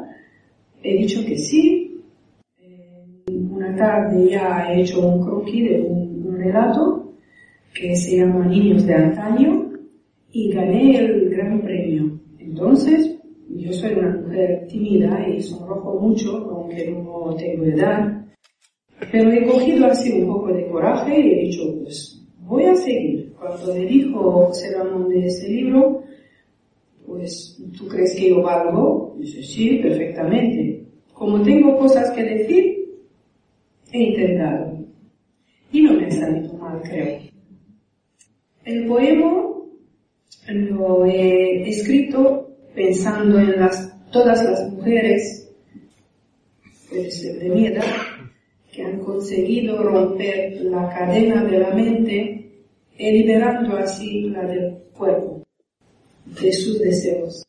He 0.81 0.97
dicho 0.97 1.23
que 1.27 1.37
sí. 1.37 2.01
una 3.27 3.75
tarde 3.75 4.31
ya 4.31 4.67
he 4.67 4.81
hecho 4.81 5.07
un 5.07 5.23
croquis 5.23 5.69
de 5.69 5.81
un, 5.81 6.25
un 6.25 6.37
relato 6.37 7.13
que 7.71 7.95
se 7.95 8.17
llama 8.17 8.47
Niños 8.47 8.83
de 8.87 8.95
Antaño 8.95 9.73
y 10.31 10.51
gané 10.51 10.97
el 10.97 11.29
gran 11.29 11.61
premio. 11.61 12.19
Entonces, 12.39 13.16
yo 13.49 13.73
soy 13.73 13.93
una 13.93 14.15
mujer 14.17 14.67
tímida 14.67 15.27
y 15.27 15.41
sonrojo 15.41 15.99
mucho, 15.99 16.37
aunque 16.51 16.91
no 16.91 17.35
tengo 17.35 17.65
edad. 17.65 18.25
Pero 19.11 19.31
he 19.31 19.45
cogido 19.45 19.85
así 19.85 20.11
un 20.11 20.27
poco 20.27 20.53
de 20.53 20.67
coraje 20.67 21.19
y 21.19 21.31
he 21.31 21.41
dicho, 21.45 21.63
pues 21.81 22.25
voy 22.39 22.63
a 22.65 22.75
seguir. 22.75 23.33
Cuando 23.39 23.73
le 23.73 23.85
dijo 23.85 24.31
José 24.31 24.75
Ramón 24.75 25.09
de 25.09 25.25
ese 25.25 25.47
libro, 25.49 26.03
pues, 27.05 27.61
¿tú 27.77 27.87
crees 27.87 28.15
que 28.15 28.29
yo 28.29 28.41
valgo? 28.41 29.15
Dice, 29.19 29.41
sí, 29.43 29.79
perfectamente. 29.81 30.83
Como 31.13 31.41
tengo 31.41 31.77
cosas 31.77 32.11
que 32.11 32.23
decir, 32.23 32.77
he 33.91 33.99
intentado. 33.99 34.77
Y 35.71 35.81
no 35.81 35.93
me 35.93 36.05
ha 36.05 36.11
salido 36.11 36.53
mal, 36.55 36.81
creo. 36.83 37.19
El 38.65 38.85
poema 38.87 39.47
lo 40.49 41.05
he 41.05 41.69
escrito 41.69 42.46
pensando 42.77 43.39
en 43.39 43.59
las, 43.59 43.91
todas 44.11 44.43
las 44.43 44.71
mujeres, 44.71 45.51
edad, 46.91 47.83
que 48.71 48.83
han 48.83 48.99
conseguido 48.99 49.81
romper 49.81 50.61
la 50.61 50.87
cadena 50.87 51.43
de 51.43 51.57
la 51.57 51.71
mente 51.71 52.51
y 52.95 53.11
liberando 53.11 53.77
así 53.77 54.29
la 54.29 54.43
del 54.43 54.77
cuerpo, 54.95 55.41
de 56.39 56.53
sus 56.53 56.79
deseos. 56.79 57.43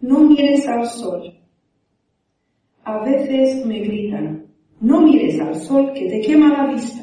No 0.00 0.20
mires 0.20 0.68
al 0.68 0.86
sol. 0.86 1.40
A 2.84 3.04
veces 3.04 3.66
me 3.66 3.80
gritan, 3.80 4.46
no 4.80 5.02
mires 5.02 5.40
al 5.40 5.56
sol 5.56 5.92
que 5.92 6.08
te 6.08 6.20
quema 6.20 6.52
la 6.56 6.72
vista. 6.72 7.02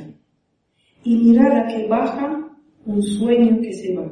Y 1.04 1.18
mirada 1.18 1.68
que 1.68 1.86
baja, 1.86 2.50
un 2.86 3.04
sueño 3.04 3.60
que 3.62 3.74
se 3.74 3.94
va. 3.94 4.10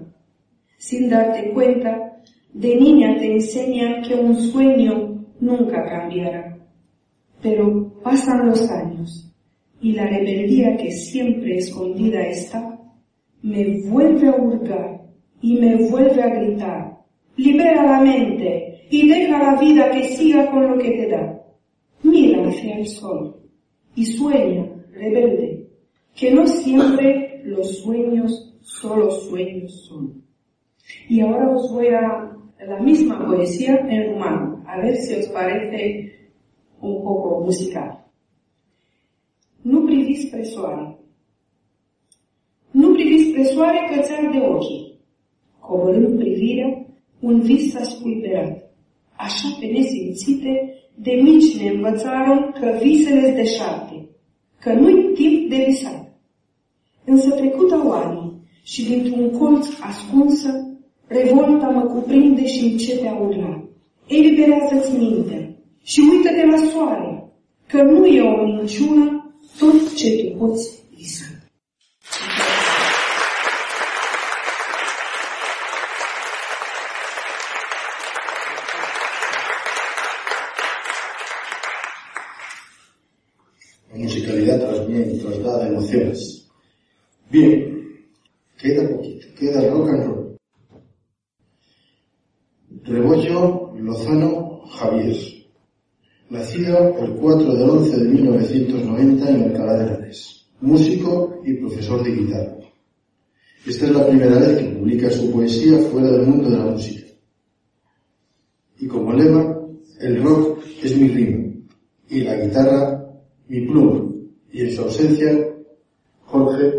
Sin 0.78 1.10
darte 1.10 1.52
cuenta, 1.54 2.11
de 2.54 2.76
niña 2.76 3.18
te 3.18 3.34
enseñan 3.34 4.02
que 4.02 4.16
un 4.16 4.36
sueño 4.36 5.26
nunca 5.40 5.84
cambiará. 5.86 6.58
Pero 7.42 7.94
pasan 8.04 8.48
los 8.48 8.70
años 8.70 9.34
y 9.82 9.94
la 9.94 10.06
rebeldía 10.08 10.78
que 10.78 10.92
siempre 10.92 11.58
escondida 11.58 12.22
está 12.28 12.72
me 13.42 13.82
vuelve 13.90 14.28
a 14.28 14.36
hurgar 14.36 15.02
y 15.42 15.58
me 15.58 15.76
vuelve 15.90 16.22
a 16.22 16.30
gritar. 16.30 16.98
Libera 17.38 17.84
la 17.84 18.02
mente 18.02 18.86
y 18.90 19.08
deja 19.08 19.40
la 19.40 19.60
vida 19.60 19.90
que 19.92 20.04
siga 20.04 20.52
con 20.52 20.70
lo 20.70 20.78
que 20.78 20.92
te 20.92 21.08
da. 21.08 21.42
Mira 22.04 22.48
hacia 22.48 22.78
el 22.78 22.88
sol 22.88 23.38
y 23.96 24.06
sueña, 24.06 24.70
rebelde, 24.92 25.68
que 26.16 26.32
no 26.32 26.46
siempre 26.46 27.42
los 27.46 27.80
sueños 27.80 28.56
solo 28.62 29.10
sueños 29.10 29.86
son. 29.88 30.22
Y 31.10 31.22
ahora 31.22 31.50
os 31.50 31.72
voy 31.72 31.88
a 31.88 32.32
la 32.68 32.80
misma 32.80 33.26
poesía 33.26 33.76
en 33.90 34.14
rumano, 34.14 34.64
a 34.68 34.78
ver 34.78 34.96
si 34.98 35.16
os 35.16 35.28
parece 35.28 36.14
un 36.80 37.02
poco 37.02 37.42
musical. 37.44 38.06
Nu 39.64 39.86
privi 39.86 40.16
spre 40.16 40.44
soare. 40.44 40.98
Nu 42.72 42.92
privi 42.94 43.30
spre 43.30 43.44
soare 43.44 43.80
cățar 43.90 44.30
de 44.32 44.40
ochii. 44.40 45.00
Coborând 45.60 46.18
privirea, 46.20 46.86
un 47.20 47.42
vis 47.42 47.72
s-a 47.72 47.84
spulberat. 47.84 48.72
Așa 49.16 49.58
pe 49.60 49.66
nesimțite, 49.66 50.74
de 50.96 51.12
mici 51.12 51.58
ne 51.62 51.70
învățaron 51.70 52.56
că 52.60 52.78
visele 52.82 53.32
deșarte, 53.32 54.10
că 54.60 54.74
nu-i 54.74 55.14
timp 55.14 55.50
de 55.50 55.66
visat. 55.68 56.20
Însă 57.06 57.32
trecut 57.32 57.72
au 57.72 57.92
ani 57.92 58.34
și 58.64 58.86
dintr-un 58.86 59.30
colț 59.38 59.68
ascunsă 59.80 60.71
Revolta 61.12 61.68
mă 61.68 61.82
cuprinde 61.82 62.46
și 62.46 62.66
începe 62.66 63.08
a 63.08 63.16
urla. 63.16 63.64
Eliberează-ți 64.08 64.98
mintea 64.98 65.56
și 65.84 66.00
uită-te 66.12 66.46
la 66.46 66.70
soare, 66.72 67.34
că 67.68 67.82
nu 67.82 68.06
e 68.06 68.22
o 68.22 68.46
minciună 68.46 69.34
tot 69.60 69.96
ce 69.96 70.24
tu 70.24 70.38
poți 70.38 70.84
visa. 70.96 71.24
La 83.92 83.98
musicalidad 83.98 84.60
transmite, 84.60 85.18
traslada 85.22 85.66
emociones. 85.66 86.20
Bien, 87.32 87.60
queda 88.62 88.84
poquito, 88.88 89.26
queda 89.38 89.70
rock 89.70 89.90
and 89.90 90.06
roll. 90.06 90.21
Rebollo 92.84 93.74
Lozano 93.78 94.62
Javier. 94.72 95.16
Nacido 96.30 96.98
el 97.00 97.12
4 97.14 97.56
de 97.56 97.64
11 97.64 97.98
de 97.98 98.06
1990 98.06 99.30
en 99.30 99.44
Alcalá 99.44 99.78
de 99.78 99.84
Henares. 99.84 100.48
Músico 100.62 101.42
y 101.46 101.54
profesor 101.54 102.04
de 102.04 102.12
guitarra. 102.12 102.58
Esta 103.66 103.86
es 103.86 103.92
la 103.92 104.08
primera 104.08 104.40
vez 104.40 104.58
que 104.58 104.76
publica 104.76 105.12
su 105.12 105.32
poesía 105.32 105.78
fuera 105.90 106.10
del 106.10 106.26
mundo 106.26 106.50
de 106.50 106.58
la 106.58 106.66
música. 106.66 107.08
Y 108.80 108.88
como 108.88 109.14
lema, 109.14 109.60
el 110.00 110.24
rock 110.24 110.64
es 110.82 110.98
mi 110.98 111.10
rima 111.10 111.54
y 112.10 112.22
la 112.22 112.36
guitarra 112.36 113.06
mi 113.48 113.68
pluma. 113.68 114.12
Y 114.52 114.62
en 114.62 114.72
su 114.72 114.82
ausencia, 114.82 115.32
Jorge 116.26 116.74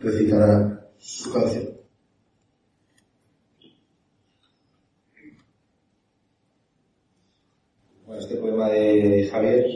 recitará 0.00 0.86
su 0.98 1.32
canción. 1.32 1.79
Poema 8.60 8.74
de 8.74 9.28
Javier, 9.30 9.66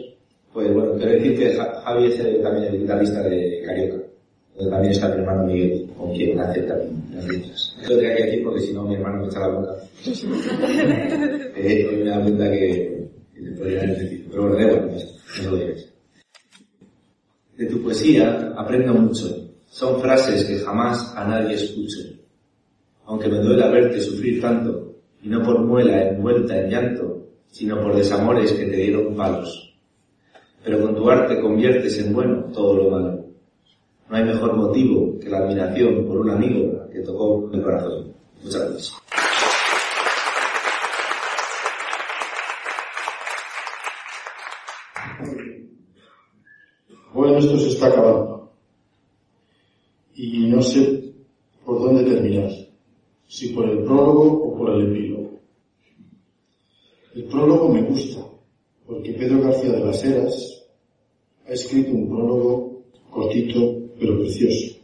pues 0.53 0.72
bueno, 0.72 0.93
quiero 0.97 1.12
decir 1.12 1.39
que 1.39 1.53
Javier 1.55 2.11
es 2.11 2.43
también 2.43 2.64
el 2.66 2.80
guitarrista 2.80 3.22
de 3.22 3.62
Carioca, 3.64 3.97
donde 4.57 4.70
también 4.70 4.93
está 4.93 5.09
mi 5.09 5.14
hermano 5.14 5.47
Miguel, 5.47 5.91
con 5.97 6.12
quien 6.12 6.39
hace 6.39 6.61
también 6.62 7.03
las 7.14 7.26
letras. 7.26 7.76
Lo 7.89 7.97
tenía 7.97 8.16
que 8.16 8.24
decir 8.24 8.45
porque 8.45 8.61
si 8.61 8.72
no 8.72 8.85
mi 8.85 8.95
hermano 8.95 9.22
me 9.22 9.26
echa 9.26 9.41
la 9.41 9.49
boca. 9.49 9.74
eh, 11.57 12.01
me 12.05 12.11
da 12.11 12.20
cuenta 12.20 12.51
que, 12.51 13.09
que 13.35 13.51
podría 13.53 13.82
haber 13.82 13.97
sentido. 13.97 14.28
Pero 14.30 14.49
bueno, 14.49 14.66
bueno, 14.66 14.97
no 15.43 15.51
lo 15.51 15.57
digas. 15.57 15.89
De 17.57 17.66
tu 17.66 17.82
poesía 17.82 18.53
aprendo 18.57 18.95
mucho. 18.95 19.51
Son 19.66 20.01
frases 20.01 20.45
que 20.45 20.59
jamás 20.59 21.14
a 21.16 21.26
nadie 21.26 21.55
escucho. 21.55 22.01
Aunque 23.07 23.28
me 23.28 23.39
duela 23.39 23.70
verte 23.70 24.01
sufrir 24.01 24.41
tanto, 24.41 24.95
y 25.22 25.28
no 25.28 25.43
por 25.43 25.61
muela 25.61 26.11
envuelta 26.11 26.59
en 26.59 26.70
llanto, 26.70 27.24
sino 27.55 27.80
por 27.80 27.94
desamores 27.94 28.52
que 28.52 28.66
te 28.66 28.76
dieron 28.76 29.14
palos. 29.14 29.72
Pero 30.64 30.80
con 30.82 30.96
tu 30.96 31.09
arte 31.09 31.40
conviertes 31.40 31.96
en 31.98 32.12
bueno 32.12 32.50
todo 32.52 32.74
lo 32.74 32.90
malo. 32.90 33.26
No 34.11 34.16
hay 34.16 34.24
mejor 34.24 34.57
motivo 34.57 35.16
que 35.20 35.30
la 35.30 35.38
admiración 35.38 36.05
por 36.05 36.18
un 36.18 36.30
amigo 36.30 36.90
que 36.92 36.98
tocó 36.98 37.48
el 37.52 37.62
corazón. 37.62 38.12
Muchas 38.42 38.61
gracias. 38.61 38.92
Bueno, 47.12 47.38
esto 47.38 47.57
se 47.57 47.68
está 47.68 47.86
acabando. 47.86 48.50
Y 50.16 50.48
no 50.48 50.61
sé 50.61 51.14
por 51.64 51.80
dónde 51.80 52.02
terminar. 52.02 52.50
Si 53.28 53.50
por 53.50 53.70
el 53.70 53.84
prólogo 53.84 54.48
o 54.48 54.59
por 54.59 54.70
el 54.72 54.88
epílogo. 54.88 55.03
El 57.25 57.31
prólogo 57.31 57.70
me 57.70 57.83
gusta, 57.83 58.20
porque 58.87 59.14
Pedro 59.14 59.41
García 59.41 59.72
de 59.72 59.81
las 59.81 60.05
Heras 60.05 60.66
ha 61.49 61.53
escrito 61.55 61.93
un 61.93 62.07
prólogo 62.07 62.83
cortito 63.11 63.79
pero 63.99 64.18
precioso. 64.18 64.77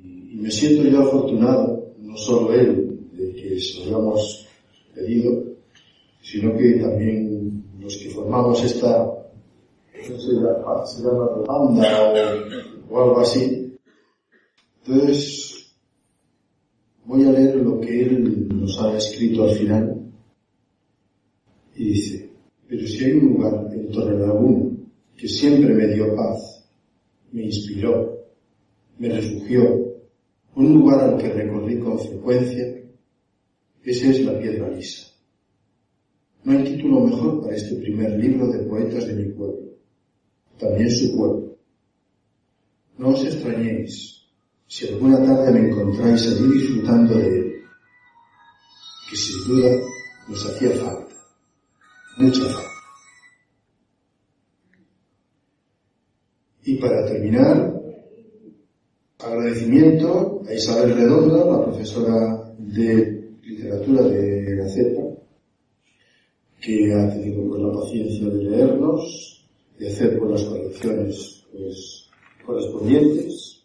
Y 0.00 0.36
me 0.36 0.50
siento 0.50 0.82
yo 0.88 1.02
afortunado, 1.02 1.94
no 2.00 2.16
solo 2.16 2.52
él, 2.52 3.08
de 3.12 3.32
que 3.34 3.60
se 3.60 3.78
lo 3.78 3.84
hayamos 3.84 4.48
pedido, 4.92 5.44
sino 6.22 6.56
que 6.56 6.72
también 6.72 7.64
los 7.78 7.96
que 7.98 8.10
formamos 8.10 8.64
esta, 8.64 9.04
no 9.06 10.18
sé, 10.18 10.30
se 10.86 11.02
llama 11.04 11.28
banda 11.46 12.42
o 12.90 13.00
algo 13.00 13.20
así. 13.20 13.78
Entonces, 14.84 15.72
voy 17.04 17.22
a 17.26 17.30
leer 17.30 17.54
lo 17.58 17.80
que 17.80 18.02
él 18.02 18.48
nos 18.48 18.82
ha 18.82 18.96
escrito 18.96 19.44
al 19.44 19.50
final. 19.50 20.05
Y 21.76 21.84
dice, 21.84 22.30
pero 22.68 22.86
si 22.86 23.04
hay 23.04 23.12
un 23.12 23.34
lugar 23.34 23.68
en 23.72 23.90
Torrelaguna 23.90 24.76
que 25.16 25.28
siempre 25.28 25.74
me 25.74 25.86
dio 25.88 26.14
paz, 26.14 26.68
me 27.32 27.44
inspiró, 27.44 28.26
me 28.98 29.08
refugió, 29.08 29.86
un 30.54 30.72
lugar 30.72 31.00
al 31.00 31.18
que 31.18 31.28
recorrí 31.28 31.78
con 31.78 31.98
frecuencia, 31.98 32.76
ese 33.84 34.10
es 34.10 34.24
la 34.24 34.38
piedra 34.38 34.70
lisa. 34.70 35.06
No 36.44 36.52
hay 36.52 36.64
título 36.64 37.00
mejor 37.00 37.42
para 37.42 37.56
este 37.56 37.74
primer 37.76 38.18
libro 38.18 38.48
de 38.48 38.60
poetas 38.60 39.06
de 39.06 39.14
mi 39.14 39.32
pueblo, 39.32 39.76
también 40.58 40.90
su 40.90 41.16
pueblo. 41.16 41.56
No 42.98 43.08
os 43.08 43.24
extrañéis 43.24 44.22
si 44.66 44.88
alguna 44.88 45.22
tarde 45.22 45.52
me 45.52 45.68
encontráis 45.68 46.26
allí 46.26 46.52
disfrutando 46.52 47.18
de 47.18 47.26
él, 47.26 47.54
que 49.10 49.16
sin 49.16 49.44
duda 49.46 49.76
nos 50.28 50.46
hacía 50.46 50.70
falta, 50.70 51.05
mucha 52.16 52.44
falta. 52.44 52.70
Y 56.64 56.76
para 56.78 57.06
terminar, 57.06 57.80
agradecimiento 59.18 60.42
a 60.48 60.52
Isabel 60.52 60.96
Redonda, 60.96 61.44
la 61.44 61.64
profesora 61.64 62.52
de 62.58 63.38
literatura 63.42 64.02
de 64.02 64.56
la 64.56 64.68
CEPA, 64.68 65.02
que 66.60 66.92
ha 66.92 67.08
tenido 67.10 67.56
la 67.56 67.72
paciencia 67.80 68.28
de 68.28 68.42
leernos, 68.42 69.48
de 69.78 69.88
hacer 69.88 70.18
con 70.18 70.32
las 70.32 70.42
correcciones 70.42 71.46
pues, 71.52 72.08
correspondientes. 72.44 73.64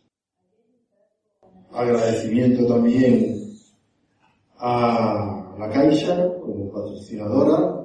Agradecimiento 1.71 2.67
también 2.67 3.55
a 4.57 5.55
la 5.57 5.69
Caixa 5.69 6.37
como 6.39 6.71
patrocinadora, 6.71 7.80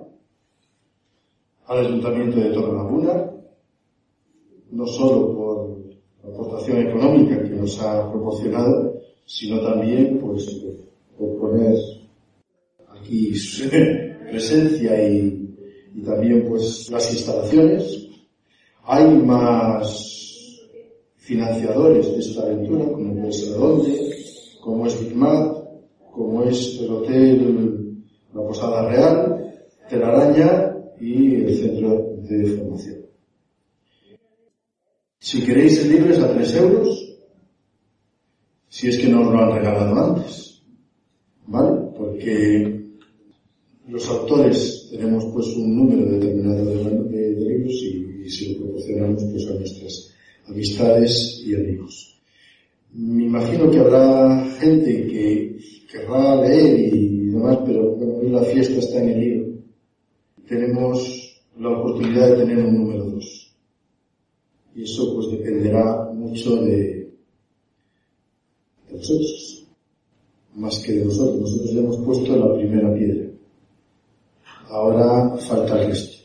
al 1.67 1.87
Ayuntamiento 1.87 2.39
de 2.39 2.51
Torrelaguna, 2.51 3.31
no 4.71 4.87
solo 4.87 5.35
por 5.35 5.79
la 6.23 6.35
aportación 6.35 6.79
económica 6.87 7.43
que 7.43 7.51
nos 7.51 7.81
ha 7.83 8.11
proporcionado, 8.11 9.01
sino 9.25 9.61
también 9.61 10.19
pues 10.19 10.65
por 11.19 11.39
poner 11.39 11.77
aquí 12.89 13.35
su 13.35 13.69
presencia 14.31 15.09
y, 15.09 15.55
y 15.95 16.01
también 16.03 16.47
pues 16.49 16.89
las 16.91 17.13
instalaciones. 17.13 18.09
Hay 18.85 19.05
más 19.17 20.63
financiadores 21.17 22.13
de 22.13 22.19
esta 22.21 22.43
aventura, 22.43 22.85
como 22.85 23.27
es 23.27 23.51
Redonde, 23.51 24.11
como 24.61 24.87
es 24.87 25.01
Bigmat, 25.01 25.57
como 26.13 26.45
es 26.45 26.81
el 26.81 26.93
Hotel 26.93 27.97
La 28.33 28.43
Posada 28.43 28.89
Real, 28.89 29.55
Telaraña 29.89 30.76
y 31.01 31.35
el 31.35 31.57
Centro 31.57 32.17
de 32.23 32.47
Formación. 32.57 33.07
Si 35.19 35.43
queréis 35.43 35.79
el 35.81 35.91
libro 35.91 36.13
es 36.13 36.21
a 36.21 36.33
3 36.33 36.55
euros, 36.57 37.19
si 38.69 38.89
es 38.89 38.99
que 38.99 39.09
no 39.09 39.27
os 39.27 39.33
lo 39.33 39.39
han 39.41 39.55
regalado 39.55 40.05
antes, 40.05 40.63
¿vale? 41.47 41.81
Porque 41.97 42.81
los 43.89 44.09
autores 44.09 44.89
tenemos 44.91 45.25
pues 45.33 45.47
un 45.57 45.77
número 45.77 46.13
determinado 46.13 46.65
de, 46.65 47.33
libros 47.33 47.75
y, 47.83 48.25
y, 48.25 48.31
se 48.31 48.53
lo 48.53 48.59
proporcionamos 48.59 49.25
pues 49.25 49.47
a 49.49 49.55
nuestras 49.55 50.15
amistades 50.47 51.43
y 51.45 51.55
amigos. 51.55 52.21
Me 52.93 53.25
imagino 53.25 53.71
que 53.71 53.79
habrá 53.79 54.45
gente 54.61 55.07
que 55.07 55.59
querrá 55.91 56.37
leer 56.37 56.95
y 56.95 57.27
demás, 57.27 57.59
pero 57.65 57.97
bueno, 57.97 58.41
la 58.41 58.45
fiesta 58.45 58.79
está 58.79 59.03
en 59.03 59.09
el 59.09 59.21
libro. 59.21 59.56
Tenemos 60.49 61.43
la 61.59 61.71
oportunidad 61.71 62.31
de 62.31 62.37
tener 62.37 62.59
un 62.65 62.77
número 62.77 63.05
dos. 63.07 63.53
Y 64.75 64.85
eso 64.85 65.15
pues 65.15 65.31
dependerá 65.31 66.11
mucho 66.13 66.57
de, 66.57 67.11
de 68.89 68.97
vosotros, 68.97 69.67
más 70.55 70.79
que 70.81 70.93
de 70.93 71.05
nosotros. 71.05 71.41
Nosotros 71.41 71.71
hemos 71.73 71.97
puesto 71.99 72.37
la 72.37 72.55
primera 72.55 72.95
piedra. 72.95 73.31
Ahora 74.69 75.37
falta 75.39 75.81
el 75.81 75.89
resto. 75.89 76.17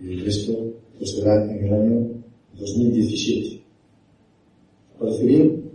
Y 0.00 0.12
el 0.12 0.24
resto 0.24 0.52
pues 0.98 1.10
será 1.12 1.44
en 1.44 1.64
el 1.66 1.74
año 1.74 2.08
2017. 2.58 3.62
¿Os 4.94 5.00
parece 5.00 5.24
bien? 5.26 5.65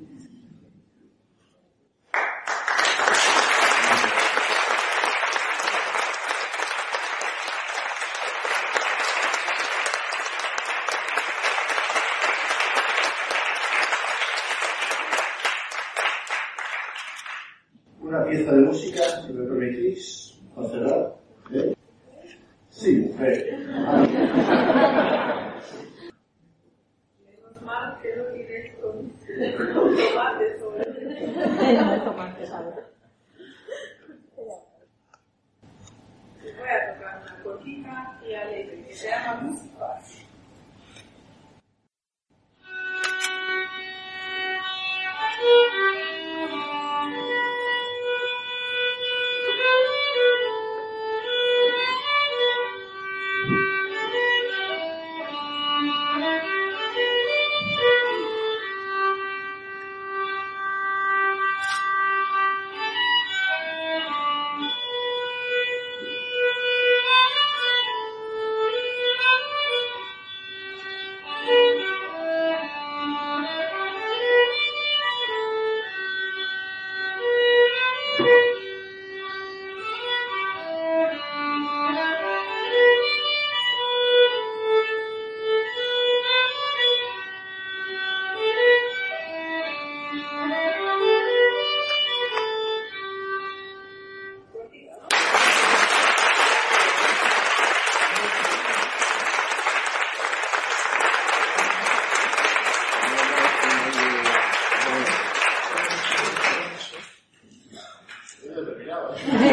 Mandela. 108.91 109.47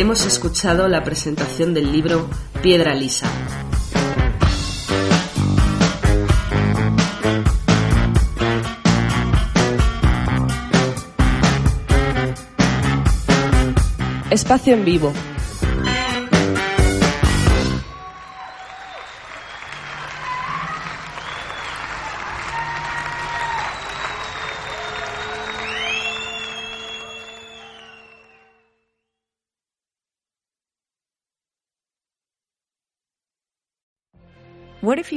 Hemos 0.00 0.24
escuchado 0.24 0.88
la 0.88 1.04
presentación 1.04 1.74
del 1.74 1.92
libro 1.92 2.30
Piedra 2.62 2.94
Lisa. 2.94 3.30
Espacio 14.30 14.72
en 14.72 14.86
vivo. 14.86 15.12